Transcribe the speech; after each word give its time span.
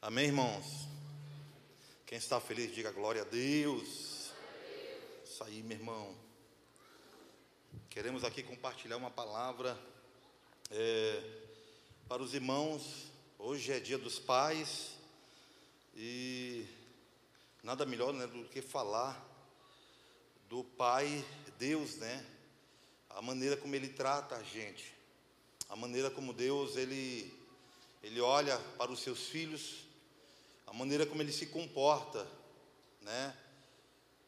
Amém, 0.00 0.26
irmãos? 0.26 0.86
Quem 2.06 2.18
está 2.18 2.40
feliz, 2.40 2.72
diga 2.72 2.92
glória 2.92 3.22
a 3.22 3.24
Deus. 3.24 4.30
Isso 5.24 5.42
aí, 5.42 5.60
meu 5.60 5.76
irmão. 5.76 6.16
Queremos 7.90 8.22
aqui 8.22 8.44
compartilhar 8.44 8.96
uma 8.96 9.10
palavra 9.10 9.76
é, 10.70 11.20
para 12.08 12.22
os 12.22 12.32
irmãos. 12.32 13.10
Hoje 13.40 13.72
é 13.72 13.80
dia 13.80 13.98
dos 13.98 14.20
pais 14.20 14.92
e 15.96 16.64
nada 17.64 17.84
melhor 17.84 18.14
né, 18.14 18.28
do 18.28 18.44
que 18.44 18.62
falar 18.62 19.20
do 20.48 20.62
Pai 20.62 21.24
Deus, 21.58 21.96
né? 21.96 22.24
A 23.10 23.20
maneira 23.20 23.56
como 23.56 23.74
Ele 23.74 23.88
trata 23.88 24.36
a 24.36 24.44
gente, 24.44 24.94
a 25.68 25.74
maneira 25.74 26.08
como 26.08 26.32
Deus 26.32 26.76
ele 26.76 27.36
ele 28.00 28.20
olha 28.20 28.56
para 28.78 28.92
os 28.92 29.00
seus 29.00 29.26
filhos, 29.26 29.87
a 30.70 30.72
maneira 30.74 31.06
como 31.06 31.22
ele 31.22 31.32
se 31.32 31.46
comporta, 31.46 32.26
né? 33.00 33.34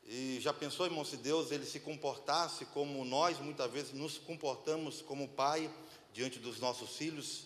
E 0.06 0.38
já 0.40 0.52
pensou, 0.52 0.86
irmão, 0.86 1.04
se 1.04 1.18
Deus 1.18 1.52
ele 1.52 1.66
se 1.66 1.78
comportasse 1.78 2.64
como 2.66 3.04
nós 3.04 3.38
muitas 3.38 3.70
vezes 3.70 3.92
nos 3.92 4.16
comportamos 4.16 5.02
como 5.02 5.28
pai 5.28 5.70
diante 6.12 6.38
dos 6.38 6.58
nossos 6.58 6.96
filhos? 6.96 7.44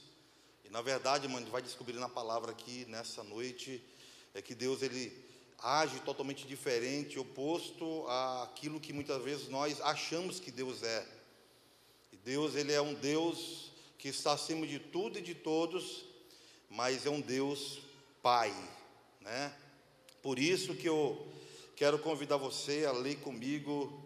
E 0.65 0.71
na 0.71 0.81
verdade, 0.81 1.25
irmão, 1.25 1.39
a 1.39 1.41
gente 1.41 1.51
vai 1.51 1.61
descobrir 1.61 1.95
na 1.95 2.09
palavra 2.09 2.53
aqui 2.53 2.85
nessa 2.87 3.25
noite 3.25 3.83
é 4.33 4.41
que 4.41 4.55
Deus 4.55 4.81
ele 4.81 5.25
age 5.59 5.99
totalmente 6.01 6.47
diferente, 6.47 7.19
oposto 7.19 8.07
àquilo 8.09 8.81
que 8.81 8.93
muitas 8.93 9.23
vezes 9.23 9.49
nós 9.49 9.81
achamos 9.81 10.39
que 10.39 10.53
Deus 10.53 10.83
é. 10.83 11.07
E 12.13 12.17
Deus 12.17 12.55
ele 12.55 12.73
é 12.73 12.81
um 12.81 12.95
Deus 12.95 13.73
que 13.99 14.09
está 14.09 14.33
acima 14.33 14.67
de 14.67 14.79
tudo 14.79 15.19
e 15.19 15.23
de 15.23 15.35
todos, 15.35 16.05
mas 16.71 17.07
é 17.07 17.11
um 17.11 17.21
Deus 17.21 17.81
Pai, 18.25 18.55
né? 19.25 19.53
Por 20.23 20.39
isso 20.39 20.75
que 20.75 20.87
eu 20.87 21.27
quero 21.75 21.99
convidar 21.99 22.37
você 22.37 22.85
a 22.85 22.93
ler 22.93 23.17
comigo 23.21 24.03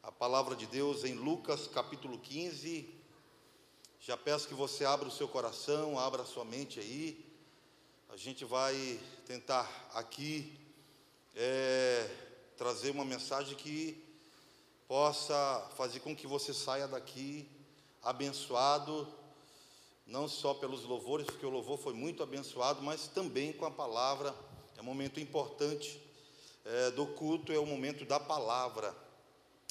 a 0.00 0.12
palavra 0.12 0.54
de 0.54 0.64
Deus 0.66 1.04
em 1.04 1.14
Lucas 1.14 1.66
capítulo 1.66 2.18
15. 2.20 2.88
Já 4.00 4.16
peço 4.16 4.46
que 4.46 4.54
você 4.54 4.84
abra 4.84 5.08
o 5.08 5.10
seu 5.10 5.26
coração, 5.26 5.98
abra 5.98 6.22
a 6.22 6.26
sua 6.26 6.44
mente 6.44 6.78
aí. 6.78 7.26
A 8.08 8.16
gente 8.16 8.44
vai 8.44 8.98
tentar 9.26 9.68
aqui 9.92 10.56
é, 11.34 12.08
trazer 12.56 12.90
uma 12.90 13.04
mensagem 13.04 13.56
que 13.56 14.02
possa 14.86 15.68
fazer 15.76 15.98
com 16.00 16.14
que 16.14 16.26
você 16.28 16.54
saia 16.54 16.86
daqui 16.86 17.48
abençoado 18.02 19.06
não 20.06 20.26
só 20.26 20.54
pelos 20.54 20.84
louvores, 20.84 21.26
porque 21.26 21.46
o 21.46 21.50
louvor 21.50 21.78
foi 21.78 21.92
muito 21.92 22.22
abençoado, 22.22 22.82
mas 22.82 23.06
também 23.06 23.52
com 23.52 23.64
a 23.64 23.70
palavra. 23.70 24.34
É 24.80 24.82
um 24.82 24.86
momento 24.86 25.20
importante 25.20 26.00
é, 26.64 26.90
do 26.92 27.04
culto, 27.04 27.52
é 27.52 27.58
o 27.58 27.66
momento 27.66 28.06
da 28.06 28.18
palavra. 28.18 28.96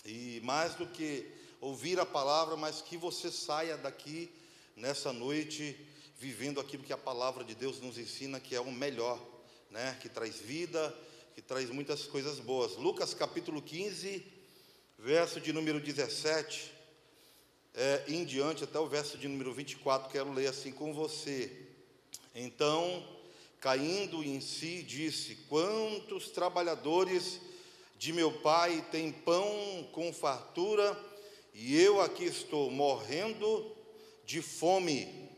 E 0.05 0.39
mais 0.43 0.75
do 0.75 0.85
que 0.85 1.25
ouvir 1.59 1.99
a 1.99 2.05
palavra, 2.05 2.55
mas 2.55 2.79
que 2.79 2.95
você 2.95 3.31
saia 3.31 3.75
daqui 3.75 4.31
nessa 4.75 5.11
noite 5.11 5.75
vivendo 6.19 6.59
aquilo 6.59 6.83
que 6.83 6.93
a 6.93 6.97
palavra 6.97 7.43
de 7.43 7.55
Deus 7.55 7.81
nos 7.81 7.97
ensina, 7.97 8.39
que 8.39 8.55
é 8.55 8.61
o 8.61 8.71
melhor, 8.71 9.19
né? 9.71 9.97
que 9.99 10.07
traz 10.07 10.37
vida, 10.37 10.95
que 11.33 11.41
traz 11.41 11.71
muitas 11.71 12.03
coisas 12.03 12.39
boas. 12.39 12.75
Lucas 12.75 13.11
capítulo 13.11 13.63
15, 13.63 14.23
verso 14.99 15.41
de 15.41 15.51
número 15.51 15.79
17 15.79 16.71
é, 17.73 18.03
em 18.07 18.23
diante, 18.23 18.63
até 18.63 18.77
o 18.77 18.85
verso 18.85 19.17
de 19.17 19.27
número 19.27 19.51
24, 19.55 20.07
quero 20.11 20.31
ler 20.31 20.49
assim 20.49 20.71
com 20.71 20.93
você. 20.93 21.65
Então, 22.35 23.17
caindo 23.59 24.23
em 24.23 24.39
si, 24.41 24.83
disse: 24.83 25.35
Quantos 25.47 26.29
trabalhadores 26.29 27.39
de 27.97 28.13
meu 28.13 28.31
pai 28.31 28.85
têm 28.91 29.11
pão 29.11 29.87
com 29.91 30.13
fartura, 30.13 30.97
e 31.53 31.79
eu 31.81 32.01
aqui 32.01 32.25
estou 32.25 32.71
morrendo 32.71 33.75
de 34.25 34.41
fome. 34.41 35.29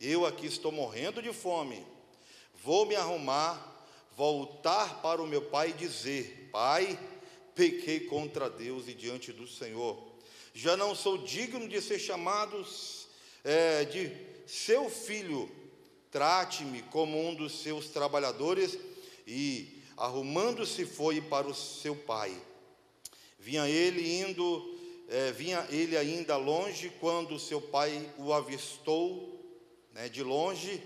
Eu 0.00 0.24
aqui 0.24 0.46
estou 0.46 0.70
morrendo 0.70 1.20
de 1.20 1.32
fome. 1.32 1.84
Vou 2.62 2.86
me 2.86 2.94
arrumar, 2.94 3.86
voltar 4.16 5.02
para 5.02 5.22
o 5.22 5.26
meu 5.26 5.42
pai 5.42 5.70
e 5.70 5.72
dizer: 5.74 6.48
Pai, 6.52 6.98
pequei 7.54 8.00
contra 8.00 8.48
Deus 8.48 8.88
e 8.88 8.94
diante 8.94 9.32
do 9.32 9.46
Senhor 9.46 10.08
já 10.58 10.76
não 10.76 10.92
sou 10.92 11.18
digno 11.18 11.68
de 11.68 11.80
ser 11.80 12.00
chamado 12.00 12.66
é, 13.44 13.84
de 13.84 14.10
seu 14.44 14.90
filho. 14.90 15.48
Trate-me 16.10 16.82
como 16.82 17.18
um 17.28 17.34
dos 17.34 17.60
seus 17.60 17.88
trabalhadores. 17.88 18.78
E, 19.26 19.82
arrumando-se, 19.96 20.84
foi 20.84 21.20
para 21.20 21.46
o 21.46 21.54
seu 21.54 21.94
pai. 21.94 22.34
Vinha 23.38 23.68
ele 23.68 24.20
indo, 24.20 24.78
é, 25.08 25.32
vinha 25.32 25.66
ele 25.70 25.96
ainda 25.96 26.36
longe, 26.36 26.90
quando 27.00 27.38
seu 27.38 27.60
pai 27.60 28.08
o 28.18 28.32
avistou 28.32 29.38
né, 29.92 30.08
de 30.08 30.22
longe, 30.22 30.82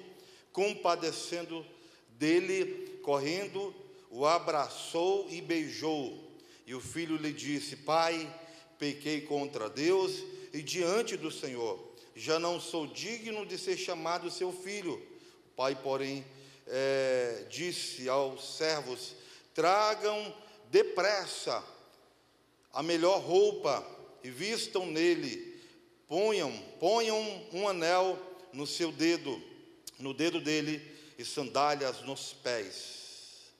compadecendo 0.52 1.64
dele, 2.10 3.00
correndo, 3.02 3.74
o 4.10 4.26
abraçou 4.26 5.26
e 5.30 5.40
beijou. 5.40 6.18
E 6.66 6.74
o 6.74 6.80
filho 6.80 7.16
lhe 7.16 7.32
disse: 7.32 7.76
Pai, 7.76 8.32
pequei 8.78 9.22
contra 9.22 9.68
Deus 9.68 10.22
e 10.52 10.62
diante 10.62 11.16
do 11.16 11.30
Senhor. 11.30 11.92
Já 12.14 12.38
não 12.38 12.60
sou 12.60 12.86
digno 12.86 13.46
de 13.46 13.56
ser 13.56 13.76
chamado 13.76 14.30
seu 14.30 14.52
filho. 14.52 15.00
Pai, 15.56 15.74
porém, 15.74 16.24
é, 16.66 17.46
disse 17.50 18.08
aos 18.08 18.56
servos: 18.56 19.14
tragam 19.54 20.34
depressa 20.70 21.62
a 22.72 22.82
melhor 22.82 23.20
roupa 23.20 23.86
e 24.24 24.30
vistam 24.30 24.86
nele, 24.86 25.60
ponham, 26.08 26.52
ponham 26.80 27.18
um 27.52 27.68
anel 27.68 28.18
no 28.52 28.66
seu 28.66 28.90
dedo, 28.90 29.42
no 29.98 30.14
dedo 30.14 30.40
dele, 30.40 30.90
e 31.18 31.24
sandálias 31.24 32.00
nos 32.02 32.32
pés. 32.32 33.52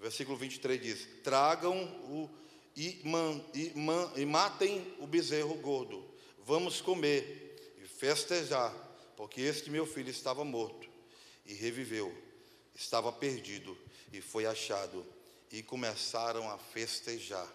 Versículo 0.00 0.36
23 0.36 0.80
diz: 0.80 1.08
tragam 1.22 1.84
o 2.08 2.30
e, 2.76 3.00
man, 3.04 3.42
e, 3.54 3.72
man, 3.74 4.12
e 4.16 4.26
matem 4.26 4.94
o 4.98 5.06
bezerro 5.06 5.54
gordo. 5.54 6.04
Vamos 6.44 6.80
comer 6.80 7.74
e 7.82 7.88
festejar, 7.88 8.72
porque 9.16 9.40
este 9.40 9.70
meu 9.70 9.86
filho 9.86 10.10
estava 10.10 10.44
morto 10.44 10.88
e 11.44 11.54
reviveu, 11.54 12.14
estava 12.74 13.12
perdido 13.12 13.76
e 14.12 14.20
foi 14.20 14.46
achado. 14.46 15.04
E 15.50 15.62
começaram 15.62 16.50
a 16.50 16.58
festejar. 16.58 17.46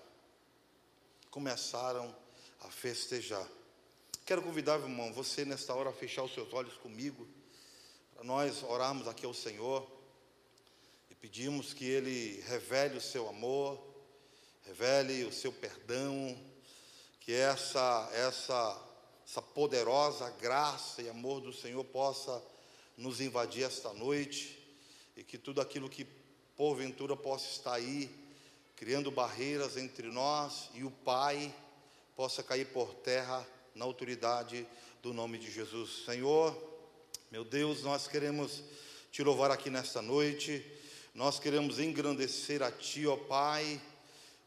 Começaram 1.29 2.15
a 2.61 2.69
festejar. 2.69 3.47
Quero 4.25 4.41
convidar, 4.41 4.79
irmão, 4.79 5.11
você 5.13 5.43
nesta 5.43 5.73
hora 5.73 5.89
a 5.89 5.93
fechar 5.93 6.23
os 6.23 6.33
seus 6.33 6.53
olhos 6.53 6.75
comigo, 6.77 7.27
para 8.13 8.23
nós 8.23 8.63
orarmos 8.63 9.07
aqui 9.07 9.25
ao 9.25 9.33
Senhor 9.33 9.89
e 11.09 11.15
pedimos 11.15 11.73
que 11.73 11.85
Ele 11.85 12.41
revele 12.47 12.97
o 12.97 13.01
seu 13.01 13.27
amor 13.27 13.91
revele 14.65 15.25
o 15.25 15.33
seu 15.33 15.51
perdão, 15.51 16.37
que 17.19 17.33
essa, 17.33 18.09
essa, 18.13 18.79
essa 19.31 19.41
poderosa 19.41 20.29
graça 20.41 21.01
e 21.01 21.07
amor 21.07 21.39
do 21.39 21.53
Senhor 21.53 21.85
possa 21.85 22.43
nos 22.97 23.21
invadir 23.21 23.63
esta 23.63 23.93
noite 23.93 24.61
e 25.15 25.23
que 25.23 25.37
tudo 25.37 25.61
aquilo 25.61 25.89
que 25.89 26.05
porventura 26.57 27.15
possa 27.15 27.45
estar 27.45 27.75
aí, 27.75 28.13
criando 28.75 29.09
barreiras 29.09 29.77
entre 29.77 30.09
nós 30.09 30.69
e 30.73 30.83
o 30.83 30.91
Pai, 30.91 31.55
possa 32.13 32.43
cair 32.43 32.65
por 32.73 32.93
terra 32.93 33.47
na 33.73 33.85
autoridade 33.85 34.67
do 35.01 35.13
nome 35.13 35.37
de 35.37 35.49
Jesus. 35.49 36.03
Senhor, 36.03 36.53
meu 37.31 37.45
Deus, 37.45 37.83
nós 37.83 38.09
queremos 38.09 38.61
te 39.13 39.23
louvar 39.23 39.49
aqui 39.49 39.69
nesta 39.69 40.01
noite, 40.01 40.61
nós 41.15 41.39
queremos 41.39 41.79
engrandecer 41.79 42.61
a 42.61 42.69
Ti, 42.69 43.07
ó 43.07 43.15
Pai 43.15 43.81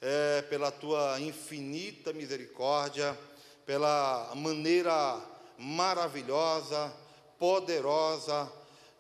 é, 0.02 0.42
pela 0.42 0.70
tua 0.70 1.18
infinita 1.20 2.12
misericórdia, 2.12 3.18
pela 3.66 4.32
maneira 4.34 5.20
maravilhosa, 5.58 6.92
poderosa, 7.38 8.50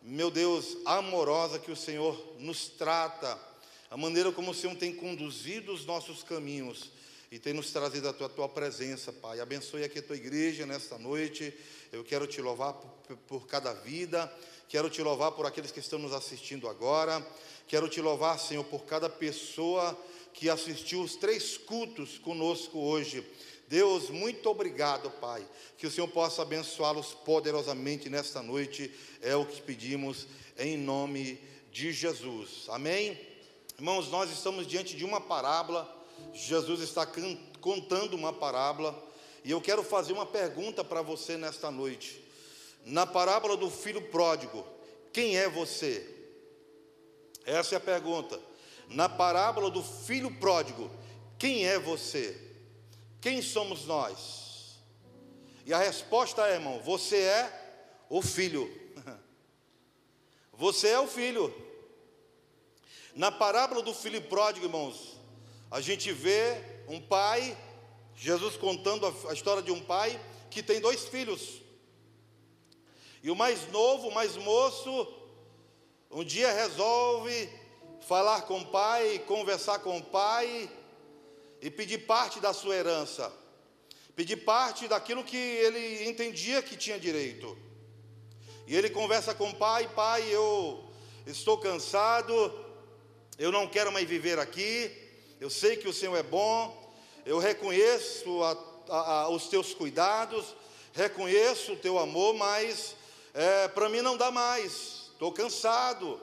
meu 0.00 0.30
Deus, 0.30 0.76
amorosa 0.84 1.58
que 1.58 1.70
o 1.70 1.76
Senhor 1.76 2.36
nos 2.38 2.68
trata, 2.68 3.38
a 3.90 3.96
maneira 3.96 4.32
como 4.32 4.50
o 4.50 4.54
Senhor 4.54 4.74
tem 4.76 4.94
conduzido 4.94 5.72
os 5.72 5.86
nossos 5.86 6.22
caminhos 6.22 6.90
e 7.30 7.38
tem 7.38 7.52
nos 7.52 7.72
trazido 7.72 8.08
a 8.08 8.12
tua, 8.12 8.26
a 8.26 8.30
tua 8.30 8.48
presença, 8.48 9.12
Pai. 9.12 9.40
Abençoe 9.40 9.84
aqui 9.84 9.98
a 9.98 10.02
tua 10.02 10.16
igreja 10.16 10.66
nesta 10.66 10.98
noite. 10.98 11.52
Eu 11.92 12.04
quero 12.04 12.26
te 12.26 12.40
louvar 12.40 12.74
por, 12.74 13.16
por 13.28 13.46
cada 13.46 13.72
vida, 13.72 14.32
quero 14.68 14.90
te 14.90 15.02
louvar 15.02 15.32
por 15.32 15.46
aqueles 15.46 15.70
que 15.70 15.80
estão 15.80 15.98
nos 15.98 16.12
assistindo 16.12 16.68
agora, 16.68 17.26
quero 17.66 17.88
te 17.88 18.00
louvar, 18.00 18.38
Senhor, 18.38 18.64
por 18.64 18.84
cada 18.84 19.08
pessoa 19.08 19.98
que 20.32 20.50
assistiu 20.50 21.00
os 21.00 21.16
três 21.16 21.56
cultos 21.56 22.18
conosco 22.18 22.78
hoje. 22.78 23.24
Deus, 23.68 24.10
muito 24.10 24.48
obrigado, 24.48 25.10
Pai. 25.10 25.46
Que 25.78 25.86
o 25.86 25.90
Senhor 25.90 26.08
possa 26.08 26.42
abençoá-los 26.42 27.14
poderosamente 27.14 28.08
nesta 28.08 28.42
noite. 28.42 28.92
É 29.22 29.34
o 29.34 29.46
que 29.46 29.62
pedimos 29.62 30.26
em 30.58 30.76
nome 30.76 31.40
de 31.72 31.92
Jesus. 31.92 32.66
Amém? 32.68 33.18
Irmãos, 33.76 34.08
nós 34.08 34.30
estamos 34.30 34.66
diante 34.66 34.96
de 34.96 35.04
uma 35.04 35.20
parábola. 35.20 35.90
Jesus 36.32 36.80
está 36.80 37.06
contando 37.60 38.14
uma 38.14 38.32
parábola. 38.32 39.02
E 39.42 39.50
eu 39.50 39.60
quero 39.60 39.82
fazer 39.82 40.12
uma 40.12 40.26
pergunta 40.26 40.84
para 40.84 41.02
você 41.02 41.36
nesta 41.36 41.70
noite. 41.70 42.22
Na 42.84 43.06
parábola 43.06 43.56
do 43.56 43.70
filho 43.70 44.02
pródigo, 44.02 44.64
quem 45.12 45.36
é 45.36 45.48
você? 45.48 46.06
Essa 47.44 47.74
é 47.74 47.78
a 47.78 47.80
pergunta. 47.80 48.38
Na 48.88 49.08
parábola 49.08 49.70
do 49.70 49.82
filho 49.82 50.30
pródigo, 50.30 50.90
quem 51.38 51.66
é 51.66 51.78
você? 51.78 52.43
Quem 53.24 53.40
somos 53.40 53.86
nós? 53.86 54.82
E 55.64 55.72
a 55.72 55.78
resposta 55.78 56.46
é, 56.46 56.56
irmão, 56.56 56.82
você 56.82 57.22
é 57.22 58.04
o 58.10 58.20
filho. 58.20 58.70
Você 60.52 60.88
é 60.88 61.00
o 61.00 61.06
filho. 61.06 61.52
Na 63.14 63.32
parábola 63.32 63.80
do 63.80 63.94
filho 63.94 64.20
pródigo, 64.20 64.66
irmãos, 64.66 65.18
a 65.70 65.80
gente 65.80 66.12
vê 66.12 66.62
um 66.86 67.00
pai, 67.00 67.56
Jesus 68.14 68.58
contando 68.58 69.06
a 69.26 69.32
história 69.32 69.62
de 69.62 69.72
um 69.72 69.82
pai 69.82 70.20
que 70.50 70.62
tem 70.62 70.78
dois 70.78 71.08
filhos. 71.08 71.62
E 73.22 73.30
o 73.30 73.34
mais 73.34 73.66
novo, 73.72 74.08
o 74.08 74.14
mais 74.14 74.36
moço, 74.36 75.08
um 76.10 76.22
dia 76.22 76.52
resolve 76.52 77.48
falar 78.02 78.42
com 78.42 78.60
o 78.60 78.66
pai, 78.66 79.18
conversar 79.20 79.78
com 79.78 79.96
o 79.96 80.04
pai 80.04 80.70
e 81.64 81.70
pedir 81.70 82.00
parte 82.00 82.40
da 82.40 82.52
sua 82.52 82.76
herança, 82.76 83.32
pedir 84.14 84.36
parte 84.36 84.86
daquilo 84.86 85.24
que 85.24 85.34
ele 85.34 86.06
entendia 86.06 86.60
que 86.60 86.76
tinha 86.76 87.00
direito. 87.00 87.56
E 88.66 88.76
ele 88.76 88.90
conversa 88.90 89.34
com 89.34 89.48
o 89.48 89.54
pai: 89.54 89.88
Pai, 89.94 90.22
eu 90.30 90.84
estou 91.26 91.56
cansado, 91.56 92.52
eu 93.38 93.50
não 93.50 93.66
quero 93.66 93.90
mais 93.90 94.06
viver 94.06 94.38
aqui, 94.38 94.92
eu 95.40 95.48
sei 95.48 95.74
que 95.74 95.88
o 95.88 95.92
Senhor 95.92 96.14
é 96.16 96.22
bom, 96.22 96.94
eu 97.24 97.38
reconheço 97.38 98.42
a, 98.42 98.50
a, 98.90 99.20
a, 99.22 99.28
os 99.30 99.48
teus 99.48 99.72
cuidados, 99.72 100.54
reconheço 100.92 101.72
o 101.72 101.76
teu 101.76 101.98
amor, 101.98 102.34
mas 102.34 102.94
é, 103.32 103.68
para 103.68 103.88
mim 103.88 104.02
não 104.02 104.18
dá 104.18 104.30
mais, 104.30 105.08
estou 105.14 105.32
cansado, 105.32 106.20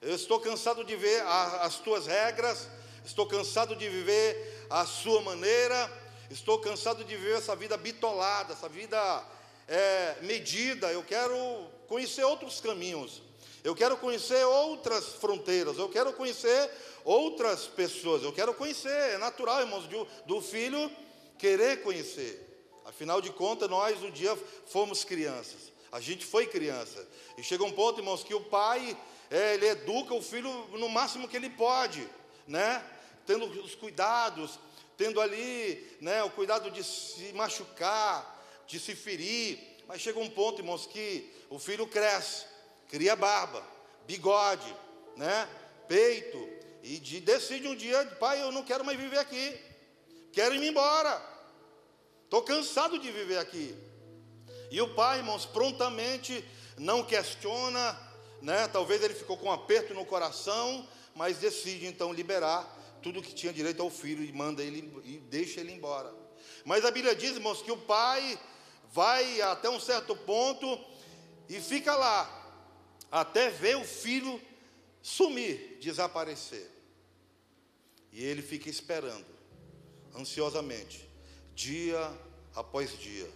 eu 0.00 0.14
estou 0.14 0.38
cansado 0.38 0.84
de 0.84 0.94
ver 0.94 1.22
as 1.22 1.80
tuas 1.80 2.06
regras, 2.06 2.68
estou 3.04 3.26
cansado 3.26 3.74
de 3.74 3.88
viver 3.88 4.55
a 4.70 4.84
sua 4.84 5.22
maneira. 5.22 5.90
Estou 6.30 6.58
cansado 6.58 7.04
de 7.04 7.16
viver 7.16 7.38
essa 7.38 7.54
vida 7.54 7.76
bitolada, 7.76 8.52
essa 8.52 8.68
vida 8.68 9.24
é, 9.68 10.16
medida. 10.22 10.90
Eu 10.92 11.02
quero 11.02 11.36
conhecer 11.88 12.24
outros 12.24 12.60
caminhos. 12.60 13.22
Eu 13.62 13.74
quero 13.74 13.96
conhecer 13.96 14.44
outras 14.44 15.06
fronteiras. 15.14 15.78
Eu 15.78 15.88
quero 15.88 16.12
conhecer 16.12 16.70
outras 17.04 17.66
pessoas. 17.66 18.22
Eu 18.22 18.32
quero 18.32 18.54
conhecer. 18.54 19.14
É 19.14 19.18
natural, 19.18 19.60
irmãos, 19.60 19.86
do, 19.86 20.06
do 20.26 20.40
filho 20.40 20.90
querer 21.38 21.82
conhecer. 21.82 22.42
Afinal 22.84 23.20
de 23.20 23.30
contas, 23.30 23.68
nós 23.68 24.02
um 24.02 24.10
dia 24.10 24.36
fomos 24.66 25.04
crianças. 25.04 25.72
A 25.90 26.00
gente 26.00 26.24
foi 26.24 26.46
criança. 26.46 27.06
E 27.36 27.42
chega 27.42 27.64
um 27.64 27.72
ponto, 27.72 28.00
irmãos, 28.00 28.22
que 28.22 28.34
o 28.34 28.40
pai, 28.40 28.96
é, 29.30 29.54
ele 29.54 29.66
educa 29.66 30.14
o 30.14 30.22
filho 30.22 30.50
no 30.72 30.88
máximo 30.88 31.26
que 31.28 31.36
ele 31.36 31.50
pode, 31.50 32.08
né? 32.46 32.84
Tendo 33.26 33.46
os 33.62 33.74
cuidados, 33.74 34.58
tendo 34.96 35.20
ali 35.20 35.98
né, 36.00 36.22
o 36.22 36.30
cuidado 36.30 36.70
de 36.70 36.82
se 36.82 37.32
machucar, 37.32 38.44
de 38.66 38.78
se 38.78 38.94
ferir. 38.94 39.58
Mas 39.86 40.00
chega 40.00 40.18
um 40.18 40.30
ponto, 40.30 40.60
irmãos, 40.60 40.86
que 40.86 41.30
o 41.50 41.58
filho 41.58 41.86
cresce, 41.86 42.46
cria 42.88 43.14
barba, 43.14 43.62
bigode, 44.06 44.74
né, 45.16 45.48
peito, 45.88 46.48
e 46.82 46.98
de, 46.98 47.20
decide 47.20 47.66
um 47.68 47.74
dia, 47.74 48.04
pai, 48.20 48.42
eu 48.42 48.52
não 48.52 48.62
quero 48.62 48.84
mais 48.84 48.98
viver 48.98 49.18
aqui, 49.18 49.60
quero 50.32 50.54
ir 50.54 50.66
embora, 50.66 51.22
estou 52.24 52.42
cansado 52.42 52.98
de 52.98 53.10
viver 53.10 53.38
aqui. 53.38 53.76
E 54.70 54.80
o 54.80 54.94
pai, 54.94 55.18
irmãos, 55.18 55.46
prontamente 55.46 56.44
não 56.76 57.04
questiona, 57.04 57.98
né, 58.42 58.68
talvez 58.68 59.02
ele 59.02 59.14
ficou 59.14 59.36
com 59.36 59.46
um 59.46 59.52
aperto 59.52 59.94
no 59.94 60.04
coração, 60.04 60.86
mas 61.14 61.38
decide 61.38 61.86
então 61.86 62.12
liberar 62.12 62.76
tudo 63.06 63.22
que 63.22 63.32
tinha 63.32 63.52
direito 63.52 63.80
ao 63.80 63.88
filho 63.88 64.24
e 64.24 64.32
manda 64.32 64.64
ele 64.64 64.92
e 65.04 65.18
deixa 65.30 65.60
ele 65.60 65.70
embora. 65.70 66.12
Mas 66.64 66.84
a 66.84 66.90
Bíblia 66.90 67.14
diz, 67.14 67.36
irmãos, 67.36 67.62
que 67.62 67.70
o 67.70 67.76
pai 67.76 68.36
vai 68.92 69.40
até 69.42 69.70
um 69.70 69.78
certo 69.78 70.16
ponto 70.16 70.66
e 71.48 71.60
fica 71.60 71.94
lá 71.94 72.18
até 73.08 73.48
ver 73.48 73.76
o 73.76 73.84
filho 73.84 74.42
sumir, 75.00 75.78
desaparecer. 75.80 76.68
E 78.10 78.24
ele 78.24 78.42
fica 78.42 78.68
esperando, 78.68 79.24
ansiosamente, 80.12 81.08
dia 81.54 82.12
após 82.56 82.98
dia, 82.98 83.30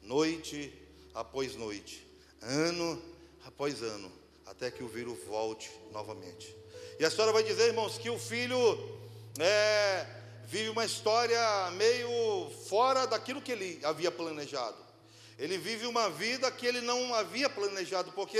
noite 0.00 0.72
após 1.12 1.56
noite, 1.56 2.06
ano 2.40 3.02
após 3.44 3.82
ano, 3.82 4.12
até 4.46 4.70
que 4.70 4.84
o 4.84 4.88
filho 4.88 5.16
volte 5.26 5.68
novamente. 5.90 6.60
E 7.00 7.04
a 7.04 7.08
história 7.08 7.32
vai 7.32 7.42
dizer, 7.42 7.68
irmãos, 7.68 7.96
que 7.96 8.10
o 8.10 8.18
filho 8.18 8.99
é, 9.38 10.06
vive 10.44 10.68
uma 10.68 10.84
história 10.84 11.70
meio 11.72 12.50
fora 12.68 13.06
daquilo 13.06 13.40
que 13.40 13.52
ele 13.52 13.80
havia 13.84 14.10
planejado. 14.10 14.76
Ele 15.38 15.56
vive 15.56 15.86
uma 15.86 16.10
vida 16.10 16.50
que 16.50 16.66
ele 16.66 16.80
não 16.80 17.14
havia 17.14 17.48
planejado, 17.48 18.12
porque 18.12 18.38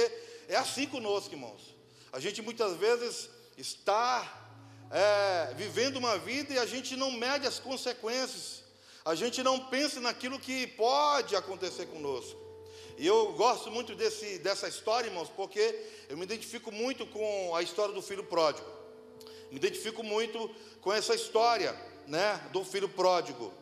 é 0.48 0.56
assim 0.56 0.86
conosco, 0.86 1.34
irmãos. 1.34 1.74
A 2.12 2.18
gente 2.18 2.42
muitas 2.42 2.76
vezes 2.76 3.30
está 3.56 4.50
é, 4.90 5.54
vivendo 5.54 5.96
uma 5.96 6.18
vida 6.18 6.52
e 6.52 6.58
a 6.58 6.66
gente 6.66 6.96
não 6.96 7.10
mede 7.12 7.46
as 7.46 7.58
consequências, 7.58 8.64
a 9.04 9.14
gente 9.14 9.42
não 9.42 9.58
pensa 9.68 10.00
naquilo 10.00 10.38
que 10.38 10.66
pode 10.66 11.36
acontecer 11.36 11.86
conosco. 11.86 12.38
E 12.98 13.06
eu 13.06 13.32
gosto 13.32 13.70
muito 13.70 13.94
desse, 13.94 14.38
dessa 14.40 14.68
história, 14.68 15.08
irmãos, 15.08 15.30
porque 15.30 15.86
eu 16.08 16.18
me 16.18 16.24
identifico 16.24 16.70
muito 16.70 17.06
com 17.06 17.54
a 17.56 17.62
história 17.62 17.94
do 17.94 18.02
filho 18.02 18.24
pródigo. 18.24 18.79
Me 19.50 19.56
identifico 19.56 20.02
muito 20.02 20.48
com 20.80 20.92
essa 20.92 21.14
história, 21.14 21.74
né, 22.06 22.40
do 22.52 22.64
filho 22.64 22.88
pródigo. 22.88 23.52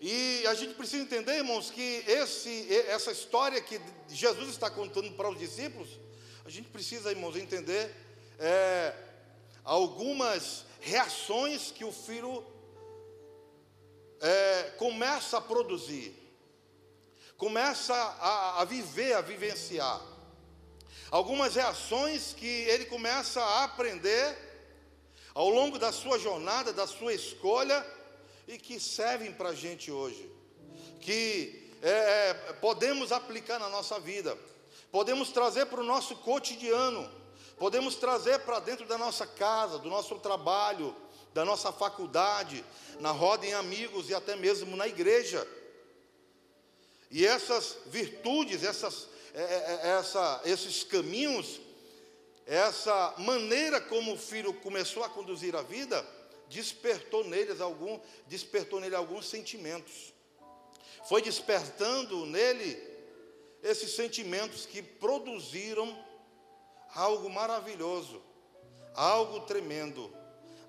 E 0.00 0.46
a 0.46 0.54
gente 0.54 0.74
precisa 0.74 1.02
entender, 1.02 1.36
irmãos, 1.36 1.70
que 1.70 2.04
esse, 2.06 2.74
essa 2.88 3.10
história 3.10 3.60
que 3.60 3.80
Jesus 4.08 4.50
está 4.50 4.70
contando 4.70 5.10
para 5.12 5.28
os 5.28 5.38
discípulos, 5.38 5.88
a 6.44 6.50
gente 6.50 6.68
precisa, 6.68 7.10
irmãos, 7.10 7.34
entender 7.36 7.94
é, 8.38 8.94
algumas 9.64 10.64
reações 10.80 11.70
que 11.70 11.84
o 11.84 11.90
filho 11.90 12.44
é, 14.20 14.74
começa 14.76 15.38
a 15.38 15.40
produzir, 15.40 16.14
começa 17.36 17.94
a, 17.94 18.60
a 18.60 18.64
viver, 18.64 19.14
a 19.14 19.20
vivenciar. 19.22 20.00
Algumas 21.10 21.54
reações 21.54 22.34
que 22.34 22.46
ele 22.46 22.84
começa 22.84 23.40
a 23.40 23.64
aprender 23.64 24.45
ao 25.36 25.50
longo 25.50 25.78
da 25.78 25.92
sua 25.92 26.18
jornada, 26.18 26.72
da 26.72 26.86
sua 26.86 27.12
escolha, 27.12 27.86
e 28.48 28.56
que 28.56 28.80
servem 28.80 29.30
para 29.30 29.50
a 29.50 29.54
gente 29.54 29.92
hoje, 29.92 30.30
que 30.98 31.74
é, 31.82 31.90
é, 31.90 32.34
podemos 32.54 33.12
aplicar 33.12 33.58
na 33.58 33.68
nossa 33.68 34.00
vida, 34.00 34.34
podemos 34.90 35.30
trazer 35.30 35.66
para 35.66 35.82
o 35.82 35.84
nosso 35.84 36.16
cotidiano, 36.16 37.06
podemos 37.58 37.96
trazer 37.96 38.38
para 38.40 38.60
dentro 38.60 38.86
da 38.86 38.96
nossa 38.96 39.26
casa, 39.26 39.78
do 39.78 39.90
nosso 39.90 40.18
trabalho, 40.20 40.96
da 41.34 41.44
nossa 41.44 41.70
faculdade, 41.70 42.64
na 42.98 43.10
roda 43.10 43.44
em 43.44 43.52
amigos 43.52 44.08
e 44.08 44.14
até 44.14 44.36
mesmo 44.36 44.74
na 44.74 44.88
igreja. 44.88 45.46
E 47.10 47.26
essas 47.26 47.76
virtudes, 47.84 48.64
essas, 48.64 49.06
é, 49.34 49.42
é, 49.42 49.80
é 49.82 49.88
essa, 49.98 50.40
esses 50.46 50.82
caminhos 50.82 51.60
essa 52.46 53.14
maneira 53.18 53.80
como 53.80 54.14
o 54.14 54.18
filho 54.18 54.54
começou 54.54 55.02
a 55.02 55.08
conduzir 55.08 55.56
a 55.56 55.62
vida 55.62 56.06
despertou 56.48 57.24
neles 57.24 57.60
algum, 57.60 57.98
despertou 58.26 58.80
nele 58.80 58.94
alguns 58.94 59.28
sentimentos. 59.28 60.12
Foi 61.08 61.22
despertando 61.22 62.26
nele 62.26 62.80
esses 63.62 63.94
sentimentos 63.94 64.66
que 64.66 64.82
produziram 64.82 65.96
algo 66.94 67.28
maravilhoso, 67.28 68.22
algo 68.94 69.40
tremendo, 69.40 70.12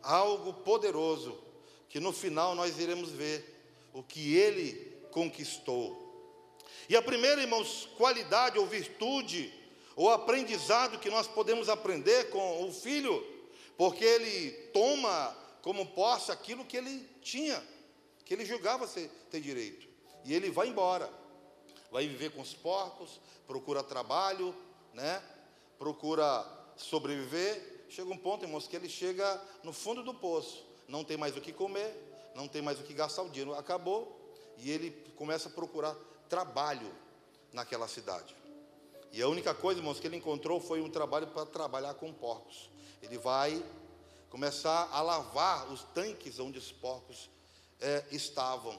algo 0.02 0.54
poderoso, 0.54 1.38
que 1.90 2.00
no 2.00 2.12
final 2.12 2.56
nós 2.56 2.80
iremos 2.80 3.10
ver 3.10 3.56
o 3.94 4.04
que 4.04 4.36
ele 4.36 4.98
conquistou. 5.12 6.06
E 6.90 6.96
a 6.96 7.02
primeira, 7.02 7.42
irmãos, 7.42 7.90
qualidade 7.98 8.58
ou 8.58 8.66
virtude 8.66 9.54
o 9.98 10.10
aprendizado 10.10 11.00
que 11.00 11.10
nós 11.10 11.26
podemos 11.28 11.68
aprender 11.68 12.30
com 12.30 12.64
o 12.64 12.72
filho, 12.72 13.26
porque 13.76 14.06
ele 14.06 14.52
toma 14.72 15.36
como 15.64 15.88
posse 15.88 16.32
aquilo 16.32 16.64
que 16.64 16.78
ele 16.78 17.00
tinha, 17.22 17.62
que 18.24 18.32
ele 18.36 18.46
julgava 18.46 18.88
ter 18.88 19.42
direito, 19.42 19.88
e 20.24 20.36
ele 20.36 20.52
vai 20.52 20.68
embora, 20.68 21.12
vai 21.92 22.08
viver 22.08 22.30
com 22.30 22.42
os 22.42 22.54
porcos, 22.54 23.20
procura 23.48 23.82
trabalho, 23.82 24.56
né? 24.94 25.22
procura 25.80 26.46
sobreviver, 26.76 27.86
chega 27.90 28.12
um 28.12 28.18
ponto, 28.18 28.46
irmãos, 28.46 28.68
que 28.68 28.76
ele 28.76 28.88
chega 28.88 29.42
no 29.64 29.74
fundo 29.74 30.04
do 30.04 30.14
poço, 30.14 30.64
não 30.88 31.04
tem 31.04 31.18
mais 31.18 31.36
o 31.36 31.42
que 31.42 31.52
comer, 31.52 31.92
não 32.36 32.48
tem 32.48 32.62
mais 32.62 32.80
o 32.80 32.84
que 32.84 32.94
gastar 32.94 33.24
o 33.24 33.30
dinheiro, 33.30 33.56
acabou, 33.56 34.16
e 34.60 34.70
ele 34.70 34.92
começa 35.16 35.50
a 35.50 35.52
procurar 35.52 35.96
trabalho 36.30 36.94
naquela 37.52 37.88
cidade. 37.88 38.36
E 39.12 39.22
a 39.22 39.28
única 39.28 39.54
coisa, 39.54 39.80
irmãos, 39.80 40.00
que 40.00 40.08
ele 40.08 40.18
encontrou 40.18 40.60
foi 40.60 40.82
um 40.82 40.90
trabalho 40.90 41.28
para 41.28 41.46
trabalhar 41.46 41.94
com 41.96 42.14
porcos. 42.14 42.70
Ele 43.02 43.18
vai 43.18 43.64
começar 44.30 44.90
a 44.92 45.02
lavar 45.02 45.72
os 45.72 45.84
tanques 45.94 46.40
onde 46.40 46.58
os 46.58 46.72
porcos 46.72 47.30
é, 47.80 48.06
estavam. 48.12 48.78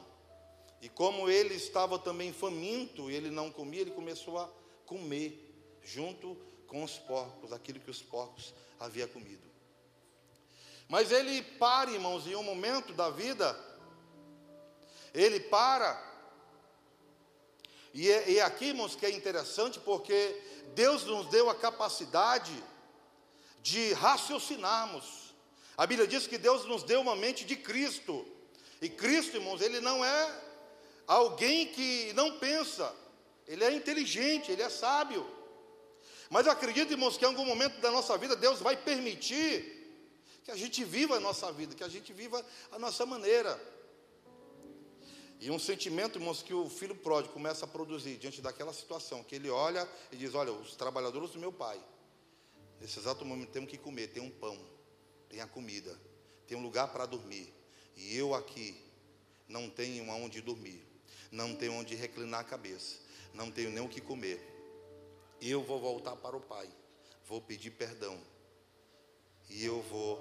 E 0.81 0.89
como 0.89 1.29
ele 1.29 1.55
estava 1.55 1.99
também 1.99 2.33
faminto, 2.33 3.11
ele 3.11 3.31
não 3.31 3.51
comia, 3.51 3.81
ele 3.81 3.91
começou 3.91 4.39
a 4.39 4.49
comer 4.87 5.45
junto 5.83 6.37
com 6.67 6.85
os 6.85 6.99
porcos, 6.99 7.53
aquilo 7.53 7.81
que 7.81 7.91
os 7.91 8.03
porcos 8.03 8.55
haviam 8.79 9.09
comido. 9.09 9.49
Mas 10.89 11.11
ele 11.11 11.43
para, 11.43 11.91
irmãos, 11.91 12.27
em 12.27 12.37
um 12.37 12.43
momento 12.43 12.93
da 12.93 13.11
vida, 13.11 13.59
ele 15.13 15.41
para, 15.41 16.08
e, 17.95 18.11
é, 18.11 18.31
e 18.31 18.41
aqui, 18.41 18.67
irmãos, 18.67 18.95
que 18.95 19.07
é 19.07 19.11
interessante, 19.11 19.79
porque 19.81 20.37
Deus 20.75 21.05
nos 21.05 21.27
deu 21.27 21.49
a 21.49 21.55
capacidade 21.55 22.53
de 23.63 23.93
raciocinarmos. 23.95 25.35
A 25.77 25.87
Bíblia 25.87 26.07
diz 26.07 26.27
que 26.27 26.39
Deus 26.39 26.65
nos 26.65 26.83
deu 26.83 27.01
uma 27.01 27.17
mente 27.17 27.45
de 27.45 27.57
Cristo, 27.57 28.27
e 28.81 28.89
Cristo, 28.89 29.37
irmãos, 29.37 29.61
ele 29.61 29.81
não 29.81 30.05
é 30.05 30.41
alguém 31.07 31.67
que 31.67 32.13
não 32.15 32.39
pensa, 32.39 32.95
ele 33.47 33.65
é 33.65 33.73
inteligente, 33.73 34.53
ele 34.53 34.63
é 34.63 34.69
sábio. 34.69 35.27
Mas 36.31 36.47
eu 36.47 36.53
acredito, 36.53 36.93
irmãos, 36.93 37.17
que 37.17 37.25
em 37.25 37.29
algum 37.29 37.45
momento 37.45 37.81
da 37.81 37.91
nossa 37.91 38.17
vida 38.17 38.37
Deus 38.37 38.61
vai 38.61 38.77
permitir 38.77 39.77
que 40.45 40.51
a 40.51 40.57
gente 40.57 40.85
viva 40.85 41.17
a 41.17 41.21
nossa 41.21 41.51
vida, 41.51 41.75
que 41.75 41.83
a 41.83 41.89
gente 41.89 42.13
viva 42.13 42.45
a 42.71 42.79
nossa 42.79 43.05
maneira. 43.05 43.59
E 45.41 45.51
um 45.51 45.59
sentimento, 45.59 46.19
irmãos, 46.19 46.43
que 46.43 46.53
o 46.53 46.69
filho 46.69 46.97
pródigo 46.97 47.33
começa 47.33 47.65
a 47.65 47.69
produzir 47.69 48.17
diante 48.17 48.43
daquela 48.43 48.73
situação, 48.73 49.23
que 49.23 49.37
ele 49.37 49.49
olha 49.49 49.89
e 50.11 50.17
diz: 50.17 50.35
Olha, 50.35 50.53
os 50.53 50.75
trabalhadores 50.75 51.31
do 51.31 51.39
meu 51.39 51.53
pai, 51.53 51.81
nesse 52.81 52.99
exato 52.99 53.25
momento 53.25 53.51
temos 53.51 53.71
que 53.71 53.79
comer, 53.79 54.09
tem 54.09 54.21
um 54.21 54.31
pão, 54.31 54.59
tem 55.29 55.41
a 55.41 55.47
comida, 55.47 55.97
tem 56.47 56.59
um 56.59 56.63
lugar 56.63 56.93
para 56.93 57.07
dormir, 57.07 57.55
e 57.97 58.17
eu 58.17 58.35
aqui 58.35 58.77
não 59.49 59.71
tenho 59.71 60.11
aonde 60.11 60.41
dormir, 60.41 60.85
não 61.31 61.55
tenho 61.55 61.75
onde 61.75 61.95
reclinar 61.95 62.41
a 62.41 62.45
cabeça, 62.45 62.97
não 63.33 63.49
tenho 63.49 63.71
nem 63.71 63.83
o 63.83 63.89
que 63.89 64.01
comer. 64.01 64.41
Eu 65.41 65.63
vou 65.63 65.79
voltar 65.79 66.17
para 66.17 66.37
o 66.37 66.41
pai, 66.41 66.69
vou 67.29 67.41
pedir 67.41 67.71
perdão, 67.71 68.21
e 69.49 69.65
eu 69.65 69.83
vou 69.83 70.19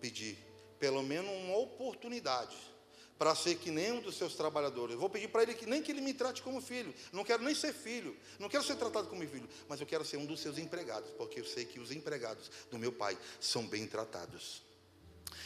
pedir 0.00 0.38
pelo 0.78 1.02
menos 1.02 1.30
uma 1.30 1.58
oportunidade 1.58 2.73
para 3.18 3.34
ser 3.34 3.56
que 3.56 3.70
nem 3.70 3.92
um 3.92 4.00
dos 4.00 4.16
seus 4.16 4.34
trabalhadores. 4.34 4.94
Eu 4.94 5.00
vou 5.00 5.08
pedir 5.08 5.28
para 5.28 5.42
ele 5.42 5.54
que 5.54 5.66
nem 5.66 5.82
que 5.82 5.92
ele 5.92 6.00
me 6.00 6.12
trate 6.12 6.42
como 6.42 6.60
filho. 6.60 6.92
Não 7.12 7.24
quero 7.24 7.42
nem 7.42 7.54
ser 7.54 7.72
filho, 7.72 8.16
não 8.38 8.48
quero 8.48 8.64
ser 8.64 8.76
tratado 8.76 9.08
como 9.08 9.26
filho, 9.26 9.48
mas 9.68 9.80
eu 9.80 9.86
quero 9.86 10.04
ser 10.04 10.16
um 10.16 10.26
dos 10.26 10.40
seus 10.40 10.58
empregados, 10.58 11.10
porque 11.12 11.40
eu 11.40 11.44
sei 11.44 11.64
que 11.64 11.78
os 11.78 11.92
empregados 11.92 12.50
do 12.70 12.78
meu 12.78 12.92
pai 12.92 13.16
são 13.40 13.66
bem 13.66 13.86
tratados. 13.86 14.62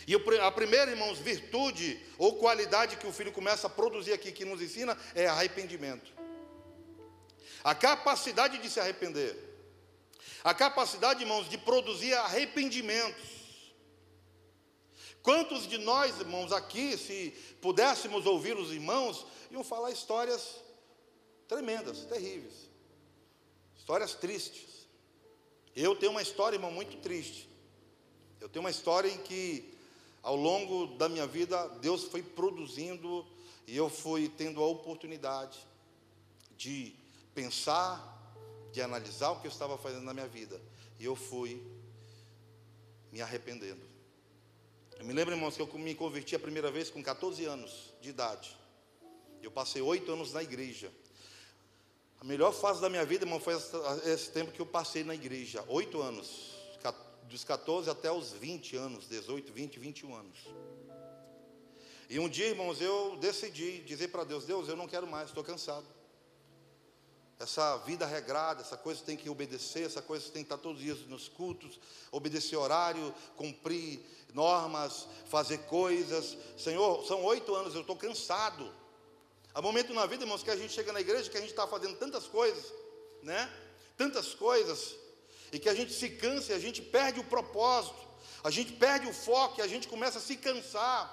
E 0.07 0.15
a 0.15 0.51
primeira, 0.51 0.91
irmãos, 0.91 1.19
virtude 1.19 2.01
ou 2.17 2.37
qualidade 2.37 2.97
que 2.97 3.07
o 3.07 3.13
filho 3.13 3.31
começa 3.31 3.67
a 3.67 3.71
produzir 3.71 4.13
aqui, 4.13 4.33
que 4.33 4.45
nos 4.45 4.63
ensina, 4.63 4.97
é 5.15 5.27
arrependimento. 5.27 6.11
A 7.63 7.75
capacidade 7.75 8.59
de 8.59 8.71
se 8.71 8.81
arrepender. 8.81 9.37
A 10.43 10.55
capacidade, 10.55 11.23
irmãos, 11.23 11.49
de 11.49 11.59
produzir 11.59 12.15
arrependimentos. 12.15 13.38
Quantos 15.23 15.67
de 15.67 15.79
nós, 15.79 16.19
irmãos, 16.21 16.53
aqui, 16.53 16.97
se 16.97 17.31
pudéssemos 17.61 18.27
ouvir 18.27 18.57
os 18.57 18.73
irmãos, 18.73 19.27
iam 19.51 19.65
falar 19.65 19.91
histórias 19.91 20.57
tremendas, 21.47 22.05
terríveis, 22.05 22.71
histórias 23.77 24.15
tristes. 24.15 24.87
Eu 25.75 25.97
tenho 25.97 26.13
uma 26.13 26.23
história, 26.23 26.57
irmão, 26.57 26.71
muito 26.71 26.97
triste. 26.99 27.49
Eu 28.41 28.49
tenho 28.49 28.65
uma 28.65 28.71
história 28.71 29.09
em 29.09 29.19
que, 29.19 29.75
ao 30.23 30.37
longo 30.37 30.97
da 30.97 31.09
minha 31.09 31.27
vida, 31.27 31.69
Deus 31.81 32.05
foi 32.05 32.23
produzindo 32.23 33.27
e 33.67 33.77
eu 33.77 33.89
fui 33.89 34.29
tendo 34.29 34.63
a 34.63 34.67
oportunidade 34.67 35.59
de 36.57 36.95
pensar, 37.35 38.17
de 38.73 38.81
analisar 38.81 39.31
o 39.31 39.41
que 39.41 39.47
eu 39.47 39.51
estava 39.51 39.77
fazendo 39.77 40.03
na 40.03 40.15
minha 40.15 40.29
vida. 40.29 40.61
E 40.99 41.05
eu 41.05 41.15
fui 41.15 41.63
me 43.13 43.21
arrependendo. 43.21 43.98
Eu 44.99 45.05
me 45.05 45.13
lembro, 45.13 45.33
irmãos, 45.35 45.55
que 45.55 45.63
eu 45.63 45.69
me 45.79 45.95
converti 45.95 46.35
a 46.35 46.39
primeira 46.39 46.71
vez 46.71 46.91
com 46.91 47.03
14 47.03 47.45
anos 47.45 47.95
de 48.01 48.11
idade. 48.11 48.57
Eu 49.41 49.51
passei 49.51 49.81
oito 49.81 50.11
anos 50.11 50.33
na 50.33 50.43
igreja. 50.43 50.93
A 52.21 52.25
melhor 52.25 52.53
fase 52.53 52.81
da 52.81 52.91
minha 52.91 53.05
vida, 53.05 53.25
irmão, 53.25 53.39
foi 53.39 53.55
esse 54.05 54.31
tempo 54.31 54.51
que 54.51 54.61
eu 54.61 54.67
passei 54.67 55.05
na 55.05 55.15
igreja. 55.15 55.65
Oito 55.69 56.01
anos. 56.03 56.57
Dos 57.29 57.45
14 57.45 57.91
até 57.91 58.11
os 58.11 58.33
20 58.33 58.77
anos, 58.77 59.07
18, 59.07 59.53
20, 59.53 59.79
21 59.79 60.15
anos. 60.15 60.39
E 62.09 62.19
um 62.19 62.27
dia, 62.27 62.47
irmãos, 62.47 62.81
eu 62.81 63.19
decidi 63.19 63.81
dizer 63.81 64.09
para 64.09 64.25
Deus: 64.25 64.47
Deus, 64.47 64.67
eu 64.67 64.75
não 64.75 64.89
quero 64.89 65.07
mais, 65.07 65.29
estou 65.29 65.45
cansado. 65.45 65.87
Essa 67.39 67.77
vida 67.79 68.05
regrada, 68.05 68.63
essa 68.63 68.77
coisa 68.77 69.01
tem 69.05 69.17
que 69.17 69.31
obedecer, 69.31 69.87
essa 69.87 70.03
coisa 70.03 70.25
tem 70.25 70.43
que 70.43 70.53
estar 70.53 70.59
todos 70.59 70.79
os 70.79 70.85
dias 70.85 70.99
nos 71.07 71.29
cultos, 71.29 71.79
obedecer 72.11 72.57
horário, 72.57 73.15
cumprir 73.37 74.01
normas, 74.35 75.07
fazer 75.27 75.59
coisas. 75.59 76.37
Senhor, 76.57 77.07
são 77.07 77.23
oito 77.25 77.55
anos, 77.55 77.75
eu 77.75 77.83
estou 77.83 77.95
cansado. 77.95 78.75
Há 79.55 79.63
momento 79.63 79.95
na 79.95 80.05
vida, 80.07 80.25
irmãos, 80.25 80.43
que 80.43 80.51
a 80.51 80.57
gente 80.57 80.73
chega 80.73 80.93
na 80.93 81.01
igreja, 81.01 81.31
que 81.31 81.37
a 81.37 81.41
gente 81.41 81.51
está 81.51 81.67
fazendo 81.67 81.97
tantas 81.97 82.27
coisas, 82.27 82.73
né? 83.23 83.49
Tantas 83.97 84.35
coisas, 84.35 84.97
e 85.53 85.61
que 85.61 85.69
a 85.69 85.75
gente 85.75 85.93
se 85.93 86.11
cansa 86.11 86.53
e 86.53 86.55
a 86.57 86.59
gente 86.59 86.83
perde 86.83 87.21
o 87.21 87.25
propósito, 87.25 87.97
a 88.43 88.51
gente 88.51 88.73
perde 88.73 89.07
o 89.07 89.15
foco 89.15 89.61
e 89.61 89.63
a 89.63 89.67
gente 89.67 89.87
começa 89.87 90.19
a 90.19 90.23
se 90.23 90.37
cansar. 90.37 91.07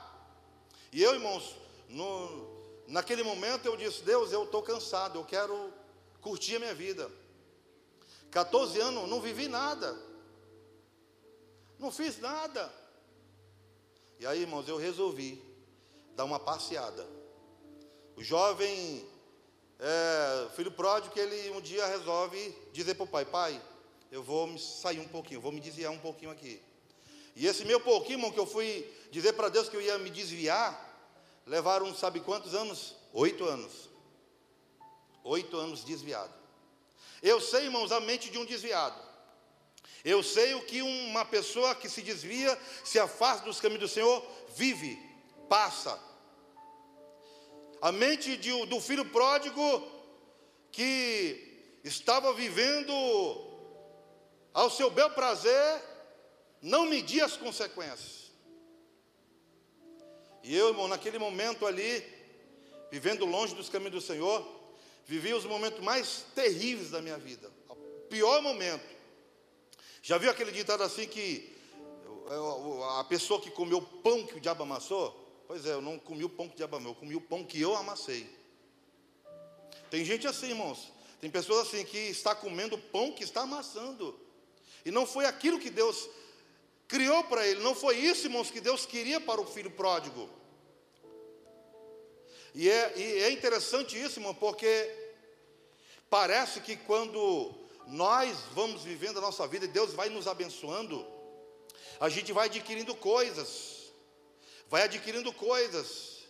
E 0.91 1.01
eu, 1.01 1.13
irmãos, 1.13 1.55
no, 1.88 2.48
naquele 2.88 3.24
momento 3.24 3.65
eu 3.65 3.77
disse: 3.77 4.01
Deus, 4.03 4.32
eu 4.32 4.44
estou 4.44 4.62
cansado, 4.62 5.20
eu 5.20 5.25
quero 5.25 5.74
curti 6.25 6.55
a 6.55 6.60
minha 6.60 6.74
vida. 6.74 7.12
14 8.32 8.79
anos, 8.79 9.08
não 9.08 9.22
vivi 9.22 9.48
nada. 9.48 9.96
Não 11.77 11.91
fiz 11.91 12.20
nada. 12.20 12.74
E 14.20 14.25
aí, 14.25 14.41
irmãos, 14.41 14.67
eu 14.67 14.75
resolvi 14.75 15.39
dar 16.15 16.25
uma 16.25 16.39
passeada. 16.39 17.08
O 18.15 18.24
jovem, 18.24 19.08
é, 19.79 20.50
filho 20.55 20.72
pródigo, 20.72 21.13
que 21.13 21.20
ele 21.20 21.51
um 21.51 21.62
dia 21.62 21.86
resolve 21.86 22.58
dizer 22.74 22.96
para 22.96 23.03
o 23.03 23.08
pai: 23.08 23.25
Pai, 23.25 23.62
eu 24.12 24.24
vou 24.24 24.48
me 24.48 24.58
sair 24.58 25.00
um 25.00 25.08
pouquinho, 25.08 25.39
vou 25.39 25.51
me 25.51 25.60
desviar 25.60 25.91
um 25.91 26.00
pouquinho 26.00 26.32
aqui. 26.32 26.60
E 27.36 27.46
esse 27.46 27.63
meu 27.65 27.79
pouquinho, 27.79 28.17
irmão, 28.17 28.32
que 28.32 28.39
eu 28.39 28.48
fui 28.48 28.91
dizer 29.12 29.34
para 29.34 29.50
Deus 29.50 29.70
que 29.70 29.77
eu 29.77 29.82
ia 29.82 30.00
me 30.00 30.10
desviar, 30.10 30.74
levaram, 31.46 31.94
sabe 31.94 32.20
quantos 32.20 32.55
anos? 32.55 32.96
Oito 33.13 33.46
anos 33.46 33.95
oito 35.25 35.58
anos 35.58 35.84
desviado. 35.84 36.34
Eu 37.22 37.41
sei, 37.41 37.65
irmãos, 37.65 37.91
a 37.91 38.00
mente 38.00 38.29
de 38.29 38.38
um 38.38 38.46
desviado. 38.46 39.03
Eu 40.03 40.22
sei 40.22 40.53
o 40.53 40.62
que 40.62 40.82
uma 40.82 41.25
pessoa 41.25 41.74
que 41.74 41.89
se 41.89 42.01
desvia, 42.01 42.58
se 42.84 43.00
afasta 43.00 43.46
dos 43.46 43.60
caminhos 43.60 43.89
do 43.89 43.94
Senhor, 43.94 44.24
vive, 44.55 44.98
passa. 45.50 46.00
A 47.82 47.91
mente 47.91 48.38
de, 48.38 48.65
do 48.67 48.79
filho 48.79 49.05
pródigo 49.05 49.91
que 50.72 51.79
estava 51.84 52.32
vivendo 52.34 52.94
ao 54.53 54.70
seu 54.70 54.91
bel 54.91 55.10
prazer, 55.10 55.82
não 56.62 56.86
media 56.86 57.25
as 57.25 57.36
consequências. 57.36 58.32
E 60.44 60.55
eu, 60.55 60.70
irmão, 60.70 60.88
naquele 60.88 61.17
momento 61.17 61.65
ali, 61.65 62.03
vivendo 62.91 63.25
longe 63.25 63.55
dos 63.55 63.70
caminhos 63.70 63.96
do 63.96 64.01
Senhor, 64.01 64.64
vivi 65.06 65.34
os 65.34 65.46
momentos 65.46 65.80
mais 65.84 66.26
terríveis 66.34 66.90
da 66.92 67.02
minha 67.02 67.18
vida. 67.18 67.52
O 67.70 67.76
pior 68.10 68.42
momento. 68.42 68.96
Já 70.02 70.18
viu 70.18 70.30
aquele 70.30 70.52
ditado 70.52 70.84
assim 70.84 71.08
que 71.08 71.56
a 73.00 73.04
pessoa 73.04 73.42
que 73.42 73.52
comeu 73.52 73.78
o 73.80 73.82
pão 73.82 74.26
que 74.26 74.38
o 74.38 74.40
diabo 74.40 74.64
amassou? 74.64 75.44
Pois 75.48 75.66
é, 75.66 75.74
eu 75.74 75.82
não 75.82 76.00
comi 76.00 76.24
o 76.24 76.30
pão 76.30 76.48
que 76.48 76.56
o 76.56 76.58
diabo 76.58 76.76
amassou, 76.76 76.94
eu 76.94 77.00
comi 77.00 77.16
o 77.16 77.22
pão 77.22 77.44
que 77.44 77.62
eu 77.62 77.76
amassei. 77.76 78.28
Tem 79.90 80.04
gente 80.04 80.28
assim, 80.28 80.50
irmãos. 80.50 80.92
Tem 81.22 81.30
pessoas 81.30 81.68
assim 81.68 81.86
que 81.86 81.98
está 81.98 82.36
comendo 82.36 82.76
o 82.76 82.82
pão 82.82 83.12
que 83.12 83.24
está 83.24 83.42
amassando. 83.42 84.20
E 84.84 84.92
não 84.92 85.06
foi 85.06 85.26
aquilo 85.26 85.60
que 85.60 85.70
Deus 85.70 86.10
criou 86.88 87.24
para 87.24 87.48
ele, 87.48 87.62
não 87.62 87.74
foi 87.74 87.98
isso, 87.98 88.28
irmãos, 88.28 88.52
que 88.52 88.62
Deus 88.62 88.86
queria 88.86 89.20
para 89.20 89.42
o 89.42 89.46
filho 89.46 89.72
pródigo. 89.72 90.30
E 92.56 92.70
é, 92.70 92.94
e 92.96 93.24
é 93.24 93.32
interessante 93.32 94.02
isso, 94.02 94.20
irmão, 94.20 94.34
porque 94.34 94.90
parece 96.10 96.62
que 96.62 96.78
quando 96.78 97.54
nós 97.86 98.38
vamos 98.54 98.82
vivendo 98.82 99.18
a 99.18 99.22
nossa 99.22 99.46
vida 99.46 99.66
e 99.66 99.68
Deus 99.68 99.92
vai 99.92 100.08
nos 100.08 100.26
abençoando, 100.26 101.06
a 102.00 102.08
gente 102.08 102.32
vai 102.32 102.46
adquirindo 102.46 102.96
coisas, 102.96 103.92
vai 104.70 104.84
adquirindo 104.84 105.34
coisas. 105.34 106.24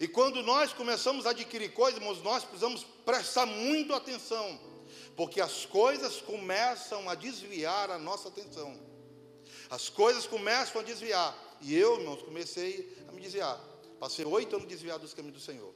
E 0.00 0.08
quando 0.08 0.42
nós 0.42 0.72
começamos 0.72 1.26
a 1.26 1.30
adquirir 1.30 1.74
coisas, 1.74 2.00
irmãos, 2.00 2.22
nós 2.22 2.42
precisamos 2.42 2.86
prestar 3.04 3.44
muito 3.44 3.92
atenção, 3.92 4.58
porque 5.14 5.42
as 5.42 5.66
coisas 5.66 6.22
começam 6.22 7.06
a 7.10 7.14
desviar 7.14 7.90
a 7.90 7.98
nossa 7.98 8.28
atenção. 8.28 8.80
As 9.68 9.90
coisas 9.90 10.26
começam 10.26 10.80
a 10.80 10.84
desviar. 10.84 11.36
E 11.60 11.76
eu, 11.76 12.00
irmãos, 12.00 12.22
comecei 12.22 12.96
a 13.06 13.12
me 13.12 13.20
desviar. 13.20 13.69
Passei 14.00 14.24
oito 14.24 14.56
anos 14.56 14.66
desviado 14.66 15.02
dos 15.02 15.12
caminhos 15.12 15.38
do 15.38 15.44
Senhor. 15.44 15.74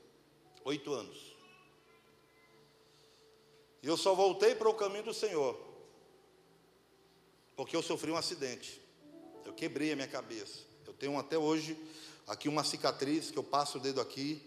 Oito 0.65 0.93
anos. 0.95 1.37
E 3.83 3.87
eu 3.87 3.99
só 3.99 4.15
voltei 4.15 4.55
para 4.55 4.67
o 4.67 4.73
caminho 4.73 5.05
do 5.05 5.13
Senhor, 5.13 5.61
porque 7.55 7.77
eu 7.77 7.83
sofri 7.83 8.11
um 8.11 8.17
acidente. 8.17 8.81
Eu 9.45 9.53
quebrei 9.53 9.93
a 9.93 9.97
minha 9.97 10.09
cabeça. 10.09 10.61
Eu 10.87 10.95
tenho 10.95 11.19
até 11.19 11.37
hoje 11.37 11.77
aqui 12.27 12.49
uma 12.49 12.65
cicatriz 12.65 13.31
que 13.31 13.39
eu 13.39 13.45
passo 13.45 13.77
o 13.77 13.81
dedo 13.81 14.01
aqui 14.01 14.43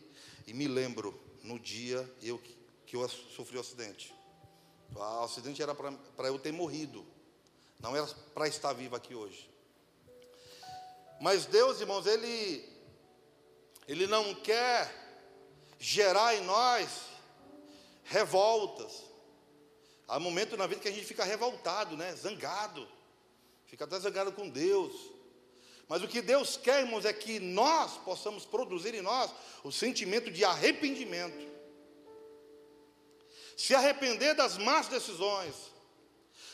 e 0.47 0.53
me 0.55 0.67
lembro 0.67 1.13
no 1.43 1.59
dia 1.59 2.09
eu, 2.23 2.41
que 2.87 2.95
eu 2.95 3.07
sofri 3.07 3.57
o 3.57 3.61
acidente. 3.61 4.11
O 4.95 5.01
acidente 5.23 5.61
era 5.61 5.75
para 5.75 6.27
eu 6.27 6.39
ter 6.39 6.51
morrido, 6.51 7.05
não 7.79 7.95
era 7.95 8.07
para 8.33 8.47
estar 8.47 8.73
vivo 8.73 8.95
aqui 8.95 9.13
hoje. 9.13 9.47
Mas 11.21 11.45
Deus, 11.45 11.79
irmãos, 11.79 12.07
Ele, 12.07 12.76
Ele 13.87 14.07
não 14.07 14.35
quer 14.35 14.93
gerar 15.79 16.35
em 16.35 16.41
nós 16.41 16.89
revoltas, 18.03 19.07
Há 20.07 20.19
momentos 20.19 20.57
na 20.57 20.65
vida 20.65 20.79
que 20.79 20.87
a 20.87 20.91
gente 20.91 21.05
fica 21.05 21.25
revoltado, 21.25 21.97
né? 21.97 22.15
Zangado. 22.15 22.87
Fica 23.65 23.83
até 23.83 23.99
zangado 23.99 24.31
com 24.31 24.47
Deus. 24.47 24.93
Mas 25.89 26.01
o 26.01 26.07
que 26.07 26.21
Deus 26.21 26.55
quer, 26.55 26.81
irmãos, 26.81 27.03
é 27.03 27.11
que 27.11 27.39
nós 27.39 27.97
possamos 27.97 28.45
produzir 28.45 28.95
em 28.95 29.01
nós 29.01 29.33
o 29.63 29.71
sentimento 29.71 30.31
de 30.31 30.45
arrependimento. 30.45 31.45
Se 33.57 33.75
arrepender 33.75 34.33
das 34.33 34.57
más 34.57 34.87
decisões. 34.87 35.53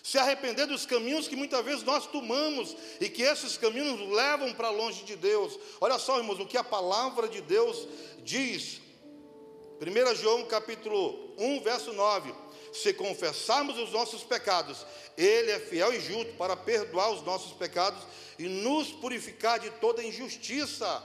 Se 0.03 0.17
arrepender 0.17 0.67
dos 0.67 0.85
caminhos 0.85 1.27
que 1.27 1.35
muitas 1.35 1.63
vezes 1.63 1.83
nós 1.83 2.05
tomamos 2.05 2.75
e 2.99 3.09
que 3.09 3.23
esses 3.23 3.57
caminhos 3.57 3.99
nos 3.99 4.09
levam 4.09 4.53
para 4.53 4.69
longe 4.69 5.03
de 5.03 5.15
Deus. 5.15 5.57
Olha 5.79 5.97
só, 5.97 6.19
irmãos, 6.19 6.39
o 6.39 6.45
que 6.45 6.57
a 6.57 6.63
palavra 6.63 7.27
de 7.27 7.41
Deus 7.41 7.87
diz. 8.21 8.81
1 9.81 10.15
João 10.15 10.45
capítulo 10.45 11.33
1, 11.37 11.61
verso 11.61 11.93
9 11.93 12.43
se 12.73 12.91
confessarmos 12.91 13.77
os 13.77 13.91
nossos 13.91 14.23
pecados, 14.23 14.83
Ele 15.15 15.51
é 15.51 15.59
fiel 15.59 15.93
e 15.93 15.99
justo 15.99 16.33
para 16.33 16.57
perdoar 16.57 17.11
os 17.11 17.21
nossos 17.21 17.53
pecados 17.53 18.03
e 18.39 18.47
nos 18.47 18.91
purificar 18.91 19.59
de 19.59 19.69
toda 19.69 20.03
injustiça. 20.03 21.03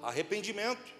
Arrependimento. 0.00 0.92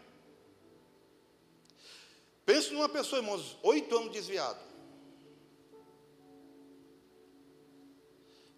Pense 2.44 2.72
numa 2.72 2.88
pessoa, 2.88 3.22
irmãos, 3.22 3.56
oito 3.62 3.96
anos 3.96 4.10
desviado. 4.10 4.58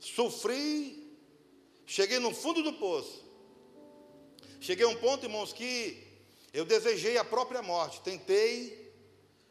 Sofri, 0.06 1.18
cheguei 1.87 2.18
no 2.18 2.34
fundo 2.34 2.62
do 2.62 2.73
poço. 2.75 3.25
Cheguei 4.61 4.84
a 4.87 4.88
um 4.88 4.96
ponto, 4.96 5.26
irmãos, 5.26 5.52
que 5.52 6.02
eu 6.52 6.64
desejei 6.64 7.18
a 7.18 7.25
própria 7.25 7.62
morte. 7.62 8.00
Tentei 8.00 8.84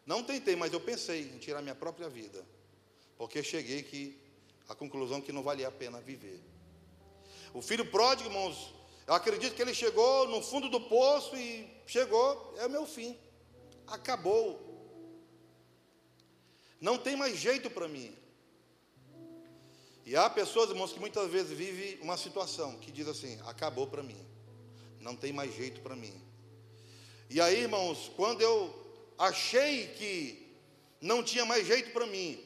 não 0.05 0.24
tentei, 0.24 0.55
mas 0.55 0.74
eu 0.74 0.81
pensei 0.81 1.22
em 1.33 1.38
tirar 1.38 1.62
minha 1.62 1.75
própria 1.75 2.10
vida, 2.10 2.45
porque 3.17 3.41
cheguei 3.41 3.83
que 3.83 4.19
a 4.67 4.75
conclusão 4.75 5.22
que 5.22 5.31
não 5.31 5.43
valia 5.43 5.67
a 5.67 5.72
pena 5.72 6.01
viver. 6.01 6.41
O 7.53 7.62
filho 7.62 7.86
pródigo, 7.86 8.30
irmãos, 8.30 8.73
eu 9.08 9.13
acredito 9.13 9.56
que 9.56 9.62
ele 9.62 9.73
chegou 9.73 10.27
no 10.27 10.41
fundo 10.41 10.69
do 10.69 10.82
poço 10.82 11.36
e 11.36 11.69
chegou, 11.88 12.54
é 12.58 12.65
o 12.65 12.69
meu 12.69 12.86
fim. 12.86 13.17
Acabou. 13.88 14.71
Não 16.82 16.97
tem 16.97 17.15
mais 17.15 17.38
jeito 17.38 17.69
para 17.69 17.88
mim. 17.88 18.13
E 20.05 20.15
há 20.15 20.29
pessoas, 20.29 20.69
irmãos, 20.69 20.91
que 20.91 20.99
muitas 20.99 21.29
vezes 21.29 21.57
vivem 21.57 21.97
uma 22.01 22.17
situação 22.17 22.77
que 22.79 22.91
diz 22.91 23.07
assim: 23.07 23.39
acabou 23.45 23.87
para 23.87 24.03
mim, 24.03 24.19
não 24.99 25.15
tem 25.15 25.31
mais 25.31 25.55
jeito 25.55 25.81
para 25.81 25.95
mim. 25.95 26.13
E 27.29 27.39
aí, 27.39 27.61
irmãos, 27.61 28.11
quando 28.15 28.41
eu 28.41 28.73
achei 29.17 29.87
que 29.87 30.55
não 30.99 31.23
tinha 31.23 31.45
mais 31.45 31.65
jeito 31.65 31.91
para 31.91 32.05
mim, 32.05 32.43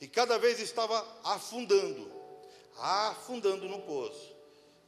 e 0.00 0.08
cada 0.08 0.38
vez 0.38 0.58
estava 0.60 1.06
afundando, 1.22 2.10
afundando 2.76 3.68
no 3.68 3.80
poço, 3.82 4.34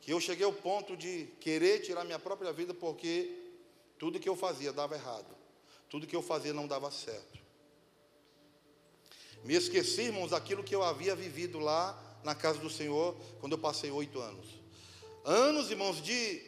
que 0.01 0.13
eu 0.13 0.21
cheguei 0.21 0.45
ao 0.45 0.53
ponto 0.53 0.97
de 0.97 1.27
querer 1.41 1.81
tirar 1.81 2.05
minha 2.05 2.19
própria 2.19 2.53
vida 2.53 2.75
porque 2.75 3.31
tudo 3.99 4.21
que 4.21 4.29
eu 4.29 4.37
fazia 4.37 4.73
dava 4.73 4.97
errado, 4.97 5.37
tudo 5.89 6.07
que 6.07 6.17
eu 6.17 6.23
fazia 6.23 6.53
não 6.53 6.67
dava 6.67 6.91
certo. 6.91 7.39
Me 9.45 9.55
esqueci, 9.55 10.03
irmãos, 10.03 10.31
daquilo 10.31 10.65
que 10.65 10.75
eu 10.75 10.83
havia 10.83 11.15
vivido 11.15 11.59
lá 11.59 12.08
na 12.25 12.35
casa 12.35 12.59
do 12.59 12.71
Senhor 12.71 13.17
quando 13.41 13.53
eu 13.53 13.59
passei 13.59 13.91
oito 13.91 14.21
anos. 14.21 14.47
Anos, 15.25 15.71
irmãos, 15.71 16.03
de 16.03 16.43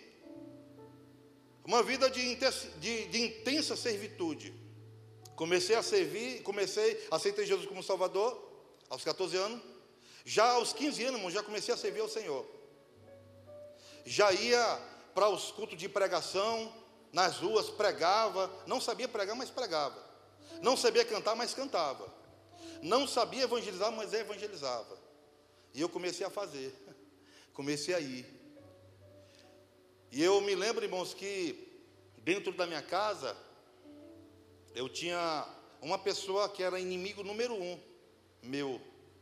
uma 1.64 1.82
vida 1.82 2.10
de, 2.10 2.34
de, 2.78 3.06
de 3.06 3.20
intensa 3.20 3.76
servitude. 3.76 4.54
Comecei 5.36 5.76
a 5.76 5.82
servir, 5.82 6.42
comecei, 6.42 7.06
aceitei 7.10 7.46
Jesus 7.46 7.66
como 7.66 7.82
Salvador 7.82 8.50
aos 8.88 9.04
14 9.04 9.36
anos. 9.36 9.62
Já 10.24 10.50
aos 10.52 10.72
15 10.72 11.04
anos, 11.04 11.16
irmão, 11.16 11.30
já 11.30 11.42
comecei 11.42 11.72
a 11.72 11.76
servir 11.76 12.00
ao 12.00 12.08
Senhor. 12.08 12.46
Já 14.04 14.32
ia 14.32 14.78
para 15.14 15.28
os 15.28 15.50
cultos 15.50 15.78
de 15.78 15.88
pregação, 15.88 16.72
nas 17.12 17.38
ruas, 17.38 17.70
pregava. 17.70 18.50
Não 18.66 18.80
sabia 18.80 19.08
pregar, 19.08 19.36
mas 19.36 19.50
pregava. 19.50 19.96
Não 20.60 20.76
sabia 20.76 21.04
cantar, 21.04 21.34
mas 21.34 21.54
cantava. 21.54 22.12
Não 22.82 23.06
sabia 23.06 23.44
evangelizar, 23.44 23.92
mas 23.92 24.12
evangelizava. 24.12 24.98
E 25.74 25.80
eu 25.80 25.88
comecei 25.88 26.26
a 26.26 26.30
fazer. 26.30 26.74
Comecei 27.52 27.94
a 27.94 28.00
ir. 28.00 28.26
E 30.10 30.22
eu 30.22 30.40
me 30.40 30.54
lembro, 30.54 30.84
irmãos, 30.84 31.14
que 31.14 31.68
dentro 32.18 32.52
da 32.52 32.66
minha 32.66 32.82
casa, 32.82 33.36
eu 34.74 34.88
tinha 34.88 35.46
uma 35.80 35.98
pessoa 35.98 36.48
que 36.48 36.62
era 36.62 36.80
inimigo 36.80 37.22
número 37.22 37.54
um, 37.54 37.78
meu, 38.42 38.80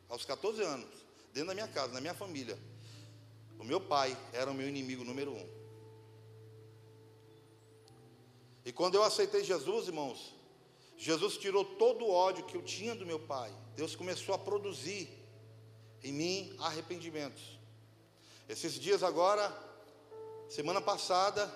aos 0.08 0.24
14 0.24 0.62
anos, 0.62 0.88
dentro 1.32 1.48
da 1.48 1.54
minha 1.54 1.68
casa, 1.68 1.92
na 1.92 2.00
minha 2.00 2.14
família. 2.14 2.58
O 3.58 3.64
meu 3.64 3.80
pai 3.80 4.16
era 4.32 4.50
o 4.50 4.54
meu 4.54 4.68
inimigo 4.68 5.04
número 5.04 5.32
um. 5.32 5.58
E 8.64 8.72
quando 8.72 8.94
eu 8.94 9.02
aceitei 9.02 9.42
Jesus, 9.42 9.88
irmãos, 9.88 10.34
Jesus 10.96 11.37
tirou 11.37 11.64
todo 11.64 12.04
o 12.04 12.11
ódio 12.11 12.44
que 12.44 12.56
eu 12.56 12.62
tinha 12.62 12.94
do 12.94 13.06
meu 13.06 13.18
pai. 13.18 13.52
Deus 13.74 13.96
começou 13.96 14.34
a 14.34 14.38
produzir 14.38 15.08
em 16.02 16.12
mim 16.12 16.56
arrependimentos. 16.58 17.58
Esses 18.48 18.74
dias 18.74 19.02
agora, 19.02 19.52
semana 20.48 20.80
passada, 20.80 21.52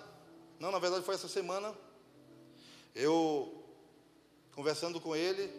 não, 0.59 0.70
na 0.70 0.78
verdade 0.78 1.05
foi 1.05 1.14
essa 1.14 1.28
semana, 1.28 1.74
eu 2.94 3.64
conversando 4.55 5.00
com 5.00 5.16
ele, 5.16 5.50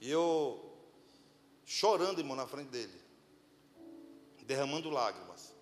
e 0.00 0.10
eu 0.10 0.70
chorando, 1.64 2.18
irmão, 2.18 2.36
na 2.36 2.46
frente 2.46 2.68
dele, 2.68 3.00
derramando 4.44 4.90
lágrimas. 4.90 5.54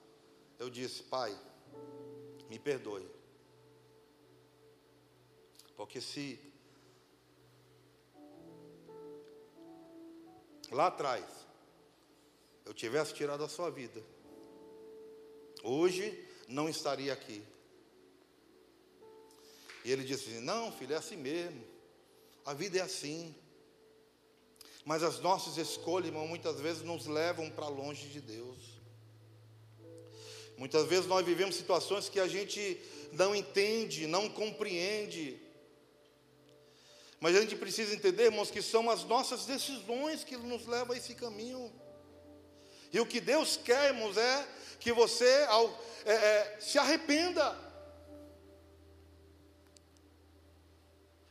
Eu 0.59 0.70
disse: 0.70 1.02
Pai, 1.02 1.37
me 2.48 2.59
perdoe. 2.59 3.07
Porque 5.76 6.00
se 6.00 6.40
lá 10.70 10.88
atrás 10.88 11.48
eu 12.68 12.74
tivesse 12.74 13.14
tirado 13.14 13.42
a 13.42 13.48
sua 13.48 13.70
vida, 13.70 14.04
hoje 15.62 16.22
não 16.46 16.68
estaria 16.68 17.11
aqui. 17.11 17.42
E 19.83 19.90
ele 19.90 20.04
disse: 20.04 20.28
Não, 20.40 20.70
filho, 20.70 20.92
é 20.92 20.98
assim 20.98 21.16
mesmo. 21.16 21.64
A 22.44 22.52
vida 22.52 22.78
é 22.78 22.83
assim. 22.83 23.35
Mas 24.85 25.02
as 25.02 25.18
nossas 25.20 25.57
escolhas, 25.57 26.09
irmão, 26.09 26.28
muitas 26.28 26.61
vezes 26.61 26.83
nos 26.83 27.07
levam 27.07 27.50
para 27.50 27.68
longe 27.68 28.07
de 28.09 28.20
Deus. 28.20 28.59
Muitas 30.59 30.87
vezes 30.87 31.07
nós 31.07 31.24
vivemos 31.24 31.57
situações 31.57 32.11
que 32.11 32.20
a 32.20 32.28
gente 32.28 32.78
não 33.12 33.35
entende, 33.35 34.07
não 34.07 34.28
compreende. 34.28 35.40
Mas 37.18 37.35
a 37.35 37.40
gente 37.40 37.57
precisa 37.57 37.94
entender, 37.94 38.24
irmãos, 38.24 38.50
que 38.50 38.61
são 38.61 38.90
as 38.90 39.04
nossas 39.04 39.46
decisões 39.46 40.22
que 40.22 40.37
nos 40.37 40.66
levam 40.66 40.94
a 40.94 40.98
esse 40.98 41.14
caminho. 41.14 41.72
E 42.92 43.01
o 43.01 43.07
que 43.07 43.20
Deus 43.20 43.57
quer, 43.57 43.88
irmãos, 43.88 44.16
é 44.16 44.48
que 44.81 44.92
você 44.92 45.46
ao, 45.48 45.66
é, 46.05 46.12
é, 46.12 46.59
se 46.61 46.79
arrependa. 46.79 47.57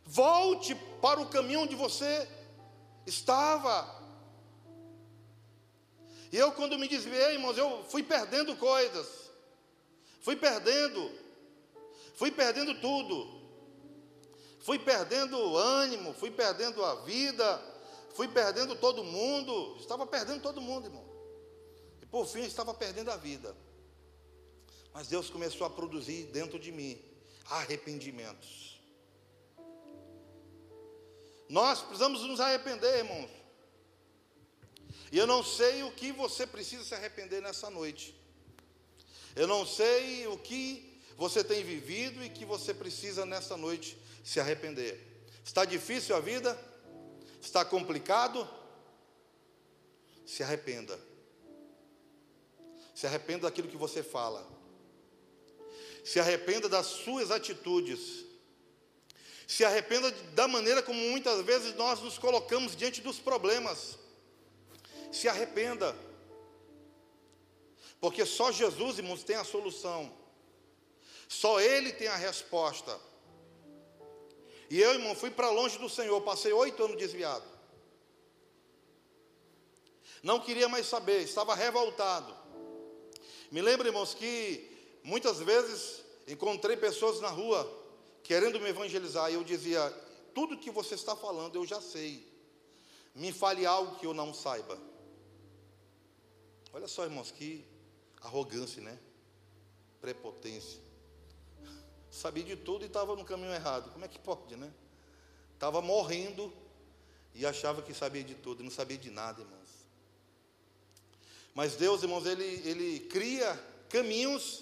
Volte 0.06 0.76
para 1.02 1.20
o 1.20 1.30
caminho 1.30 1.62
onde 1.62 1.76
você 1.76 2.28
Estava. 3.08 3.96
E 6.30 6.36
eu, 6.36 6.52
quando 6.52 6.78
me 6.78 6.90
desviei, 6.90 7.36
irmãos, 7.36 7.58
eu 7.58 7.86
fui 7.86 8.04
perdendo 8.04 8.54
coisas. 8.58 9.08
Fui 10.20 10.36
perdendo. 10.36 11.10
Fui 12.16 12.30
perdendo 12.30 12.76
tudo. 12.82 13.38
Fui 14.60 14.78
perdendo 14.78 15.56
ânimo, 15.56 16.14
fui 16.14 16.30
perdendo 16.30 16.84
a 16.84 16.96
vida, 16.96 17.64
fui 18.14 18.28
perdendo 18.28 18.76
todo 18.76 19.06
mundo. 19.06 19.78
Estava 19.80 20.06
perdendo 20.06 20.42
todo 20.42 20.60
mundo, 20.60 20.88
irmão. 20.88 21.07
Por 22.10 22.26
fim, 22.26 22.44
estava 22.44 22.74
perdendo 22.74 23.12
a 23.12 23.18
vida. 23.18 23.56
Mas 24.94 25.08
Deus 25.08 25.30
começou 25.30 25.68
a 25.68 25.70
produzir 25.70 26.26
dentro 26.28 26.58
de 26.58 26.72
mim 26.72 27.00
arrependimentos. 27.50 28.80
Nós 31.50 31.82
precisamos 31.82 32.22
nos 32.24 32.40
arrepender, 32.40 32.98
irmãos. 32.98 33.30
E 35.12 35.18
eu 35.18 35.26
não 35.26 35.44
sei 35.44 35.84
o 35.84 35.92
que 35.92 36.12
você 36.12 36.46
precisa 36.46 36.84
se 36.84 36.94
arrepender 36.94 37.42
nessa 37.42 37.70
noite. 37.70 38.16
Eu 39.36 39.48
não 39.48 39.66
sei 39.66 40.28
o 40.28 40.38
que 40.38 41.02
você 41.16 41.44
tem 41.44 41.64
vivido 41.64 42.24
e 42.24 42.30
que 42.30 42.44
você 42.44 42.74
precisa 42.74 43.26
nessa 43.26 43.56
noite 43.56 43.98
se 44.24 44.40
arrepender. 44.40 45.00
Está 45.44 45.64
difícil 45.64 46.16
a 46.16 46.20
vida? 46.20 46.60
Está 47.42 47.64
complicado? 47.64 48.48
Se 50.26 50.44
arrependa. 50.44 51.00
Se 52.98 53.06
arrependa 53.06 53.48
daquilo 53.48 53.68
que 53.68 53.84
você 53.86 54.02
fala. 54.02 54.42
Se 56.04 56.20
arrependa 56.20 56.68
das 56.68 56.88
suas 56.88 57.30
atitudes. 57.32 58.26
Se 59.48 59.64
arrependa 59.64 60.10
da 60.40 60.48
maneira 60.48 60.82
como 60.82 61.00
muitas 61.12 61.46
vezes 61.46 61.76
nós 61.76 62.02
nos 62.02 62.18
colocamos 62.18 62.76
diante 62.76 63.02
dos 63.02 63.20
problemas 63.20 63.98
se 65.12 65.28
arrependa. 65.28 65.96
Porque 68.00 68.26
só 68.26 68.52
Jesus, 68.52 69.00
irmãos, 69.00 69.24
tem 69.24 69.36
a 69.36 69.44
solução. 69.44 70.16
Só 71.28 71.60
Ele 71.60 71.92
tem 71.92 72.08
a 72.08 72.16
resposta. 72.16 73.00
E 74.70 74.80
eu, 74.80 74.94
irmão, 74.94 75.16
fui 75.16 75.32
para 75.32 75.50
longe 75.50 75.78
do 75.78 75.90
Senhor, 75.90 76.22
passei 76.22 76.54
oito 76.54 76.84
anos 76.84 76.98
desviado. 76.98 77.46
Não 80.22 80.40
queria 80.40 80.68
mais 80.68 80.86
saber, 80.86 81.22
estava 81.22 81.56
revoltado. 81.56 82.37
Me 83.52 83.62
lembro, 83.62 83.88
irmãos, 83.88 84.14
que 84.14 85.00
muitas 85.04 85.40
vezes 85.40 86.04
encontrei 86.28 86.76
pessoas 86.76 87.22
na 87.22 87.30
rua 87.30 87.66
querendo 88.24 88.60
me 88.60 88.70
evangelizar, 88.70 89.32
e 89.32 89.36
eu 89.36 89.44
dizia: 89.44 89.90
tudo 90.34 90.58
que 90.58 90.70
você 90.70 90.96
está 90.96 91.16
falando 91.16 91.56
eu 91.56 91.66
já 91.66 91.82
sei. 91.82 92.28
Me 93.16 93.32
fale 93.32 93.66
algo 93.66 93.96
que 93.98 94.06
eu 94.06 94.14
não 94.14 94.34
saiba. 94.34 94.78
Olha 96.74 96.88
só, 96.88 97.06
irmãos, 97.06 97.32
que 97.32 97.66
arrogância, 98.22 98.82
né? 98.82 99.00
Prepotência. 100.00 100.80
Sabia 102.12 102.44
de 102.44 102.56
tudo 102.56 102.84
e 102.84 102.88
estava 102.88 103.16
no 103.16 103.26
caminho 103.26 103.54
errado. 103.54 103.92
Como 103.92 104.06
é 104.06 104.08
que 104.08 104.20
pode, 104.20 104.56
né? 104.56 104.72
Estava 105.54 105.82
morrendo 105.82 106.54
e 107.34 107.46
achava 107.46 107.82
que 107.82 107.94
sabia 107.94 108.24
de 108.24 108.36
tudo, 108.36 108.64
não 108.64 108.70
sabia 108.70 108.98
de 108.98 109.10
nada, 109.10 109.42
irmãos. 109.42 109.87
Mas 111.58 111.76
Deus, 111.76 112.04
irmãos, 112.04 112.24
ele, 112.28 112.62
ele 112.64 113.00
cria 113.00 113.60
caminhos, 113.90 114.62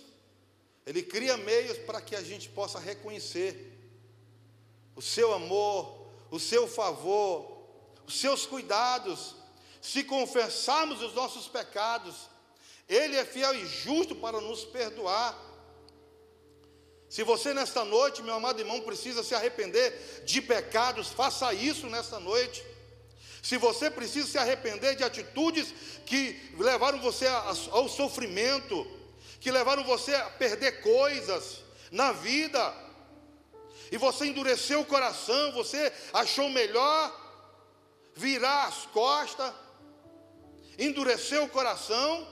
ele 0.86 1.03
cria 1.03 1.36
meios 1.36 1.77
para 1.79 1.99
que 1.99 2.15
a 2.15 2.21
gente 2.21 2.47
possa 2.47 2.79
reconhecer 2.79 3.77
o 4.95 5.01
seu 5.01 5.34
amor, 5.34 6.08
o 6.31 6.39
seu 6.39 6.69
favor, 6.69 7.65
os 8.08 8.17
seus 8.17 8.45
cuidados, 8.45 9.36
se 9.81 10.05
confessarmos 10.05 11.01
os 11.01 11.13
nossos 11.13 11.49
pecados, 11.49 12.15
Ele 12.88 13.17
é 13.17 13.25
fiel 13.25 13.53
e 13.53 13.65
justo 13.65 14.15
para 14.15 14.39
nos 14.39 14.63
perdoar. 14.63 15.38
Se 17.10 17.23
você 17.23 17.53
nesta 17.53 17.84
noite, 17.84 18.23
meu 18.23 18.36
amado 18.36 18.62
irmão, 18.62 18.79
precisa 18.79 19.21
se 19.21 19.36
arrepender 19.36 20.23
de 20.23 20.41
pecados, 20.41 21.10
faça 21.10 21.53
isso 21.53 21.88
nesta 21.88 22.21
noite. 22.21 22.63
Se 23.45 23.58
você 23.58 23.91
precisa 23.91 24.27
se 24.27 24.38
arrepender 24.39 24.95
de 24.95 25.03
atitudes 25.03 25.71
que 26.03 26.36
levaram 26.58 26.99
você 26.99 27.27
ao 27.27 27.88
sofrimento, 27.88 28.88
que 29.39 29.51
levaram 29.51 29.84
você 29.84 30.15
a 30.15 30.31
perder 30.31 30.81
coisas 30.81 31.62
na 31.91 32.12
vida, 32.12 32.73
e 33.91 33.99
você 33.99 34.25
endureceu 34.25 34.81
o 34.81 34.86
coração, 34.86 35.51
você 35.51 35.93
achou 36.12 36.49
melhor 36.49 36.99
virar 38.15 38.63
as 38.63 38.88
costas, 38.88 39.53
endureceu 40.79 41.43
o 41.43 41.49
coração. 41.49 42.27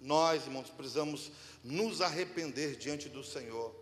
Nós, 0.00 0.42
irmãos, 0.46 0.70
precisamos 0.70 1.30
nos 1.62 2.00
arrepender 2.00 2.76
diante 2.76 3.10
do 3.10 3.22
Senhor. 3.22 3.76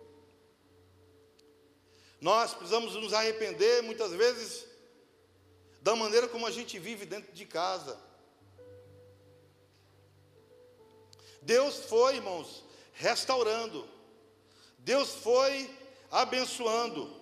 Nós 2.20 2.52
precisamos 2.52 2.96
nos 2.96 3.12
arrepender 3.12 3.80
muitas 3.84 4.10
vezes 4.10 4.73
da 5.84 5.94
maneira 5.94 6.26
como 6.26 6.46
a 6.46 6.50
gente 6.50 6.78
vive 6.78 7.04
dentro 7.04 7.30
de 7.30 7.44
casa. 7.44 8.00
Deus 11.42 11.76
foi, 11.84 12.16
irmãos, 12.16 12.64
restaurando. 12.94 13.86
Deus 14.78 15.10
foi 15.16 15.70
abençoando. 16.10 17.14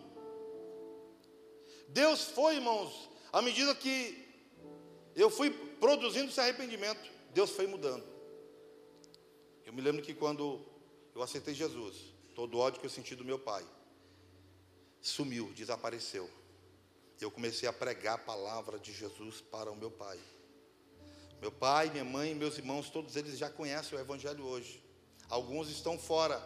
Deus 1.88 2.22
foi, 2.27 2.55
irmãos, 2.55 3.11
à 3.33 3.42
medida 3.42 3.75
que 3.75 3.96
eu 5.16 5.29
fui 5.29 5.51
produzindo 5.81 6.29
esse 6.31 6.40
arrependimento, 6.40 7.11
Deus 7.35 7.51
foi 7.51 7.66
mudando. 7.66 8.05
Eu 9.66 9.72
me 9.72 9.81
lembro 9.81 10.03
que 10.03 10.14
quando 10.14 10.64
eu 11.16 11.20
aceitei 11.20 11.53
Jesus, 11.53 11.96
todo 12.33 12.55
o 12.57 12.61
ódio 12.61 12.79
que 12.79 12.87
eu 12.87 12.90
senti 12.90 13.16
do 13.16 13.25
meu 13.25 13.40
pai 13.40 13.66
sumiu, 15.01 15.53
desapareceu. 15.53 16.31
Eu 17.20 17.31
comecei 17.31 17.68
a 17.68 17.72
pregar 17.72 18.14
a 18.14 18.18
palavra 18.18 18.79
de 18.79 18.92
Jesus 18.92 19.40
para 19.40 19.70
o 19.70 19.77
meu 19.77 19.90
pai. 19.90 20.18
Meu 21.40 21.51
pai, 21.51 21.90
minha 21.90 22.05
mãe, 22.05 22.35
meus 22.35 22.57
irmãos, 22.57 22.88
todos 22.88 23.16
eles 23.16 23.37
já 23.37 23.51
conhecem 23.51 23.98
o 23.98 24.01
Evangelho 24.01 24.44
hoje. 24.44 24.81
Alguns 25.29 25.68
estão 25.68 25.98
fora, 25.98 26.40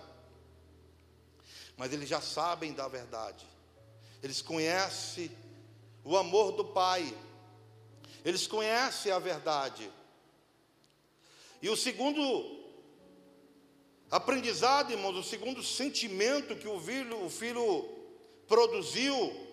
mas 1.76 1.92
eles 1.92 2.08
já 2.08 2.20
sabem 2.20 2.72
da 2.72 2.88
verdade. 2.88 3.46
Eles 4.22 4.40
conhecem 4.40 5.30
o 6.02 6.16
amor 6.16 6.52
do 6.52 6.64
Pai, 6.64 7.14
eles 8.24 8.46
conhecem 8.46 9.12
a 9.12 9.18
verdade. 9.18 9.90
E 11.60 11.68
o 11.68 11.76
segundo 11.76 12.22
aprendizado, 14.10 14.92
irmãos, 14.92 15.16
o 15.16 15.22
segundo 15.22 15.62
sentimento 15.62 16.56
que 16.56 16.68
o 16.68 16.80
filho, 16.80 17.24
o 17.24 17.28
filho 17.28 17.84
produziu 18.46 19.45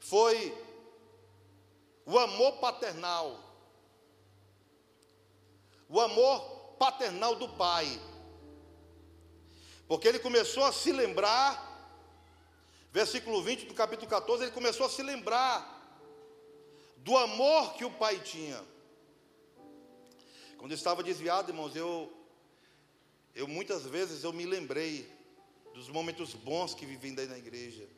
foi 0.00 0.56
o 2.06 2.18
amor 2.18 2.52
paternal. 2.58 3.38
O 5.88 6.00
amor 6.00 6.40
paternal 6.78 7.36
do 7.36 7.48
pai. 7.50 8.00
Porque 9.86 10.08
ele 10.08 10.18
começou 10.18 10.64
a 10.64 10.72
se 10.72 10.90
lembrar, 10.92 11.68
versículo 12.90 13.42
20 13.42 13.66
do 13.66 13.74
capítulo 13.74 14.08
14, 14.08 14.44
ele 14.44 14.52
começou 14.52 14.86
a 14.86 14.90
se 14.90 15.02
lembrar 15.02 15.78
do 16.98 17.16
amor 17.16 17.74
que 17.74 17.84
o 17.84 17.90
pai 17.90 18.18
tinha. 18.20 18.62
Quando 20.56 20.72
eu 20.72 20.76
estava 20.76 21.02
desviado, 21.02 21.50
irmãos, 21.50 21.74
eu, 21.74 22.12
eu 23.34 23.48
muitas 23.48 23.84
vezes 23.84 24.24
eu 24.24 24.32
me 24.32 24.46
lembrei 24.46 25.10
dos 25.74 25.88
momentos 25.88 26.34
bons 26.34 26.74
que 26.74 26.86
vivi 26.86 27.12
daí 27.12 27.26
na 27.26 27.38
igreja. 27.38 27.88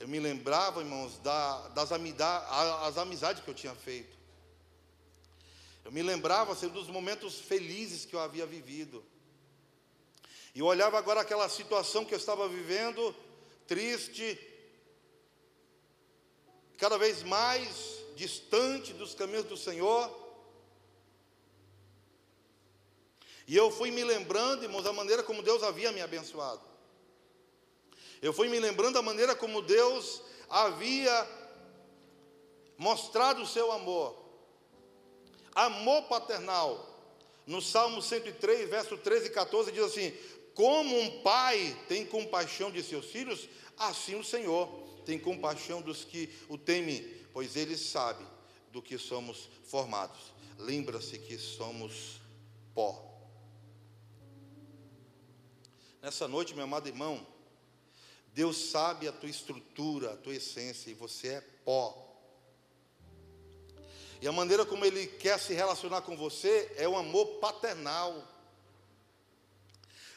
Eu 0.00 0.08
me 0.08 0.18
lembrava, 0.18 0.80
irmãos, 0.80 1.18
da, 1.18 1.68
das 1.68 1.92
amizades, 1.92 2.96
amizades 2.96 3.44
que 3.44 3.50
eu 3.50 3.54
tinha 3.54 3.74
feito. 3.74 4.16
Eu 5.84 5.92
me 5.92 6.02
lembrava 6.02 6.54
assim, 6.54 6.68
dos 6.68 6.88
momentos 6.88 7.38
felizes 7.38 8.06
que 8.06 8.16
eu 8.16 8.20
havia 8.20 8.46
vivido. 8.46 9.04
E 10.54 10.60
eu 10.60 10.64
olhava 10.64 10.96
agora 10.96 11.20
aquela 11.20 11.46
situação 11.50 12.02
que 12.06 12.14
eu 12.14 12.18
estava 12.18 12.48
vivendo, 12.48 13.14
triste, 13.66 14.40
cada 16.78 16.96
vez 16.96 17.22
mais 17.22 17.98
distante 18.16 18.94
dos 18.94 19.14
caminhos 19.14 19.44
do 19.44 19.56
Senhor. 19.56 20.18
E 23.46 23.54
eu 23.54 23.70
fui 23.70 23.90
me 23.90 24.02
lembrando, 24.02 24.62
irmãos, 24.62 24.84
da 24.84 24.94
maneira 24.94 25.22
como 25.22 25.42
Deus 25.42 25.62
havia 25.62 25.92
me 25.92 26.00
abençoado. 26.00 26.62
Eu 28.20 28.32
fui 28.32 28.48
me 28.48 28.60
lembrando 28.60 28.94
da 28.94 29.02
maneira 29.02 29.34
como 29.34 29.62
Deus 29.62 30.22
havia 30.48 31.28
mostrado 32.76 33.42
o 33.42 33.46
seu 33.46 33.72
amor. 33.72 34.16
Amor 35.54 36.02
paternal. 36.02 36.86
No 37.46 37.60
Salmo 37.62 38.02
103, 38.02 38.68
verso 38.68 38.96
13 38.96 39.26
e 39.26 39.30
14, 39.30 39.72
diz 39.72 39.84
assim: 39.84 40.12
Como 40.54 40.98
um 41.00 41.22
pai 41.22 41.76
tem 41.88 42.04
compaixão 42.04 42.70
de 42.70 42.82
seus 42.82 43.06
filhos, 43.06 43.48
assim 43.76 44.14
o 44.14 44.24
Senhor 44.24 44.68
tem 45.04 45.18
compaixão 45.18 45.80
dos 45.80 46.04
que 46.04 46.30
o 46.48 46.58
temem, 46.58 47.02
pois 47.32 47.56
ele 47.56 47.76
sabe 47.76 48.24
do 48.70 48.82
que 48.82 48.98
somos 48.98 49.48
formados. 49.64 50.32
Lembra-se 50.58 51.18
que 51.18 51.38
somos 51.38 52.20
pó. 52.74 53.06
Nessa 56.02 56.28
noite, 56.28 56.54
meu 56.54 56.64
amado 56.64 56.88
irmão, 56.88 57.26
Deus 58.34 58.70
sabe 58.70 59.08
a 59.08 59.12
tua 59.12 59.28
estrutura, 59.28 60.12
a 60.12 60.16
tua 60.16 60.34
essência, 60.34 60.90
e 60.90 60.94
você 60.94 61.28
é 61.28 61.40
pó. 61.64 62.06
E 64.20 64.28
a 64.28 64.32
maneira 64.32 64.64
como 64.66 64.84
Ele 64.84 65.06
quer 65.06 65.38
se 65.38 65.54
relacionar 65.54 66.02
com 66.02 66.16
você 66.16 66.72
é 66.76 66.88
um 66.88 66.96
amor 66.96 67.26
paternal. 67.38 68.26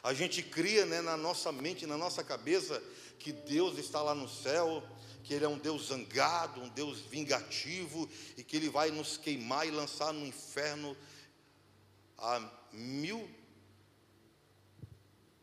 A 0.04 0.14
gente 0.14 0.44
cria 0.44 0.86
né, 0.86 1.02
na 1.02 1.16
nossa 1.16 1.52
mente, 1.52 1.88
na 1.88 1.98
nossa 1.98 2.24
cabeça, 2.24 2.84
que 3.18 3.32
Deus 3.32 3.78
está 3.78 4.02
lá 4.02 4.14
no 4.14 4.28
céu, 4.28 4.84
que 5.24 5.34
Ele 5.34 5.46
é 5.46 5.48
um 5.48 5.58
Deus 5.58 5.88
zangado, 5.88 6.62
um 6.62 6.68
Deus 6.68 7.00
vingativo, 7.00 8.10
e 8.36 8.44
que 8.44 8.58
Ele 8.58 8.70
vai 8.70 8.92
nos 8.92 9.16
queimar 9.16 9.66
e 9.66 9.72
lançar 9.72 10.12
no 10.12 10.26
inferno 10.26 10.98
a 12.18 12.52
mil 12.74 13.30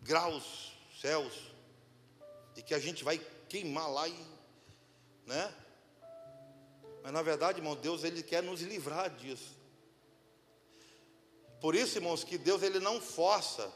graus 0.03 0.73
céus, 1.01 1.50
e 2.57 2.63
que 2.63 2.75
a 2.75 2.79
gente 2.79 3.05
vai 3.05 3.21
queimar 3.49 3.91
lá 3.91 4.09
e, 4.09 4.27
né? 5.27 5.55
Mas 7.03 7.13
na 7.13 7.23
verdade, 7.23 7.59
irmão, 7.59 7.75
Deus 7.75 8.05
ele 8.05 8.23
quer 8.23 8.43
nos 8.43 8.61
livrar 8.61 9.11
disso. 9.11 9.57
Por 11.61 11.75
isso, 11.75 11.99
irmãos, 11.99 12.25
que 12.25 12.39
Deus 12.39 12.63
ele 12.63 12.79
não 12.79 13.01
força. 13.01 13.71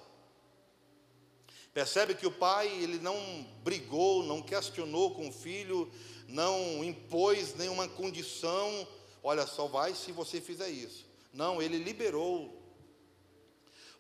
Percebe 1.73 2.15
que 2.15 2.27
o 2.27 2.33
pai 2.33 2.69
ele 2.69 2.99
não 2.99 3.17
brigou, 3.63 4.23
não 4.23 4.41
questionou 4.41 5.15
com 5.15 5.29
o 5.29 5.33
filho, 5.33 5.91
não 6.29 6.85
impôs 6.85 7.55
nenhuma 7.55 7.89
condição. 7.89 8.87
Olha, 9.23 9.47
só 9.47 9.67
vai 9.67 9.95
se 9.95 10.13
você 10.13 10.41
fizer 10.41 10.69
isso. 10.69 11.05
Não, 11.33 11.61
ele 11.61 11.79
liberou. 11.79 12.63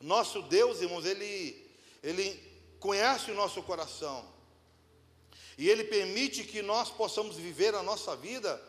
Nosso 0.01 0.43
Deus, 0.43 0.81
irmãos, 0.81 1.05
ele 1.05 1.65
ele 2.03 2.39
conhece 2.79 3.31
o 3.31 3.35
nosso 3.35 3.63
coração. 3.63 4.34
E 5.57 5.69
Ele 5.69 5.85
permite 5.85 6.45
que 6.45 6.63
nós 6.63 6.91
possamos 6.91 7.37
viver 7.37 7.75
a 7.75 7.83
nossa 7.83 8.17
vida, 8.17 8.61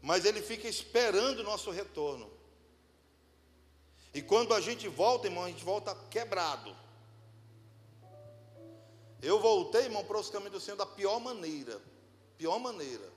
mas 0.00 0.24
Ele 0.24 0.40
fica 0.40 0.68
esperando 0.68 1.40
o 1.40 1.44
nosso 1.44 1.70
retorno. 1.70 2.30
E 4.12 4.22
quando 4.22 4.54
a 4.54 4.60
gente 4.60 4.86
volta, 4.86 5.26
irmão, 5.26 5.44
a 5.44 5.48
gente 5.48 5.64
volta 5.64 5.94
quebrado. 6.08 6.74
Eu 9.20 9.40
voltei, 9.40 9.82
irmão, 9.82 10.04
para 10.04 10.20
os 10.20 10.30
caminhos 10.30 10.52
do 10.52 10.60
Senhor 10.60 10.76
da 10.76 10.86
pior 10.86 11.18
maneira. 11.18 11.80
Pior 12.38 12.58
maneira. 12.60 13.10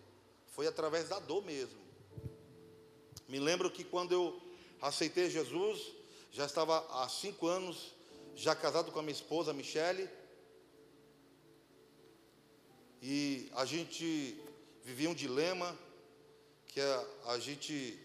Foi 0.55 0.65
através 0.65 1.09
da 1.09 1.19
dor 1.19 1.43
mesmo. 1.43 1.77
Me 3.27 3.39
lembro 3.39 3.69
que 3.69 3.83
quando 3.83 4.13
eu 4.13 4.41
aceitei 4.81 5.29
Jesus, 5.29 5.93
já 6.31 6.45
estava 6.45 6.79
há 7.03 7.09
cinco 7.09 7.45
anos, 7.45 7.93
já 8.37 8.55
casado 8.55 8.91
com 8.91 8.99
a 8.99 9.01
minha 9.01 9.13
esposa, 9.13 9.51
Michele. 9.51 10.07
E 13.01 13.49
a 13.55 13.65
gente 13.65 14.39
vivia 14.83 15.09
um 15.09 15.15
dilema 15.15 15.77
que 16.67 16.79
a, 16.79 17.07
a 17.25 17.39
gente, 17.39 17.99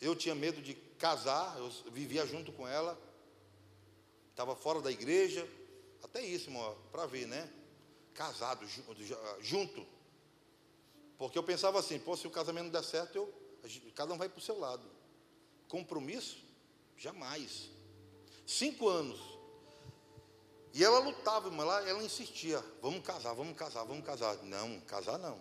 eu 0.00 0.14
tinha 0.14 0.34
medo 0.34 0.62
de 0.62 0.74
casar, 0.98 1.58
eu 1.58 1.68
vivia 1.90 2.24
junto 2.24 2.52
com 2.52 2.66
ela, 2.66 2.96
estava 4.30 4.54
fora 4.54 4.80
da 4.80 4.90
igreja, 4.90 5.46
até 6.02 6.24
isso, 6.24 6.50
para 6.92 7.06
ver, 7.06 7.26
né? 7.26 7.50
Casado, 8.14 8.64
junto. 9.40 9.84
Porque 11.18 11.36
eu 11.36 11.42
pensava 11.42 11.80
assim, 11.80 11.98
pô, 11.98 12.16
se 12.16 12.26
o 12.26 12.30
casamento 12.30 12.64
não 12.64 12.70
der 12.70 12.84
certo, 12.84 13.16
eu, 13.16 13.34
cada 13.94 14.14
um 14.14 14.18
vai 14.18 14.28
para 14.28 14.38
o 14.38 14.42
seu 14.42 14.58
lado. 14.58 14.88
Compromisso? 15.68 16.38
Jamais. 16.96 17.68
Cinco 18.46 18.88
anos. 18.88 19.29
E 20.72 20.84
ela 20.84 21.00
lutava, 21.00 21.50
mas 21.50 21.60
ela, 21.60 21.88
ela 21.88 22.02
insistia: 22.02 22.64
vamos 22.80 23.04
casar, 23.04 23.34
vamos 23.34 23.56
casar, 23.56 23.84
vamos 23.84 24.04
casar. 24.04 24.36
Não, 24.42 24.80
casar 24.80 25.18
não. 25.18 25.40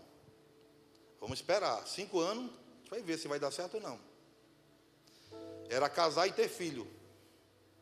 Vamos 1.19 1.39
esperar. 1.39 1.85
Cinco 1.87 2.19
anos, 2.19 2.45
a 2.45 2.77
gente 2.79 2.89
vai 2.89 3.01
ver 3.01 3.17
se 3.17 3.27
vai 3.27 3.39
dar 3.39 3.51
certo 3.51 3.75
ou 3.75 3.81
não. 3.81 3.99
Era 5.69 5.87
casar 5.89 6.27
e 6.27 6.31
ter 6.31 6.49
filho. 6.49 6.87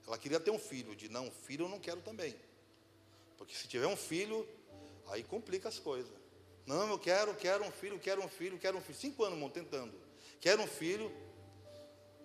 Ela 0.05 0.17
queria 0.17 0.39
ter 0.39 0.51
um 0.51 0.59
filho. 0.59 0.95
De 0.95 1.09
não, 1.09 1.31
filho 1.31 1.65
eu 1.65 1.69
não 1.69 1.79
quero 1.79 2.01
também. 2.01 2.35
Porque 3.37 3.53
se 3.55 3.67
tiver 3.67 3.87
um 3.87 3.95
filho, 3.95 4.47
aí 5.07 5.23
complica 5.23 5.69
as 5.69 5.79
coisas. 5.79 6.11
Não, 6.65 6.89
eu 6.89 6.99
quero, 6.99 7.33
quero 7.35 7.63
um 7.63 7.71
filho, 7.71 7.97
quero 7.97 8.21
um 8.21 8.27
filho, 8.27 8.57
quero 8.57 8.77
um 8.77 8.81
filho. 8.81 8.97
Cinco 8.97 9.23
anos, 9.23 9.37
irmão, 9.37 9.49
tentando. 9.49 9.93
Quero 10.41 10.61
um 10.61 10.67
filho, 10.67 11.09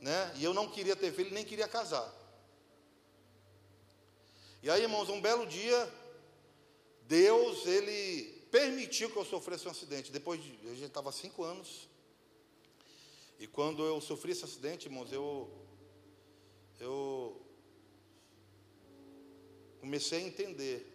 né? 0.00 0.32
E 0.36 0.42
eu 0.42 0.52
não 0.52 0.68
queria 0.68 0.96
ter 0.96 1.12
filho, 1.12 1.32
nem 1.32 1.44
queria 1.44 1.68
casar. 1.68 2.12
E 4.62 4.70
aí, 4.70 4.82
irmãos, 4.82 5.08
um 5.08 5.20
belo 5.20 5.44
dia, 5.44 5.92
Deus, 7.08 7.66
ele 7.66 8.30
permitiu 8.48 9.10
que 9.10 9.16
eu 9.16 9.24
sofresse 9.24 9.66
um 9.66 9.72
acidente. 9.72 10.12
Depois 10.12 10.40
de, 10.40 10.56
eu 10.62 10.76
já 10.76 10.86
estava 10.86 11.10
cinco 11.10 11.42
anos. 11.42 11.88
E 13.40 13.46
quando 13.48 13.84
eu 13.84 14.00
sofri 14.00 14.30
esse 14.30 14.44
acidente, 14.44 14.86
irmãos, 14.86 15.10
eu, 15.10 15.50
eu 16.78 17.44
comecei 19.80 20.20
a 20.20 20.26
entender 20.28 20.86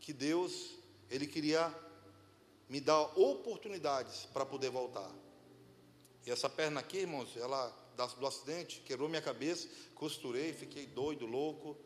que 0.00 0.14
Deus, 0.14 0.70
Ele 1.10 1.26
queria 1.26 1.70
me 2.66 2.80
dar 2.80 3.02
oportunidades 3.18 4.24
para 4.32 4.46
poder 4.46 4.70
voltar. 4.70 5.14
E 6.24 6.30
essa 6.30 6.48
perna 6.48 6.80
aqui, 6.80 7.00
irmãos, 7.00 7.36
ela 7.36 7.68
do 8.18 8.26
acidente, 8.26 8.80
quebrou 8.80 9.06
minha 9.06 9.20
cabeça, 9.20 9.68
costurei, 9.94 10.54
fiquei 10.54 10.86
doido, 10.86 11.26
louco, 11.26 11.76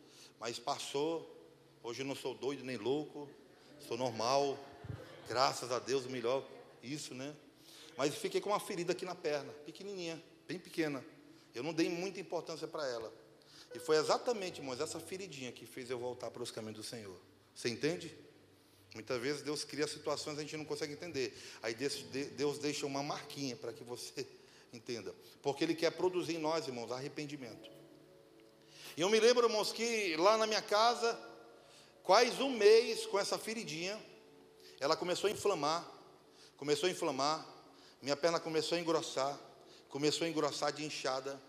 mas 0.40 0.58
passou. 0.58 1.36
Hoje 1.82 2.00
eu 2.00 2.06
não 2.06 2.16
sou 2.16 2.34
doido 2.34 2.64
nem 2.64 2.76
louco, 2.76 3.28
sou 3.86 3.96
normal, 3.96 4.58
graças 5.28 5.70
a 5.70 5.78
Deus, 5.78 6.06
melhor, 6.06 6.44
isso, 6.82 7.14
né? 7.14 7.34
Mas 7.96 8.14
fiquei 8.14 8.40
com 8.40 8.50
uma 8.50 8.60
ferida 8.60 8.92
aqui 8.92 9.04
na 9.04 9.14
perna, 9.14 9.52
pequenininha, 9.64 10.22
bem 10.48 10.58
pequena. 10.58 11.04
Eu 11.54 11.62
não 11.62 11.72
dei 11.72 11.88
muita 11.88 12.18
importância 12.18 12.66
para 12.66 12.86
ela. 12.88 13.12
E 13.74 13.78
foi 13.78 13.96
exatamente, 13.96 14.60
irmãos, 14.60 14.80
essa 14.80 14.98
feridinha 14.98 15.52
que 15.52 15.66
fez 15.66 15.90
eu 15.90 15.98
voltar 15.98 16.30
para 16.30 16.42
os 16.42 16.50
caminhos 16.50 16.76
do 16.76 16.82
Senhor. 16.82 17.16
Você 17.54 17.68
entende? 17.68 18.14
Muitas 18.94 19.20
vezes 19.20 19.42
Deus 19.42 19.64
cria 19.64 19.86
situações 19.86 20.34
que 20.34 20.40
a 20.40 20.44
gente 20.44 20.56
não 20.56 20.64
consegue 20.64 20.92
entender. 20.92 21.36
Aí 21.62 21.74
Deus 21.74 22.58
deixa 22.58 22.86
uma 22.86 23.02
marquinha 23.02 23.56
para 23.56 23.72
que 23.72 23.84
você 23.84 24.26
entenda. 24.72 25.14
Porque 25.42 25.62
Ele 25.62 25.74
quer 25.74 25.90
produzir 25.92 26.34
em 26.34 26.38
nós, 26.38 26.66
irmãos, 26.66 26.90
arrependimento. 26.90 27.79
E 28.96 29.02
eu 29.02 29.08
me 29.08 29.20
lembro, 29.20 29.46
irmãos, 29.46 29.72
que 29.72 30.16
lá 30.16 30.36
na 30.36 30.46
minha 30.46 30.62
casa, 30.62 31.18
quase 32.02 32.42
um 32.42 32.50
mês 32.50 33.06
com 33.06 33.18
essa 33.18 33.38
feridinha, 33.38 33.98
ela 34.80 34.96
começou 34.96 35.28
a 35.28 35.30
inflamar, 35.30 35.86
começou 36.56 36.88
a 36.88 36.92
inflamar, 36.92 37.46
minha 38.02 38.16
perna 38.16 38.40
começou 38.40 38.76
a 38.76 38.80
engrossar, 38.80 39.38
começou 39.88 40.26
a 40.26 40.30
engrossar 40.30 40.72
de 40.72 40.84
inchada, 40.84 41.40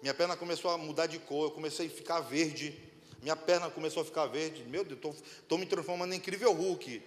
minha 0.00 0.14
perna 0.14 0.36
começou 0.36 0.70
a 0.70 0.78
mudar 0.78 1.06
de 1.06 1.18
cor, 1.18 1.48
eu 1.48 1.50
comecei 1.50 1.86
a 1.86 1.90
ficar 1.90 2.20
verde, 2.20 2.78
minha 3.20 3.36
perna 3.36 3.70
começou 3.70 4.02
a 4.02 4.04
ficar 4.04 4.26
verde, 4.26 4.62
meu 4.64 4.84
Deus, 4.84 5.16
estou 5.40 5.58
me 5.58 5.66
transformando 5.66 6.14
em 6.14 6.16
incrível 6.16 6.52
Hulk, 6.52 7.02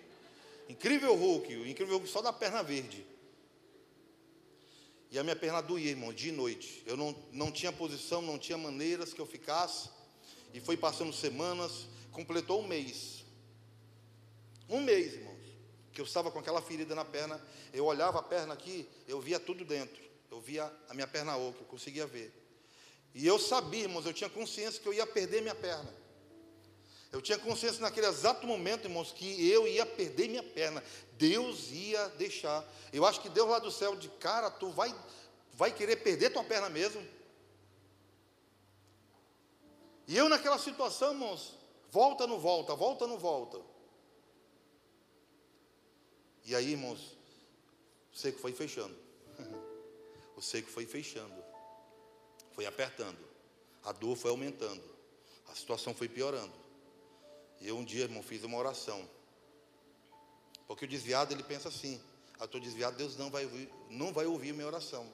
incrível 0.70 1.16
Hulk, 1.16 1.56
o 1.56 1.68
incrível 1.68 1.96
Hulk 1.96 2.08
só 2.08 2.22
da 2.22 2.32
perna 2.32 2.62
verde. 2.62 3.13
E 5.14 5.20
a 5.20 5.24
minha 5.24 5.36
perna 5.36 5.62
doía, 5.62 5.92
irmão, 5.92 6.12
de 6.12 6.32
noite. 6.32 6.82
Eu 6.88 6.98
não, 6.98 7.16
não 7.32 7.52
tinha 7.52 7.72
posição, 7.72 8.20
não 8.20 8.40
tinha 8.40 8.58
maneiras 8.58 9.14
que 9.14 9.22
eu 9.22 9.28
ficasse. 9.28 9.88
E 10.52 10.60
foi 10.60 10.76
passando 10.76 11.14
semanas, 11.14 11.86
completou 12.12 12.64
um 12.64 12.68
mês. 12.68 13.24
Um 14.68 14.82
mês, 14.82 15.14
irmãos, 15.14 15.38
que 15.92 16.02
eu 16.02 16.06
estava 16.06 16.32
com 16.32 16.40
aquela 16.40 16.64
ferida 16.64 16.96
na 16.96 17.06
perna. 17.06 17.40
Eu 17.72 17.86
olhava 17.86 18.18
a 18.18 18.24
perna 18.24 18.56
aqui, 18.56 18.90
eu 19.08 19.22
via 19.22 19.40
tudo 19.40 19.64
dentro. 19.64 20.02
Eu 20.32 20.42
via 20.42 20.66
a 20.90 20.96
minha 20.96 21.06
perna 21.06 21.38
oca, 21.38 21.60
eu 21.60 21.68
conseguia 21.68 22.08
ver. 22.08 22.34
E 23.14 23.28
eu 23.28 23.38
sabia, 23.38 23.84
irmãos, 23.84 24.08
eu 24.08 24.14
tinha 24.14 24.32
consciência 24.32 24.82
que 24.82 24.88
eu 24.88 24.94
ia 24.96 25.06
perder 25.06 25.44
minha 25.44 25.54
perna. 25.54 25.94
Eu 27.14 27.22
tinha 27.22 27.38
consciência 27.38 27.80
naquele 27.80 28.08
exato 28.08 28.48
momento, 28.48 28.86
irmãos, 28.86 29.12
que 29.12 29.48
eu 29.48 29.68
ia 29.68 29.86
perder 29.86 30.28
minha 30.28 30.42
perna. 30.42 30.84
Deus 31.12 31.70
ia 31.70 32.10
deixar. 32.10 32.68
Eu 32.92 33.06
acho 33.06 33.22
que 33.22 33.30
Deus 33.30 33.48
lá 33.48 33.60
do 33.60 33.70
céu, 33.70 33.96
de 33.96 34.10
cara, 34.10 34.50
tu 34.50 34.72
vai, 34.72 34.94
vai 35.54 35.72
querer 35.72 35.98
perder 35.98 36.32
tua 36.32 36.44
perna 36.44 36.72
mesmo. 36.72 37.08
E 40.08 40.18
eu 40.18 40.28
naquela 40.28 40.58
situação, 40.58 41.12
irmãos, 41.12 41.54
volta 41.92 42.26
não 42.26 42.40
volta, 42.40 42.74
volta 42.74 43.06
não 43.06 43.20
volta. 43.20 43.62
E 46.46 46.56
aí, 46.56 46.72
irmãos, 46.72 47.16
o 48.12 48.18
seco 48.18 48.40
foi 48.40 48.54
fechando. 48.54 48.98
o 50.36 50.42
seco 50.42 50.68
foi 50.68 50.88
fechando. 50.88 51.44
Foi 52.54 52.66
apertando. 52.66 53.20
A 53.84 53.92
dor 53.92 54.16
foi 54.16 54.32
aumentando. 54.32 54.84
A 55.48 55.54
situação 55.54 55.94
foi 55.94 56.10
piorando. 56.10 56.63
Eu 57.64 57.78
um 57.78 57.84
dia, 57.84 58.04
irmão, 58.04 58.22
fiz 58.22 58.44
uma 58.44 58.58
oração. 58.58 59.10
Porque 60.68 60.84
o 60.84 60.88
desviado, 60.88 61.34
ele 61.34 61.44
pensa 61.44 61.70
assim: 61.70 62.00
ah, 62.34 62.42
eu 62.42 62.46
estou 62.46 62.60
desviado, 62.60 62.98
Deus 62.98 63.16
não 63.16 63.32
vai, 63.32 63.46
ouvir, 63.46 63.70
não 63.90 64.12
vai 64.12 64.26
ouvir 64.26 64.54
minha 64.54 64.68
oração. 64.68 65.12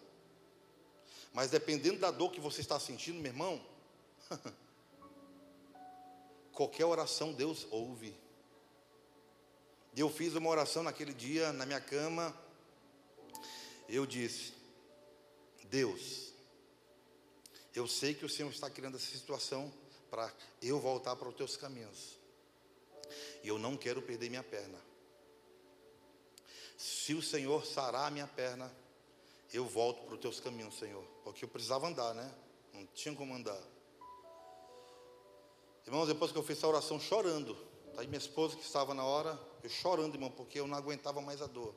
Mas 1.31 1.51
dependendo 1.51 1.99
da 1.99 2.09
dor 2.09 2.31
que 2.31 2.39
você 2.39 2.59
está 2.59 2.79
sentindo, 2.79 3.19
meu 3.19 3.31
irmão, 3.31 3.63
qualquer 6.51 6.85
oração 6.85 7.33
Deus 7.33 7.67
ouve. 7.69 8.17
Eu 9.95 10.09
fiz 10.09 10.33
uma 10.33 10.49
oração 10.49 10.81
naquele 10.81 11.13
dia, 11.13 11.53
na 11.53 11.67
minha 11.67 11.79
cama. 11.79 12.35
Eu 13.87 14.07
disse: 14.07 14.53
Deus, 15.65 16.33
eu 17.75 17.87
sei 17.87 18.15
que 18.15 18.25
o 18.25 18.29
Senhor 18.29 18.49
está 18.49 18.69
criando 18.71 18.97
essa 18.97 19.11
situação 19.11 19.71
para 20.09 20.33
eu 20.61 20.79
voltar 20.79 21.15
para 21.15 21.29
os 21.29 21.35
teus 21.35 21.55
caminhos. 21.55 22.17
E 23.43 23.47
eu 23.47 23.57
não 23.57 23.77
quero 23.77 24.01
perder 24.01 24.29
minha 24.29 24.43
perna. 24.43 24.79
Se 26.77 27.13
o 27.13 27.21
Senhor 27.21 27.65
sarar 27.65 28.07
a 28.07 28.11
minha 28.11 28.27
perna, 28.27 28.71
eu 29.51 29.65
volto 29.65 30.03
para 30.03 30.15
os 30.15 30.19
teus 30.21 30.39
caminhos, 30.39 30.77
Senhor. 30.77 31.03
Porque 31.23 31.43
eu 31.43 31.49
precisava 31.49 31.87
andar, 31.87 32.13
né? 32.13 32.33
Não 32.73 32.85
tinha 32.87 33.13
como 33.15 33.33
andar. 33.33 33.61
Irmãos, 35.85 36.07
depois 36.07 36.31
que 36.31 36.37
eu 36.37 36.43
fiz 36.43 36.57
essa 36.57 36.67
oração 36.67 36.99
chorando, 36.99 37.57
aí 37.97 38.07
minha 38.07 38.19
esposa 38.19 38.55
que 38.55 38.63
estava 38.63 38.93
na 38.93 39.03
hora, 39.03 39.39
eu 39.63 39.69
chorando, 39.69 40.13
irmão, 40.13 40.31
porque 40.31 40.59
eu 40.59 40.67
não 40.67 40.77
aguentava 40.77 41.19
mais 41.19 41.41
a 41.41 41.47
dor. 41.47 41.73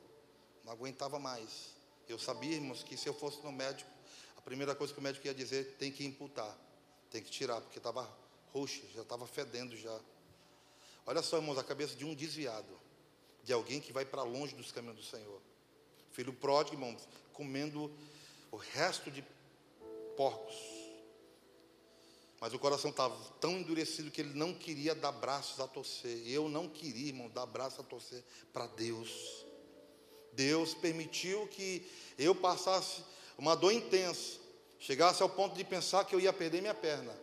Não 0.63 0.71
aguentava 0.71 1.19
mais. 1.19 1.73
Eu 2.07 2.19
sabia, 2.19 2.55
irmãos, 2.55 2.83
que 2.83 2.95
se 2.95 3.07
eu 3.07 3.13
fosse 3.13 3.41
no 3.43 3.51
médico, 3.51 3.89
a 4.37 4.41
primeira 4.41 4.75
coisa 4.75 4.93
que 4.93 4.99
o 4.99 5.03
médico 5.03 5.25
ia 5.25 5.33
dizer, 5.33 5.77
tem 5.77 5.91
que 5.91 6.05
imputar, 6.05 6.57
tem 7.09 7.21
que 7.21 7.31
tirar, 7.31 7.59
porque 7.61 7.77
estava 7.77 8.09
roxo, 8.53 8.83
já 8.93 9.01
estava 9.01 9.25
fedendo 9.25 9.75
já. 9.75 9.99
Olha 11.05 11.21
só, 11.21 11.37
irmãos, 11.37 11.57
a 11.57 11.63
cabeça 11.63 11.95
de 11.95 12.05
um 12.05 12.13
desviado, 12.13 12.79
de 13.43 13.51
alguém 13.51 13.81
que 13.81 13.91
vai 13.91 14.05
para 14.05 14.23
longe 14.23 14.55
dos 14.55 14.71
caminhos 14.71 14.97
do 14.97 15.03
Senhor. 15.03 15.41
Filho 16.11 16.31
pródigo, 16.31 16.75
irmãos, 16.75 17.07
comendo 17.33 17.91
o 18.51 18.55
resto 18.55 19.11
de 19.11 19.23
porcos. 20.15 20.55
Mas 22.39 22.53
o 22.53 22.59
coração 22.59 22.91
estava 22.91 23.15
tão 23.39 23.51
endurecido 23.51 24.11
que 24.11 24.21
ele 24.21 24.33
não 24.33 24.53
queria 24.53 24.93
dar 24.93 25.11
braços 25.11 25.59
a 25.59 25.67
torcer. 25.67 26.27
Eu 26.27 26.49
não 26.49 26.67
queria, 26.67 27.07
irmão, 27.07 27.29
dar 27.29 27.45
braços 27.45 27.79
a 27.79 27.83
torcer 27.83 28.23
para 28.51 28.67
Deus. 28.67 29.45
Deus 30.33 30.73
permitiu 30.73 31.47
que 31.47 31.89
eu 32.17 32.35
passasse 32.35 33.03
uma 33.37 33.55
dor 33.55 33.71
intensa, 33.71 34.39
chegasse 34.77 35.23
ao 35.23 35.29
ponto 35.29 35.55
de 35.55 35.63
pensar 35.63 36.05
que 36.05 36.13
eu 36.13 36.19
ia 36.19 36.33
perder 36.33 36.61
minha 36.61 36.73
perna. 36.73 37.17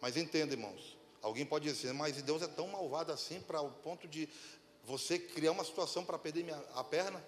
Mas 0.00 0.16
entenda, 0.16 0.54
irmãos, 0.54 0.95
alguém 1.26 1.44
pode 1.44 1.64
dizer, 1.64 1.92
mas 1.92 2.22
Deus 2.22 2.40
é 2.40 2.46
tão 2.46 2.68
malvado 2.68 3.10
assim 3.10 3.40
para 3.40 3.60
o 3.60 3.70
ponto 3.70 4.06
de 4.06 4.28
você 4.84 5.18
criar 5.18 5.50
uma 5.50 5.64
situação 5.64 6.04
para 6.04 6.16
perder 6.16 6.44
minha, 6.44 6.56
a 6.72 6.84
perna? 6.84 7.22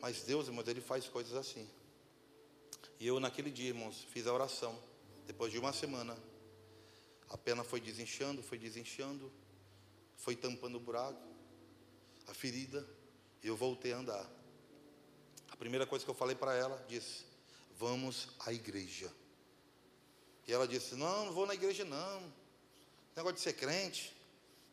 Mas 0.00 0.22
Deus, 0.22 0.46
irmãos, 0.46 0.66
Ele 0.66 0.80
faz 0.80 1.06
coisas 1.06 1.34
assim. 1.34 1.68
E 2.98 3.06
eu, 3.06 3.20
naquele 3.20 3.50
dia, 3.50 3.68
irmãos, 3.68 4.06
fiz 4.10 4.26
a 4.26 4.32
oração. 4.32 4.76
Depois 5.26 5.52
de 5.52 5.58
uma 5.58 5.72
semana, 5.72 6.16
a 7.28 7.36
perna 7.36 7.62
foi 7.62 7.78
desinchando, 7.78 8.42
foi 8.42 8.56
desinchando, 8.56 9.30
foi 10.16 10.34
tampando 10.34 10.76
o 10.76 10.80
buraco, 10.80 11.28
a 12.26 12.32
ferida, 12.32 12.88
e 13.42 13.48
eu 13.48 13.56
voltei 13.56 13.92
a 13.92 13.98
andar. 13.98 14.30
A 15.50 15.56
primeira 15.56 15.86
coisa 15.86 16.06
que 16.06 16.10
eu 16.10 16.14
falei 16.14 16.34
para 16.34 16.54
ela, 16.54 16.82
disse: 16.88 17.26
Vamos 17.76 18.28
à 18.40 18.50
igreja. 18.50 19.12
E 20.48 20.52
ela 20.52 20.66
disse: 20.66 20.94
Não, 20.94 21.26
não 21.26 21.32
vou 21.32 21.46
na 21.46 21.54
igreja, 21.54 21.84
não. 21.84 22.22
Negócio 23.14 23.36
de 23.36 23.42
ser 23.42 23.52
crente. 23.52 24.16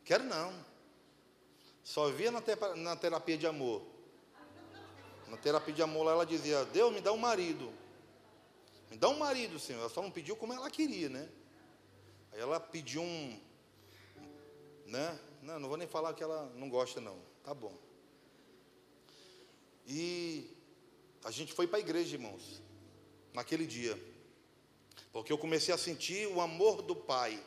Quero 0.05 0.23
não. 0.23 0.53
Só 1.83 2.09
via 2.09 2.31
na 2.31 2.95
terapia 2.95 3.37
de 3.37 3.45
amor. 3.45 3.85
Na 5.27 5.35
terapia 5.35 5.73
de 5.73 5.81
amor, 5.81 6.09
ela 6.09 6.25
dizia: 6.25 6.63
Deus, 6.65 6.93
me 6.93 7.01
dá 7.01 7.11
um 7.11 7.17
marido. 7.17 7.71
Me 8.89 8.97
dá 8.97 9.09
um 9.09 9.17
marido, 9.17 9.59
Senhor. 9.59 9.79
Ela 9.81 9.89
só 9.89 10.01
não 10.01 10.09
pediu 10.09 10.37
como 10.37 10.53
ela 10.53 10.71
queria, 10.71 11.09
né? 11.09 11.29
Aí 12.31 12.39
ela 12.39 12.59
pediu 12.59 13.01
um. 13.01 13.39
Né? 14.85 15.19
Não, 15.41 15.59
não 15.59 15.67
vou 15.67 15.77
nem 15.77 15.87
falar 15.87 16.13
que 16.13 16.23
ela 16.23 16.49
não 16.55 16.69
gosta, 16.69 17.01
não. 17.01 17.19
Tá 17.43 17.53
bom. 17.53 17.75
E 19.85 20.49
a 21.23 21.31
gente 21.31 21.51
foi 21.51 21.67
para 21.67 21.77
a 21.77 21.81
igreja, 21.81 22.15
irmãos, 22.15 22.61
naquele 23.33 23.65
dia. 23.65 24.14
Porque 25.11 25.31
eu 25.31 25.37
comecei 25.37 25.73
a 25.73 25.77
sentir 25.77 26.27
o 26.27 26.41
amor 26.41 26.81
do 26.81 26.95
Pai. 26.95 27.41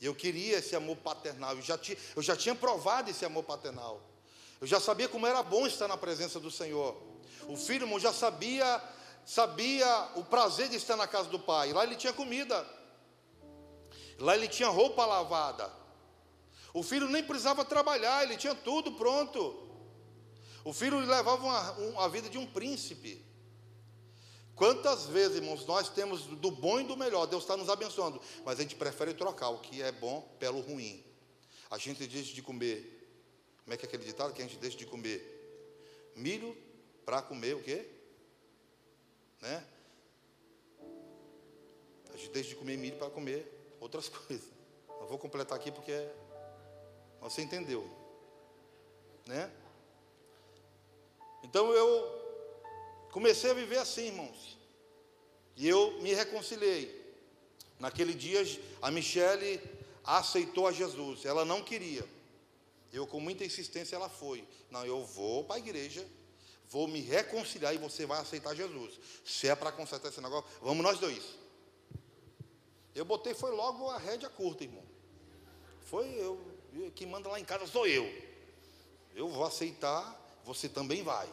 E 0.00 0.06
eu 0.06 0.14
queria 0.14 0.58
esse 0.58 0.74
amor 0.74 0.96
paternal. 0.96 1.54
Eu 1.54 1.62
já, 1.62 1.76
tinha, 1.76 1.96
eu 2.16 2.22
já 2.22 2.36
tinha 2.36 2.54
provado 2.54 3.10
esse 3.10 3.24
amor 3.24 3.44
paternal. 3.44 4.00
Eu 4.60 4.66
já 4.66 4.80
sabia 4.80 5.08
como 5.08 5.26
era 5.26 5.42
bom 5.42 5.66
estar 5.66 5.86
na 5.88 5.96
presença 5.96 6.40
do 6.40 6.50
Senhor. 6.50 6.96
O 7.48 7.56
filho, 7.56 7.84
irmão, 7.84 7.98
já 7.98 8.12
sabia, 8.12 8.82
sabia 9.24 10.08
o 10.16 10.24
prazer 10.24 10.68
de 10.68 10.76
estar 10.76 10.96
na 10.96 11.06
casa 11.06 11.28
do 11.28 11.38
pai. 11.38 11.72
Lá 11.72 11.84
ele 11.84 11.96
tinha 11.96 12.12
comida. 12.12 12.66
Lá 14.18 14.34
ele 14.34 14.48
tinha 14.48 14.68
roupa 14.68 15.04
lavada. 15.04 15.70
O 16.72 16.82
filho 16.82 17.08
nem 17.08 17.22
precisava 17.22 17.64
trabalhar, 17.64 18.22
ele 18.22 18.36
tinha 18.36 18.54
tudo 18.54 18.92
pronto. 18.92 19.68
O 20.64 20.72
filho 20.72 20.98
levava 20.98 21.44
uma, 21.44 21.72
uma, 21.72 22.04
a 22.04 22.08
vida 22.08 22.28
de 22.28 22.38
um 22.38 22.46
príncipe. 22.46 23.24
Quantas 24.60 25.06
vezes, 25.06 25.38
irmãos, 25.38 25.64
nós 25.64 25.88
temos 25.88 26.26
do 26.26 26.50
bom 26.50 26.78
e 26.78 26.84
do 26.84 26.94
melhor, 26.94 27.24
Deus 27.24 27.44
está 27.44 27.56
nos 27.56 27.70
abençoando, 27.70 28.20
mas 28.44 28.58
a 28.58 28.62
gente 28.62 28.76
prefere 28.76 29.14
trocar 29.14 29.48
o 29.48 29.58
que 29.58 29.80
é 29.80 29.90
bom 29.90 30.20
pelo 30.38 30.60
ruim. 30.60 31.02
A 31.70 31.78
gente 31.78 32.06
diz 32.06 32.26
de 32.26 32.42
comer 32.42 33.00
como 33.64 33.72
é 33.72 33.78
que 33.78 33.86
é 33.86 33.88
aquele 33.88 34.04
ditado 34.04 34.34
que 34.34 34.42
a 34.42 34.44
gente 34.44 34.58
deixa 34.58 34.76
de 34.76 34.84
comer? 34.84 36.12
Milho 36.14 36.54
para 37.06 37.22
comer 37.22 37.56
o 37.56 37.62
quê? 37.62 37.88
Né? 39.40 39.64
A 42.12 42.16
gente 42.18 42.28
deixa 42.28 42.50
de 42.50 42.56
comer 42.56 42.76
milho 42.76 42.98
para 42.98 43.08
comer 43.08 43.50
outras 43.80 44.10
coisas. 44.12 44.46
Não 44.86 45.06
vou 45.06 45.16
completar 45.16 45.56
aqui 45.56 45.72
porque 45.72 46.06
você 47.18 47.40
entendeu. 47.40 47.88
Né? 49.26 49.50
Então 51.42 51.72
eu 51.72 52.19
comecei 53.10 53.50
a 53.50 53.54
viver 53.54 53.78
assim, 53.78 54.06
irmãos. 54.06 54.58
E 55.56 55.68
eu 55.68 56.00
me 56.00 56.14
reconciliei. 56.14 56.98
Naquele 57.78 58.14
dia 58.14 58.40
a 58.82 58.90
Michele 58.90 59.60
aceitou 60.04 60.66
a 60.66 60.72
Jesus. 60.72 61.24
Ela 61.24 61.44
não 61.44 61.62
queria. 61.62 62.06
Eu, 62.92 63.06
com 63.06 63.20
muita 63.20 63.44
insistência, 63.44 63.94
ela 63.94 64.08
foi. 64.08 64.46
Não, 64.70 64.84
eu 64.84 65.04
vou 65.04 65.44
para 65.44 65.56
a 65.56 65.58
igreja, 65.58 66.06
vou 66.68 66.88
me 66.88 67.00
reconciliar 67.00 67.74
e 67.74 67.78
você 67.78 68.04
vai 68.04 68.20
aceitar 68.20 68.54
Jesus. 68.54 68.98
Se 69.24 69.48
é 69.48 69.54
para 69.54 69.70
consertar 69.70 70.08
esse 70.08 70.20
negócio, 70.20 70.50
vamos 70.60 70.82
nós 70.82 70.98
dois. 70.98 71.22
Eu 72.94 73.04
botei, 73.04 73.34
foi 73.34 73.52
logo 73.52 73.88
a 73.88 73.98
rédea 73.98 74.28
curta, 74.28 74.64
irmão. 74.64 74.84
Foi 75.82 76.06
eu, 76.08 76.40
quem 76.94 77.06
manda 77.06 77.28
lá 77.28 77.38
em 77.38 77.44
casa 77.44 77.66
sou 77.66 77.86
eu. 77.86 78.04
Eu 79.14 79.28
vou 79.28 79.44
aceitar, 79.44 80.40
você 80.44 80.68
também 80.68 81.02
vai. 81.02 81.28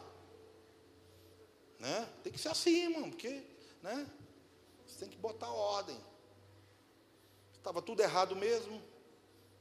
Né? 1.80 2.10
Tem 2.24 2.32
que 2.34 2.40
ser 2.40 2.50
assim, 2.50 2.84
irmão, 2.86 3.10
porque 3.10 3.44
né? 3.82 4.10
você 4.86 5.00
tem 5.00 5.10
que 5.10 5.18
botar 5.18 5.50
ordem. 5.50 6.00
Estava 7.54 7.82
tudo 7.82 8.02
errado 8.02 8.36
mesmo, 8.36 8.82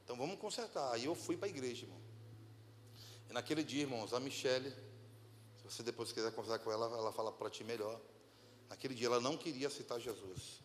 então 0.05 0.17
vamos 0.17 0.39
consertar. 0.39 0.93
Aí 0.93 1.05
eu 1.05 1.15
fui 1.15 1.37
para 1.37 1.47
a 1.47 1.51
igreja, 1.51 1.85
irmão. 1.85 2.01
E 3.29 3.33
naquele 3.33 3.65
dia, 3.65 3.83
irmãos, 3.83 4.13
a 4.13 4.21
Michelle, 4.21 4.71
se 5.57 5.65
você 5.65 5.83
depois 5.83 6.13
quiser 6.13 6.31
conversar 6.33 6.61
com 6.61 6.71
ela, 6.71 6.87
ela 6.87 7.13
fala 7.13 7.33
para 7.33 7.51
ti 7.51 7.65
melhor. 7.65 8.01
Naquele 8.69 8.95
dia 8.95 9.09
ela 9.09 9.21
não 9.21 9.37
queria 9.37 9.67
aceitar 9.67 9.99
Jesus. 9.99 10.63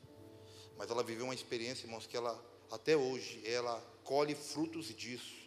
Mas 0.78 0.90
ela 0.90 1.04
viveu 1.04 1.26
uma 1.26 1.34
experiência, 1.34 1.86
irmãos, 1.86 2.06
que 2.06 2.16
ela, 2.16 2.40
até 2.72 2.96
hoje, 2.96 3.42
ela 3.46 3.80
colhe 4.04 4.36
frutos 4.36 4.88
disso. 4.96 5.41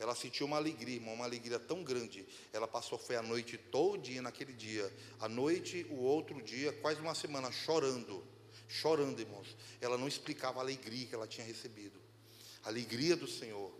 Ela 0.00 0.16
sentiu 0.16 0.46
uma 0.46 0.56
alegria, 0.56 0.96
irmão, 0.96 1.14
uma 1.14 1.24
alegria 1.24 1.60
tão 1.60 1.84
grande. 1.84 2.26
Ela 2.52 2.66
passou, 2.66 2.98
foi 2.98 3.14
a 3.14 3.22
noite 3.22 3.56
todinha 3.56 4.22
naquele 4.22 4.52
dia. 4.52 4.92
A 5.20 5.28
noite, 5.28 5.86
o 5.90 6.00
outro 6.00 6.42
dia, 6.42 6.72
quase 6.72 7.00
uma 7.00 7.14
semana, 7.14 7.52
chorando. 7.52 8.24
Chorando, 8.66 9.20
irmãos. 9.20 9.56
Ela 9.80 9.96
não 9.96 10.08
explicava 10.08 10.58
a 10.58 10.62
alegria 10.62 11.06
que 11.06 11.14
ela 11.14 11.28
tinha 11.28 11.46
recebido 11.46 12.00
a 12.64 12.68
alegria 12.68 13.16
do 13.16 13.26
Senhor, 13.26 13.70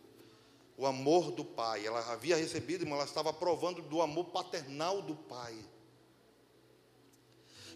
o 0.76 0.86
amor 0.86 1.30
do 1.32 1.44
Pai. 1.44 1.86
Ela 1.86 2.00
havia 2.12 2.36
recebido, 2.36 2.84
mas 2.86 2.94
ela 2.94 3.04
estava 3.04 3.32
provando 3.32 3.82
do 3.82 4.00
amor 4.00 4.26
paternal 4.26 5.02
do 5.02 5.14
Pai. 5.14 5.56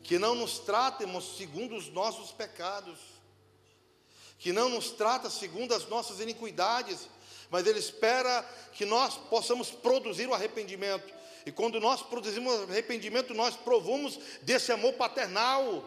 Que 0.03 0.19
não 0.19 0.35
nos 0.35 0.59
trata, 0.59 1.03
irmãos, 1.03 1.37
segundo 1.37 1.77
os 1.77 1.89
nossos 1.89 2.31
pecados, 2.31 2.99
que 4.39 4.53
não 4.53 4.69
nos 4.69 4.91
trata 4.91 5.31
segundo 5.31 5.75
as 5.75 5.89
nossas 5.89 6.21
iniquidades, 6.21 7.09
mas 7.51 7.67
Ele 7.67 7.79
espera 7.79 8.43
que 8.73 8.85
nós 8.85 9.17
possamos 9.17 9.71
produzir 9.71 10.29
o 10.29 10.35
arrependimento. 10.35 11.13
E 11.47 11.53
quando 11.53 11.79
nós 11.79 12.03
produzimos 12.03 12.69
arrependimento, 12.71 13.35
nós 13.35 13.55
provamos 13.57 14.19
desse 14.43 14.73
amor 14.73 14.95
paternal. 14.95 15.85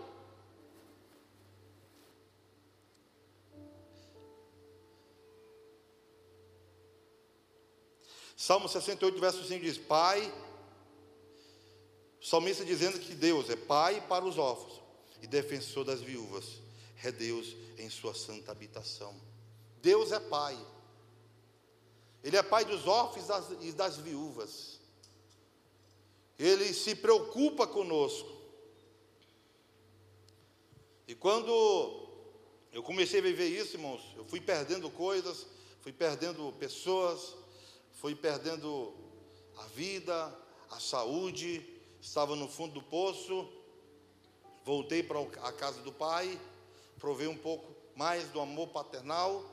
Salmo 8.35 8.69
68, 8.69 9.19
verso 9.19 9.43
5 9.43 9.65
diz: 9.65 9.79
Pai, 9.79 10.31
salmista 12.21 12.63
dizendo 12.63 12.99
que 12.99 13.15
Deus 13.15 13.49
é 13.49 13.55
Pai 13.55 13.99
para 14.07 14.23
os 14.23 14.37
órfãos 14.37 14.79
e 15.23 15.27
defensor 15.27 15.83
das 15.83 16.01
viúvas, 16.01 16.61
é 17.03 17.11
Deus 17.11 17.55
em 17.79 17.89
sua 17.89 18.13
santa 18.13 18.51
habitação. 18.51 19.19
Deus 19.81 20.11
é 20.11 20.19
Pai. 20.19 20.55
Ele 22.23 22.35
é 22.35 22.43
pai 22.43 22.65
dos 22.65 22.87
órfãos 22.87 23.27
e 23.61 23.71
das 23.71 23.97
viúvas, 23.97 24.79
Ele 26.37 26.73
se 26.73 26.95
preocupa 26.95 27.65
conosco. 27.65 28.37
E 31.07 31.15
quando 31.15 32.07
eu 32.71 32.83
comecei 32.83 33.19
a 33.19 33.23
viver 33.23 33.47
isso, 33.47 33.77
irmãos, 33.77 34.01
eu 34.17 34.25
fui 34.25 34.41
perdendo 34.41 34.89
coisas, 34.89 35.47
fui 35.81 35.93
perdendo 35.93 36.53
pessoas, 36.59 37.33
fui 37.93 38.13
perdendo 38.13 38.93
a 39.57 39.63
vida, 39.67 40.37
a 40.69 40.79
saúde, 40.79 41.65
estava 42.01 42.35
no 42.35 42.47
fundo 42.47 42.73
do 42.73 42.81
poço, 42.83 43.49
voltei 44.63 45.01
para 45.01 45.19
a 45.21 45.51
casa 45.53 45.81
do 45.81 45.91
pai, 45.91 46.39
provei 46.99 47.27
um 47.27 47.37
pouco 47.37 47.73
mais 47.95 48.27
do 48.29 48.39
amor 48.39 48.67
paternal. 48.67 49.43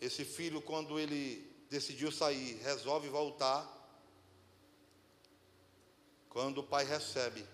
Esse 0.00 0.24
filho, 0.24 0.62
quando 0.62 0.98
ele 0.98 1.48
decidiu 1.68 2.10
sair, 2.10 2.54
resolve 2.62 3.08
voltar. 3.08 3.66
Quando 6.28 6.58
o 6.58 6.62
pai 6.62 6.84
recebe, 6.84 7.44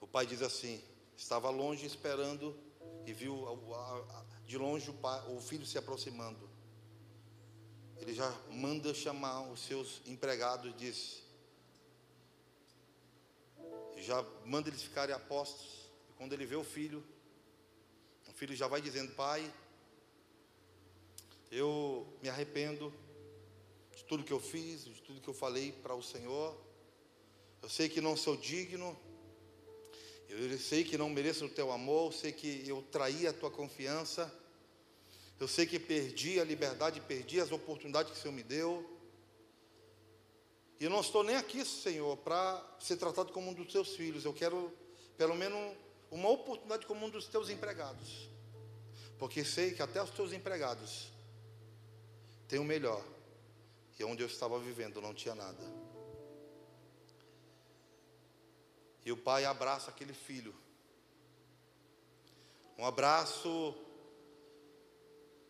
o 0.00 0.06
pai 0.06 0.26
diz 0.26 0.42
assim: 0.42 0.82
estava 1.16 1.48
longe 1.50 1.86
esperando 1.86 2.56
e 3.06 3.12
viu 3.12 3.46
de 4.46 4.58
longe 4.58 4.90
o, 4.90 4.94
pai, 4.94 5.22
o 5.30 5.40
filho 5.40 5.64
se 5.64 5.78
aproximando. 5.78 6.50
Ele 7.96 8.12
já 8.12 8.30
manda 8.50 8.92
chamar 8.92 9.50
os 9.50 9.60
seus 9.60 10.02
empregados 10.06 10.70
e 10.70 10.74
diz: 10.74 11.24
já 14.04 14.22
manda 14.44 14.68
eles 14.68 14.82
ficarem 14.82 15.14
apostos. 15.14 15.88
Quando 16.16 16.32
ele 16.32 16.46
vê 16.46 16.56
o 16.56 16.64
filho, 16.64 17.04
o 18.28 18.32
filho 18.32 18.54
já 18.54 18.68
vai 18.68 18.80
dizendo: 18.80 19.14
Pai, 19.14 19.52
eu 21.50 22.06
me 22.22 22.28
arrependo 22.28 22.92
de 23.94 24.04
tudo 24.04 24.24
que 24.24 24.32
eu 24.32 24.40
fiz, 24.40 24.84
de 24.84 25.00
tudo 25.02 25.20
que 25.20 25.28
eu 25.28 25.34
falei 25.34 25.72
para 25.72 25.94
o 25.94 26.02
Senhor. 26.02 26.56
Eu 27.62 27.68
sei 27.68 27.88
que 27.88 28.00
não 28.00 28.16
sou 28.16 28.36
digno, 28.36 28.96
eu 30.28 30.58
sei 30.58 30.84
que 30.84 30.98
não 30.98 31.08
mereço 31.08 31.46
o 31.46 31.48
teu 31.48 31.70
amor, 31.70 32.12
eu 32.12 32.18
sei 32.18 32.32
que 32.32 32.68
eu 32.68 32.82
traí 32.90 33.26
a 33.26 33.32
tua 33.32 33.50
confiança, 33.50 34.32
eu 35.38 35.48
sei 35.48 35.64
que 35.64 35.78
perdi 35.78 36.40
a 36.40 36.44
liberdade, 36.44 37.00
perdi 37.00 37.40
as 37.40 37.52
oportunidades 37.52 38.12
que 38.12 38.18
o 38.18 38.20
Senhor 38.20 38.34
me 38.34 38.42
deu. 38.42 38.90
E 40.78 40.84
eu 40.84 40.90
não 40.90 41.00
estou 41.00 41.22
nem 41.22 41.36
aqui, 41.36 41.64
Senhor, 41.64 42.16
para 42.18 42.62
ser 42.80 42.96
tratado 42.96 43.32
como 43.32 43.50
um 43.50 43.54
dos 43.54 43.72
teus 43.72 43.96
filhos. 43.96 44.24
Eu 44.24 44.34
quero, 44.34 44.72
pelo 45.16 45.34
menos, 45.34 45.76
uma 46.10 46.28
oportunidade 46.28 46.84
como 46.86 47.06
um 47.06 47.10
dos 47.10 47.26
teus 47.26 47.48
empregados. 47.48 48.28
Porque 49.18 49.44
sei 49.44 49.72
que 49.72 49.82
até 49.82 50.02
os 50.02 50.10
teus 50.10 50.32
empregados 50.32 51.13
têm 52.54 52.60
o 52.60 52.64
melhor. 52.64 53.04
E 53.98 54.04
onde 54.04 54.22
eu 54.22 54.28
estava 54.28 54.60
vivendo 54.60 55.00
não 55.00 55.12
tinha 55.12 55.34
nada. 55.34 55.60
E 59.04 59.10
o 59.10 59.16
pai 59.16 59.44
abraça 59.44 59.90
aquele 59.90 60.14
filho. 60.14 60.54
Um 62.78 62.86
abraço 62.86 63.74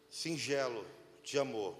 singelo 0.08 0.86
de 1.22 1.38
amor. 1.38 1.76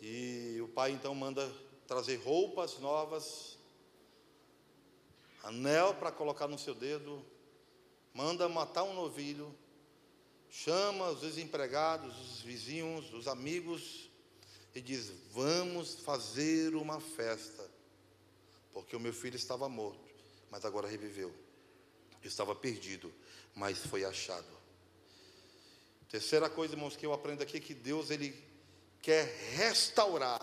E 0.00 0.60
o 0.60 0.68
pai 0.68 0.90
então 0.90 1.14
manda 1.14 1.48
trazer 1.86 2.16
roupas 2.16 2.78
novas, 2.80 3.56
anel 5.44 5.94
para 5.94 6.10
colocar 6.10 6.48
no 6.48 6.58
seu 6.58 6.74
dedo, 6.74 7.24
manda 8.12 8.48
matar 8.48 8.82
um 8.82 8.94
novilho, 8.94 9.56
chama 10.50 11.10
os 11.10 11.20
desempregados, 11.20 12.16
os 12.18 12.40
vizinhos, 12.40 13.12
os 13.12 13.28
amigos 13.28 14.10
e 14.74 14.80
diz: 14.80 15.10
Vamos 15.30 15.96
fazer 15.96 16.74
uma 16.74 17.00
festa, 17.00 17.68
porque 18.72 18.94
o 18.94 19.00
meu 19.00 19.12
filho 19.12 19.36
estava 19.36 19.68
morto, 19.68 20.08
mas 20.50 20.64
agora 20.64 20.88
reviveu. 20.88 21.34
Estava 22.22 22.54
perdido, 22.54 23.12
mas 23.54 23.78
foi 23.86 24.04
achado. 24.04 24.56
Terceira 26.08 26.50
coisa, 26.50 26.74
irmãos, 26.74 26.96
que 26.96 27.06
eu 27.06 27.12
aprendo 27.12 27.42
aqui 27.42 27.56
é 27.56 27.60
que 27.60 27.72
Deus 27.74 28.10
ele 28.10 28.34
quer 29.00 29.24
restaurar. 29.54 30.40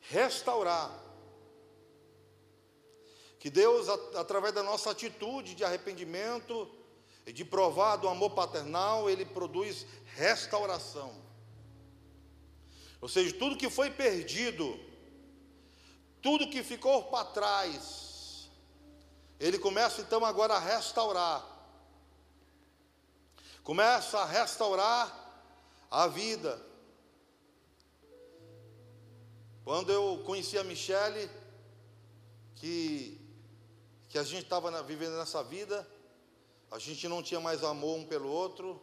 Restaurar. 0.00 0.90
Que 3.38 3.48
Deus, 3.48 3.88
através 4.16 4.52
da 4.52 4.62
nossa 4.62 4.90
atitude 4.90 5.54
de 5.54 5.64
arrependimento 5.64 6.68
e 7.30 7.32
de 7.32 7.44
provar 7.44 7.94
do 7.94 8.08
amor 8.08 8.30
paternal, 8.30 9.08
Ele 9.08 9.24
produz 9.24 9.86
restauração. 10.16 11.14
Ou 13.00 13.08
seja, 13.08 13.32
tudo 13.38 13.56
que 13.56 13.70
foi 13.70 13.88
perdido, 13.88 14.76
tudo 16.20 16.50
que 16.50 16.64
ficou 16.64 17.04
para 17.04 17.24
trás, 17.26 18.50
Ele 19.38 19.60
começa 19.60 20.00
então 20.00 20.24
agora 20.24 20.54
a 20.54 20.58
restaurar. 20.58 21.46
Começa 23.62 24.18
a 24.18 24.24
restaurar 24.24 25.06
a 25.88 26.08
vida. 26.08 26.60
Quando 29.62 29.92
eu 29.92 30.20
conheci 30.26 30.58
a 30.58 30.64
Michele, 30.64 31.30
que, 32.56 33.20
que 34.08 34.18
a 34.18 34.24
gente 34.24 34.42
estava 34.42 34.82
vivendo 34.82 35.16
nessa 35.16 35.44
vida, 35.44 35.86
a 36.70 36.78
gente 36.78 37.08
não 37.08 37.22
tinha 37.22 37.40
mais 37.40 37.64
amor 37.64 37.98
um 37.98 38.04
pelo 38.04 38.28
outro, 38.28 38.80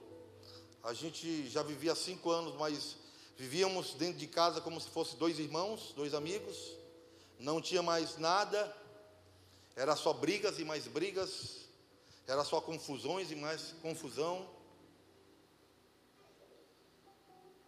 a 0.84 0.94
gente 0.94 1.48
já 1.48 1.64
vivia 1.64 1.96
cinco 1.96 2.30
anos, 2.30 2.54
mas 2.56 2.98
vivíamos 3.38 3.94
dentro 3.94 4.18
de 4.18 4.28
casa 4.28 4.60
como 4.60 4.80
se 4.80 4.90
fosse 4.90 5.16
dois 5.16 5.40
irmãos, 5.40 5.94
dois 5.96 6.14
amigos, 6.14 6.76
não 7.40 7.62
tinha 7.62 7.82
mais 7.82 8.18
nada, 8.18 8.76
era 9.76 9.96
só 9.96 10.12
brigas 10.12 10.60
e 10.60 10.66
mais 10.66 10.88
brigas, 10.88 11.68
era 12.28 12.44
só 12.44 12.60
confusões 12.60 13.32
e 13.32 13.36
mais 13.36 13.74
confusão. 13.82 14.50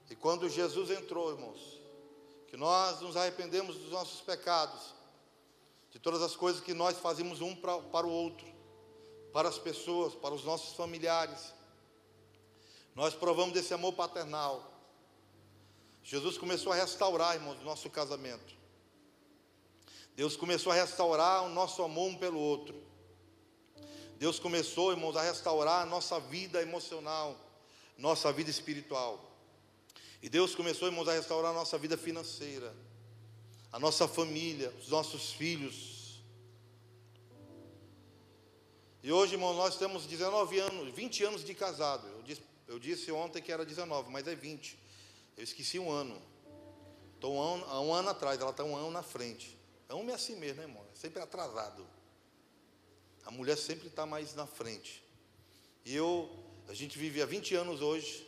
E 0.10 0.16
quando 0.16 0.50
Jesus 0.50 0.90
entrou, 0.90 1.32
irmãos, 1.32 1.80
que 2.48 2.58
nós 2.58 3.00
nos 3.00 3.16
arrependemos 3.16 3.78
dos 3.78 3.92
nossos 3.92 4.20
pecados, 4.22 4.94
de 5.92 6.00
todas 6.00 6.22
as 6.22 6.36
coisas 6.36 6.62
que 6.62 6.74
nós 6.74 6.98
fazemos 6.98 7.42
um 7.42 7.56
para, 7.56 7.80
para 7.80 8.08
o 8.08 8.12
outro, 8.12 8.59
para 9.34 9.50
as 9.50 9.58
pessoas, 9.58 10.16
para 10.16 10.34
os 10.34 10.44
nossos 10.44 10.76
familiares, 10.76 11.54
nós 12.96 13.14
provamos 13.14 13.54
desse 13.54 13.74
amor 13.74 13.94
paternal. 13.94 14.70
Jesus 16.04 16.38
começou 16.38 16.72
a 16.72 16.76
restaurar, 16.76 17.36
irmãos, 17.36 17.60
o 17.62 17.64
nosso 17.64 17.90
casamento. 17.90 18.58
Deus 20.16 20.36
começou 20.36 20.72
a 20.72 20.76
restaurar 20.76 21.44
o 21.44 21.50
nosso 21.50 21.82
amor 21.82 22.10
um 22.10 22.16
pelo 22.18 22.40
outro. 22.40 22.76
Deus 24.18 24.38
começou, 24.38 24.92
irmãos, 24.92 25.16
a 25.16 25.22
restaurar 25.22 25.84
a 25.84 25.86
nossa 25.86 26.20
vida 26.20 26.62
emocional, 26.62 27.38
nossa 27.98 28.34
vida 28.34 28.50
espiritual. 28.50 29.30
E 30.22 30.28
Deus 30.28 30.54
começou, 30.54 30.90
irmãos, 30.90 31.08
a 31.08 31.14
restaurar 31.14 31.52
a 31.52 31.54
nossa 31.54 31.78
vida 31.78 31.98
financeira, 31.98 32.76
a 33.72 33.80
nossa 33.80 34.10
família, 34.10 34.74
os 34.82 34.90
nossos 34.90 35.32
filhos. 35.32 35.99
E 39.02 39.12
hoje, 39.12 39.36
irmão, 39.36 39.54
nós 39.54 39.78
temos 39.78 40.06
19 40.06 40.60
anos, 40.60 40.94
20 40.94 41.24
anos 41.24 41.44
de 41.44 41.54
casado. 41.54 42.06
Eu 42.08 42.22
disse, 42.22 42.42
eu 42.68 42.78
disse 42.78 43.12
ontem 43.12 43.42
que 43.42 43.52
era 43.52 43.66
19, 43.66 44.12
mas 44.12 44.28
é 44.28 44.36
20. 44.36 44.78
Eu 45.38 45.44
esqueci 45.44 45.80
um 45.80 45.90
ano. 45.90 46.22
Estou 47.16 47.36
um 47.36 47.42
ano, 47.42 47.66
um 47.82 47.94
ano 47.94 48.10
atrás, 48.10 48.40
ela 48.42 48.52
está 48.52 48.64
um 48.64 48.76
ano 48.76 48.92
na 48.92 49.02
frente. 49.02 49.58
É 49.88 49.94
homem 49.94 50.14
assim 50.14 50.36
mesmo, 50.36 50.58
né, 50.58 50.64
irmão? 50.64 50.86
É 50.94 50.96
sempre 50.96 51.22
atrasado. 51.22 51.88
A 53.26 53.32
mulher 53.32 53.58
sempre 53.58 53.88
está 53.88 54.06
mais 54.06 54.36
na 54.36 54.46
frente. 54.46 55.02
E 55.86 55.96
eu, 55.96 56.30
a 56.68 56.74
gente 56.74 56.98
vive 56.98 57.22
há 57.22 57.26
20 57.26 57.56
anos 57.56 57.82
hoje, 57.82 58.28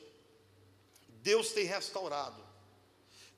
Deus 1.22 1.52
tem 1.52 1.66
restaurado. 1.66 2.42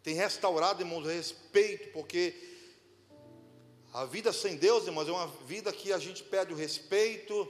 Tem 0.03 0.13
restaurado, 0.13 0.81
irmãos, 0.81 1.05
respeito, 1.05 1.91
porque 1.93 2.52
a 3.93 4.05
vida 4.05 4.33
sem 4.33 4.55
Deus, 4.55 4.87
irmãos, 4.87 5.07
é 5.07 5.11
uma 5.11 5.27
vida 5.45 5.71
que 5.71 5.93
a 5.93 5.99
gente 5.99 6.23
perde 6.23 6.51
o 6.51 6.57
respeito, 6.57 7.47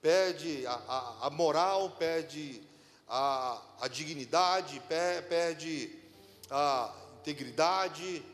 perde 0.00 0.64
a, 0.64 0.72
a, 0.72 1.26
a 1.26 1.30
moral, 1.30 1.90
perde 1.98 2.62
a, 3.08 3.60
a 3.80 3.88
dignidade, 3.88 4.80
perde 4.88 5.98
a 6.48 6.94
integridade, 7.18 8.24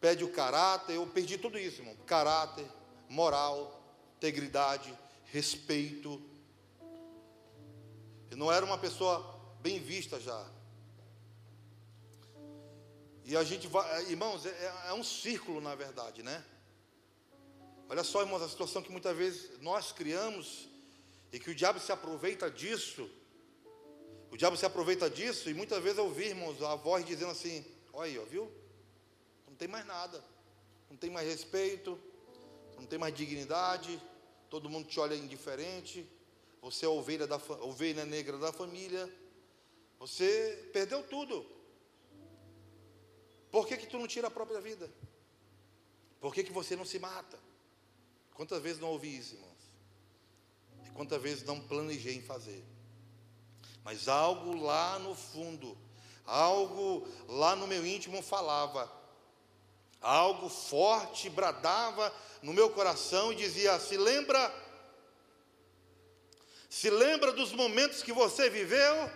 perde 0.00 0.24
o 0.24 0.32
caráter. 0.32 0.96
Eu 0.96 1.06
perdi 1.06 1.38
tudo 1.38 1.56
isso, 1.56 1.82
irmão: 1.82 1.96
caráter, 2.04 2.66
moral, 3.08 3.80
integridade, 4.16 4.92
respeito. 5.26 6.20
não 8.36 8.50
era 8.50 8.66
uma 8.66 8.76
pessoa 8.76 9.38
bem 9.60 9.78
vista 9.78 10.18
já. 10.18 10.44
E 13.30 13.36
a 13.36 13.44
gente 13.44 13.68
vai, 13.68 14.10
irmãos, 14.10 14.44
é, 14.44 14.74
é 14.88 14.92
um 14.92 15.04
círculo 15.04 15.60
na 15.60 15.76
verdade, 15.76 16.20
né? 16.20 16.44
Olha 17.88 18.02
só, 18.02 18.22
irmãos, 18.22 18.42
a 18.42 18.48
situação 18.48 18.82
que 18.82 18.90
muitas 18.90 19.16
vezes 19.16 19.56
nós 19.60 19.92
criamos 19.92 20.68
e 21.32 21.38
que 21.38 21.48
o 21.48 21.54
diabo 21.54 21.78
se 21.78 21.92
aproveita 21.92 22.50
disso. 22.50 23.08
O 24.32 24.36
diabo 24.36 24.56
se 24.56 24.66
aproveita 24.66 25.08
disso 25.08 25.48
e 25.48 25.54
muitas 25.54 25.80
vezes 25.80 26.00
ouvirmos 26.00 26.60
a 26.60 26.74
voz 26.74 27.06
dizendo 27.06 27.30
assim: 27.30 27.64
Olha 27.92 28.10
aí, 28.10 28.18
ó, 28.18 28.24
viu? 28.24 28.50
Não 29.46 29.54
tem 29.54 29.68
mais 29.68 29.86
nada, 29.86 30.24
não 30.90 30.96
tem 30.96 31.08
mais 31.08 31.28
respeito, 31.28 31.96
não 32.76 32.84
tem 32.84 32.98
mais 32.98 33.14
dignidade, 33.14 34.02
todo 34.48 34.68
mundo 34.68 34.88
te 34.88 34.98
olha 34.98 35.14
indiferente, 35.14 36.04
você 36.60 36.84
é 36.84 36.88
ovelha, 36.88 37.28
da, 37.28 37.36
ovelha 37.60 38.04
negra 38.04 38.36
da 38.38 38.52
família, 38.52 39.08
você 40.00 40.68
perdeu 40.72 41.04
tudo. 41.04 41.59
Por 43.50 43.66
que, 43.66 43.76
que 43.76 43.86
tu 43.86 43.98
não 43.98 44.06
tira 44.06 44.28
a 44.28 44.30
própria 44.30 44.60
vida? 44.60 44.90
Por 46.20 46.34
que, 46.34 46.44
que 46.44 46.52
você 46.52 46.76
não 46.76 46.84
se 46.84 46.98
mata? 46.98 47.38
Quantas 48.34 48.62
vezes 48.62 48.80
não 48.80 48.88
ouvi 48.88 49.16
isso, 49.18 49.34
irmãos? 49.34 49.50
E 50.86 50.90
quantas 50.90 51.20
vezes 51.20 51.44
não 51.44 51.60
planejei 51.60 52.14
em 52.14 52.22
fazer? 52.22 52.64
Mas 53.82 54.08
algo 54.08 54.56
lá 54.56 54.98
no 54.98 55.14
fundo, 55.14 55.76
algo 56.24 57.06
lá 57.28 57.56
no 57.56 57.66
meu 57.66 57.84
íntimo 57.84 58.22
falava, 58.22 58.90
algo 60.00 60.48
forte 60.48 61.28
bradava 61.28 62.14
no 62.42 62.52
meu 62.52 62.70
coração 62.70 63.32
e 63.32 63.36
dizia: 63.36 63.78
se 63.78 63.96
lembra, 63.96 64.54
se 66.68 66.90
lembra 66.90 67.32
dos 67.32 67.52
momentos 67.52 68.02
que 68.02 68.12
você 68.12 68.48
viveu? 68.48 69.10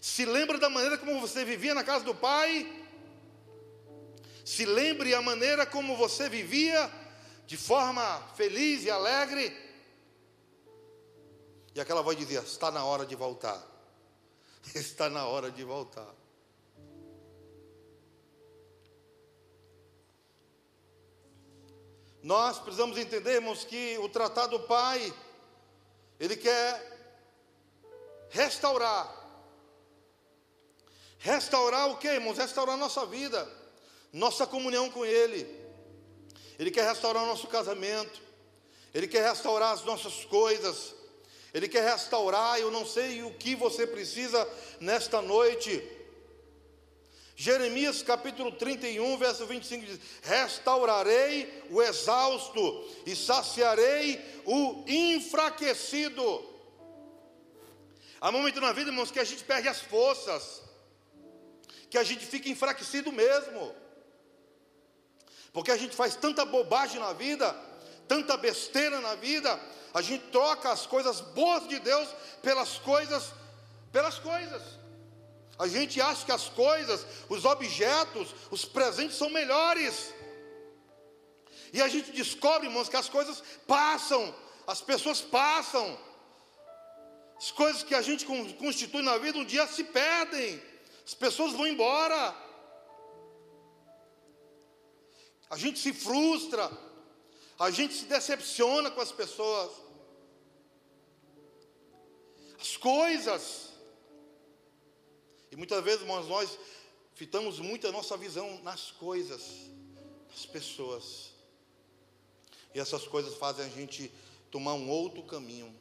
Se 0.00 0.24
lembra 0.24 0.58
da 0.58 0.68
maneira 0.68 0.96
como 0.96 1.20
você 1.20 1.44
vivia 1.44 1.74
na 1.74 1.84
casa 1.84 2.04
do 2.04 2.14
Pai? 2.14 2.86
Se 4.44 4.64
lembre 4.64 5.14
a 5.14 5.20
maneira 5.20 5.66
como 5.66 5.96
você 5.96 6.28
vivia 6.28 6.90
de 7.46 7.56
forma 7.56 8.20
feliz 8.34 8.84
e 8.84 8.90
alegre? 8.90 9.54
E 11.74 11.80
aquela 11.80 12.02
voz 12.02 12.16
dizia: 12.16 12.40
Está 12.40 12.70
na 12.70 12.84
hora 12.84 13.04
de 13.04 13.14
voltar. 13.14 13.62
Está 14.74 15.08
na 15.10 15.26
hora 15.26 15.50
de 15.50 15.64
voltar. 15.64 16.14
Nós 22.22 22.58
precisamos 22.58 22.98
entendermos 22.98 23.64
que 23.64 23.96
o 23.98 24.08
tratado 24.08 24.60
Pai, 24.60 25.14
ele 26.18 26.36
quer 26.36 26.98
restaurar. 28.28 29.17
Restaurar 31.18 31.90
o 31.90 31.96
que, 31.96 32.08
irmãos? 32.08 32.38
Restaurar 32.38 32.76
nossa 32.76 33.04
vida, 33.04 33.48
nossa 34.12 34.46
comunhão 34.46 34.90
com 34.90 35.04
Ele. 35.04 35.46
Ele 36.58 36.70
quer 36.70 36.88
restaurar 36.88 37.24
o 37.24 37.26
nosso 37.26 37.46
casamento, 37.46 38.20
Ele 38.94 39.06
quer 39.06 39.28
restaurar 39.28 39.72
as 39.72 39.84
nossas 39.84 40.24
coisas, 40.24 40.94
Ele 41.52 41.68
quer 41.68 41.84
restaurar, 41.84 42.58
eu 42.58 42.70
não 42.70 42.86
sei 42.86 43.22
o 43.22 43.32
que 43.34 43.54
você 43.54 43.86
precisa 43.86 44.48
nesta 44.80 45.20
noite. 45.20 45.82
Jeremias 47.40 48.02
capítulo 48.02 48.50
31, 48.50 49.16
verso 49.16 49.46
25 49.46 49.86
diz: 49.86 50.00
Restaurarei 50.22 51.64
o 51.70 51.80
exausto 51.80 52.84
e 53.06 53.14
saciarei 53.14 54.20
o 54.44 54.84
enfraquecido. 54.88 56.44
Há 58.20 58.32
momentos 58.32 58.60
na 58.60 58.72
vida, 58.72 58.90
irmãos, 58.90 59.12
que 59.12 59.20
a 59.20 59.24
gente 59.24 59.44
perde 59.44 59.68
as 59.68 59.80
forças, 59.80 60.62
que 61.90 61.98
a 61.98 62.04
gente 62.04 62.24
fica 62.26 62.48
enfraquecido 62.48 63.10
mesmo, 63.12 63.74
porque 65.52 65.70
a 65.70 65.76
gente 65.76 65.96
faz 65.96 66.14
tanta 66.14 66.44
bobagem 66.44 67.00
na 67.00 67.12
vida, 67.12 67.54
tanta 68.06 68.36
besteira 68.36 69.00
na 69.00 69.14
vida, 69.14 69.58
a 69.94 70.02
gente 70.02 70.24
troca 70.30 70.70
as 70.70 70.86
coisas 70.86 71.20
boas 71.20 71.66
de 71.66 71.78
Deus 71.78 72.08
pelas 72.42 72.78
coisas, 72.78 73.32
pelas 73.90 74.18
coisas. 74.18 74.62
A 75.58 75.66
gente 75.66 76.00
acha 76.00 76.24
que 76.24 76.32
as 76.32 76.48
coisas, 76.48 77.04
os 77.28 77.44
objetos, 77.44 78.34
os 78.50 78.64
presentes 78.64 79.16
são 79.16 79.28
melhores. 79.30 80.14
E 81.72 81.82
a 81.82 81.88
gente 81.88 82.12
descobre, 82.12 82.68
irmãos, 82.68 82.88
que 82.88 82.96
as 82.96 83.08
coisas 83.08 83.42
passam, 83.66 84.34
as 84.66 84.80
pessoas 84.80 85.20
passam. 85.20 85.98
As 87.36 87.50
coisas 87.50 87.82
que 87.82 87.94
a 87.94 88.02
gente 88.02 88.24
constitui 88.24 89.02
na 89.02 89.16
vida 89.18 89.38
um 89.38 89.44
dia 89.44 89.66
se 89.66 89.84
perdem. 89.84 90.62
As 91.08 91.14
pessoas 91.14 91.54
vão 91.54 91.66
embora. 91.66 92.20
A 95.48 95.56
gente 95.56 95.78
se 95.78 95.92
frustra. 95.92 96.70
A 97.58 97.70
gente 97.70 97.94
se 97.94 98.04
decepciona 98.04 98.90
com 98.90 99.00
as 99.00 99.12
pessoas. 99.20 99.72
As 102.60 102.76
coisas 102.76 103.68
e 105.50 105.56
muitas 105.56 105.82
vezes, 105.82 106.02
irmãos, 106.02 106.28
nós 106.28 106.58
fitamos 107.14 107.58
muito 107.58 107.86
a 107.86 107.92
nossa 107.92 108.16
visão 108.16 108.60
nas 108.62 108.90
coisas, 108.90 109.42
nas 110.28 110.44
pessoas. 110.44 111.32
E 112.74 112.78
essas 112.78 113.06
coisas 113.06 113.34
fazem 113.34 113.64
a 113.64 113.68
gente 113.68 114.12
tomar 114.50 114.74
um 114.74 114.90
outro 114.90 115.22
caminho. 115.22 115.74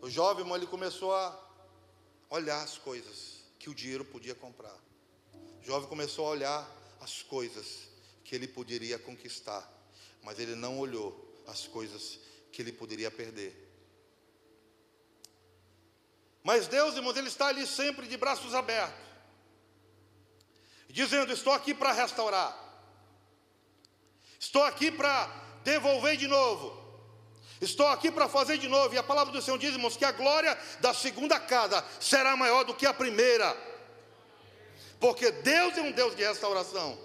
O 0.00 0.10
jovem, 0.10 0.42
irmão, 0.42 0.56
ele 0.56 0.66
começou 0.66 1.14
a 1.14 1.47
olhar 2.30 2.62
as 2.62 2.78
coisas 2.78 3.44
que 3.58 3.70
o 3.70 3.74
dinheiro 3.74 4.04
podia 4.04 4.34
comprar. 4.34 4.76
Jovem 5.62 5.88
começou 5.88 6.26
a 6.26 6.30
olhar 6.30 6.96
as 7.00 7.22
coisas 7.22 7.88
que 8.24 8.34
ele 8.34 8.46
poderia 8.46 8.98
conquistar, 8.98 9.68
mas 10.22 10.38
ele 10.38 10.54
não 10.54 10.78
olhou 10.78 11.42
as 11.46 11.66
coisas 11.66 12.18
que 12.52 12.62
ele 12.62 12.72
poderia 12.72 13.10
perder. 13.10 13.68
Mas 16.42 16.66
Deus, 16.66 16.94
irmãos, 16.96 17.14
Ele 17.14 17.28
está 17.28 17.48
ali 17.48 17.66
sempre 17.66 18.06
de 18.06 18.16
braços 18.16 18.54
abertos, 18.54 19.04
dizendo: 20.88 21.30
Estou 21.30 21.52
aqui 21.52 21.74
para 21.74 21.92
restaurar, 21.92 22.56
estou 24.40 24.62
aqui 24.62 24.90
para 24.90 25.26
devolver 25.62 26.16
de 26.16 26.26
novo, 26.26 26.87
estou 27.60 27.86
aqui 27.86 28.10
para 28.10 28.28
fazer 28.28 28.58
de 28.58 28.68
novo. 28.68 28.94
E 28.94 28.98
a 28.98 29.02
palavra 29.02 29.32
do 29.32 29.42
Senhor 29.42 29.58
diz, 29.58 29.72
irmãos, 29.72 29.96
que 29.96 30.04
a 30.04 30.12
glória 30.12 30.56
da 30.80 30.94
segunda 30.94 31.38
casa 31.40 31.84
será 32.00 32.36
maior 32.36 32.64
do 32.64 32.74
que 32.74 32.86
a 32.86 32.94
primeira, 32.94 33.56
porque 35.00 35.30
Deus 35.30 35.76
é 35.76 35.80
um 35.80 35.92
Deus 35.92 36.16
de 36.16 36.24
restauração. 36.24 36.98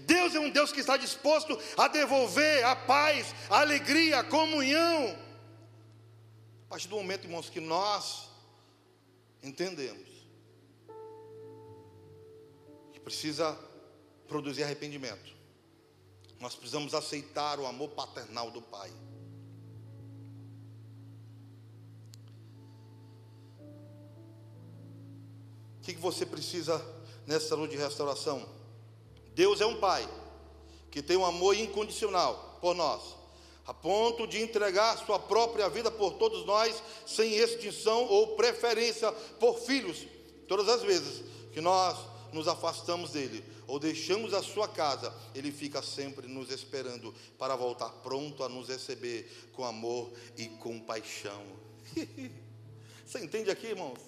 Deus 0.00 0.34
é 0.34 0.40
um 0.40 0.48
Deus 0.48 0.70
que 0.70 0.80
está 0.80 0.96
disposto 0.96 1.58
a 1.76 1.88
devolver 1.88 2.64
a 2.64 2.76
paz, 2.76 3.34
a 3.50 3.60
alegria, 3.60 4.20
a 4.20 4.24
comunhão 4.24 5.28
a 6.68 6.72
partir 6.72 6.88
do 6.88 6.96
momento, 6.96 7.24
irmãos, 7.24 7.48
que 7.48 7.60
nós 7.60 8.28
entendemos 9.42 10.06
que 12.92 13.00
precisa 13.00 13.58
produzir 14.26 14.64
arrependimento, 14.64 15.34
nós 16.38 16.54
precisamos 16.54 16.92
aceitar 16.92 17.58
o 17.58 17.66
amor 17.66 17.88
paternal 17.92 18.50
do 18.50 18.60
Pai. 18.60 18.92
Que 25.94 26.00
você 26.00 26.26
precisa 26.26 26.84
nessa 27.26 27.54
luta 27.54 27.76
de 27.76 27.82
restauração? 27.82 28.48
Deus 29.34 29.60
é 29.60 29.66
um 29.66 29.78
Pai 29.78 30.08
que 30.90 31.02
tem 31.02 31.16
um 31.16 31.24
amor 31.24 31.56
incondicional 31.56 32.58
por 32.60 32.74
nós 32.74 33.18
a 33.68 33.74
ponto 33.74 34.26
de 34.26 34.40
entregar 34.40 34.96
sua 34.96 35.18
própria 35.18 35.68
vida 35.68 35.90
por 35.90 36.14
todos 36.14 36.46
nós, 36.46 36.82
sem 37.06 37.34
extinção 37.34 38.06
ou 38.06 38.28
preferência 38.28 39.12
por 39.38 39.58
filhos. 39.58 40.06
Todas 40.48 40.70
as 40.70 40.82
vezes 40.82 41.22
que 41.52 41.60
nós 41.60 41.98
nos 42.32 42.48
afastamos 42.48 43.10
dele 43.10 43.44
ou 43.66 43.78
deixamos 43.78 44.32
a 44.32 44.42
sua 44.42 44.66
casa, 44.66 45.14
ele 45.34 45.52
fica 45.52 45.82
sempre 45.82 46.26
nos 46.26 46.50
esperando 46.50 47.14
para 47.38 47.54
voltar 47.56 47.90
pronto 48.02 48.42
a 48.42 48.48
nos 48.48 48.68
receber 48.68 49.50
com 49.52 49.62
amor 49.66 50.10
e 50.38 50.46
compaixão. 50.46 51.44
Você 53.04 53.18
entende 53.22 53.50
aqui, 53.50 53.66
irmãos? 53.66 53.98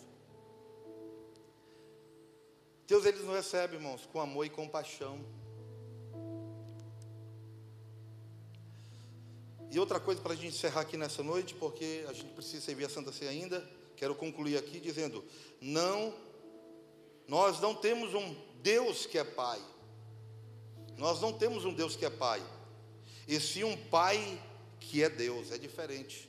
Deus 2.90 3.06
ele 3.06 3.18
nos 3.18 3.36
recebe, 3.36 3.76
irmãos, 3.76 4.04
com 4.12 4.20
amor 4.20 4.44
e 4.44 4.50
compaixão. 4.50 5.24
E 9.70 9.78
outra 9.78 10.00
coisa 10.00 10.20
para 10.20 10.32
a 10.32 10.34
gente 10.36 10.48
encerrar 10.48 10.80
aqui 10.80 10.96
nessa 10.96 11.22
noite, 11.22 11.54
porque 11.54 12.04
a 12.08 12.12
gente 12.12 12.32
precisa 12.32 12.64
servir 12.64 12.86
a 12.86 12.88
Santa 12.88 13.12
Ceia 13.12 13.30
ainda, 13.30 13.64
quero 13.94 14.12
concluir 14.16 14.56
aqui 14.56 14.80
dizendo: 14.80 15.24
não, 15.60 16.12
nós 17.28 17.60
não 17.60 17.76
temos 17.76 18.12
um 18.12 18.34
Deus 18.60 19.06
que 19.06 19.18
é 19.18 19.22
Pai, 19.22 19.62
nós 20.96 21.20
não 21.20 21.32
temos 21.32 21.64
um 21.64 21.72
Deus 21.72 21.94
que 21.94 22.04
é 22.04 22.10
Pai, 22.10 22.42
e 23.28 23.38
sim 23.38 23.62
um 23.62 23.76
Pai 23.76 24.18
que 24.80 25.00
é 25.00 25.08
Deus, 25.08 25.52
é 25.52 25.58
diferente. 25.58 26.28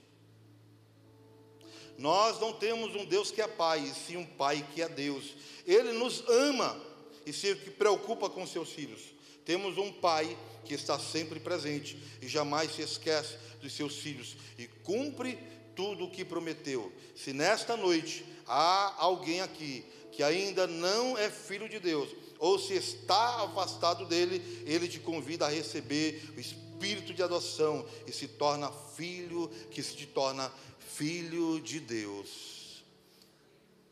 Nós 2.02 2.40
não 2.40 2.52
temos 2.52 2.96
um 2.96 3.06
Deus 3.06 3.30
que 3.30 3.42
é 3.42 3.48
Pai, 3.48 3.80
e 3.80 3.94
sim 3.94 4.18
um 4.18 4.26
Pai 4.26 4.68
que 4.74 4.82
é 4.82 4.90
Deus. 4.90 5.36
Ele 5.68 5.92
nos 5.92 6.28
ama 6.28 6.82
e 7.28 7.32
se 7.32 7.54
preocupa 7.54 8.28
com 8.28 8.46
seus 8.48 8.72
filhos. 8.72 9.02
Temos 9.46 9.78
um 9.78 9.94
Pai 9.94 10.36
que 10.66 10.74
está 10.74 10.98
sempre 10.98 11.40
presente 11.40 11.96
e 12.20 12.28
jamais 12.28 12.74
se 12.74 12.82
esquece 12.82 13.38
dos 13.62 13.74
seus 13.74 13.98
filhos 13.98 14.36
e 14.58 14.66
cumpre 14.84 15.38
tudo 15.76 16.06
o 16.06 16.10
que 16.10 16.26
prometeu. 16.26 16.92
Se 17.16 17.34
nesta 17.34 17.78
noite 17.78 18.26
há 18.48 18.96
alguém 18.98 19.42
aqui 19.42 19.86
que 20.12 20.24
ainda 20.24 20.66
não 20.66 21.16
é 21.16 21.30
filho 21.30 21.70
de 21.70 21.80
Deus, 21.80 22.10
ou 22.40 22.58
se 22.58 22.74
está 22.74 23.44
afastado 23.44 24.08
dele, 24.08 24.64
ele 24.66 24.88
te 24.88 25.00
convida 25.00 25.46
a 25.46 25.50
receber 25.50 26.34
o 26.36 26.40
espírito 26.40 27.14
de 27.14 27.22
adoção 27.22 27.86
e 28.08 28.12
se 28.12 28.28
torna 28.28 28.72
filho, 28.72 29.50
que 29.70 29.84
se 29.84 30.06
torna 30.08 30.52
filho 30.96 31.60
de 31.62 31.80
Deus. 31.80 32.84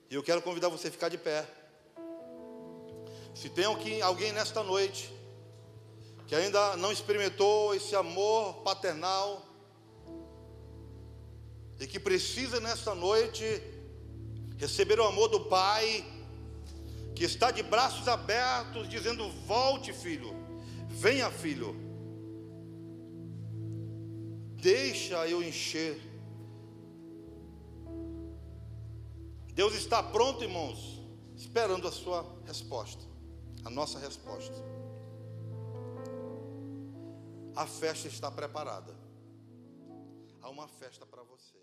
E 0.10 0.16
eu 0.16 0.24
quero 0.24 0.42
convidar 0.42 0.70
você 0.70 0.88
a 0.88 0.92
ficar 0.92 1.10
de 1.10 1.18
pé. 1.18 1.46
Se 3.34 3.50
tem 3.50 3.66
alguém, 3.66 4.32
nesta 4.34 4.64
noite 4.64 5.12
que 6.28 6.36
ainda 6.36 6.76
não 6.78 6.92
experimentou 6.92 7.74
esse 7.74 7.96
amor 7.96 8.56
paternal 8.62 9.46
e 11.80 11.88
que 11.88 12.00
precisa 12.00 12.60
nesta 12.60 12.94
noite 12.94 13.44
receber 14.58 15.00
o 15.00 15.06
amor 15.06 15.30
do 15.30 15.46
Pai, 15.46 16.06
que 17.16 17.24
está 17.24 17.50
de 17.50 17.64
braços 17.64 18.08
abertos, 18.08 18.90
dizendo: 18.90 19.30
Volte, 19.48 19.94
filho, 19.94 20.36
venha, 20.88 21.32
filho, 21.32 21.76
deixa 24.58 25.28
eu 25.28 25.42
encher. 25.42 26.09
Deus 29.60 29.74
está 29.74 30.02
pronto, 30.02 30.42
irmãos, 30.42 31.02
esperando 31.36 31.86
a 31.86 31.92
sua 31.92 32.26
resposta, 32.46 33.04
a 33.66 33.70
nossa 33.70 34.00
resposta. 34.00 34.56
A 37.58 37.68
festa 37.68 38.08
está 38.08 38.32
preparada. 38.32 38.96
Há 40.42 40.50
uma 40.50 40.66
festa 40.66 41.06
para 41.06 41.24
você. 41.24 41.59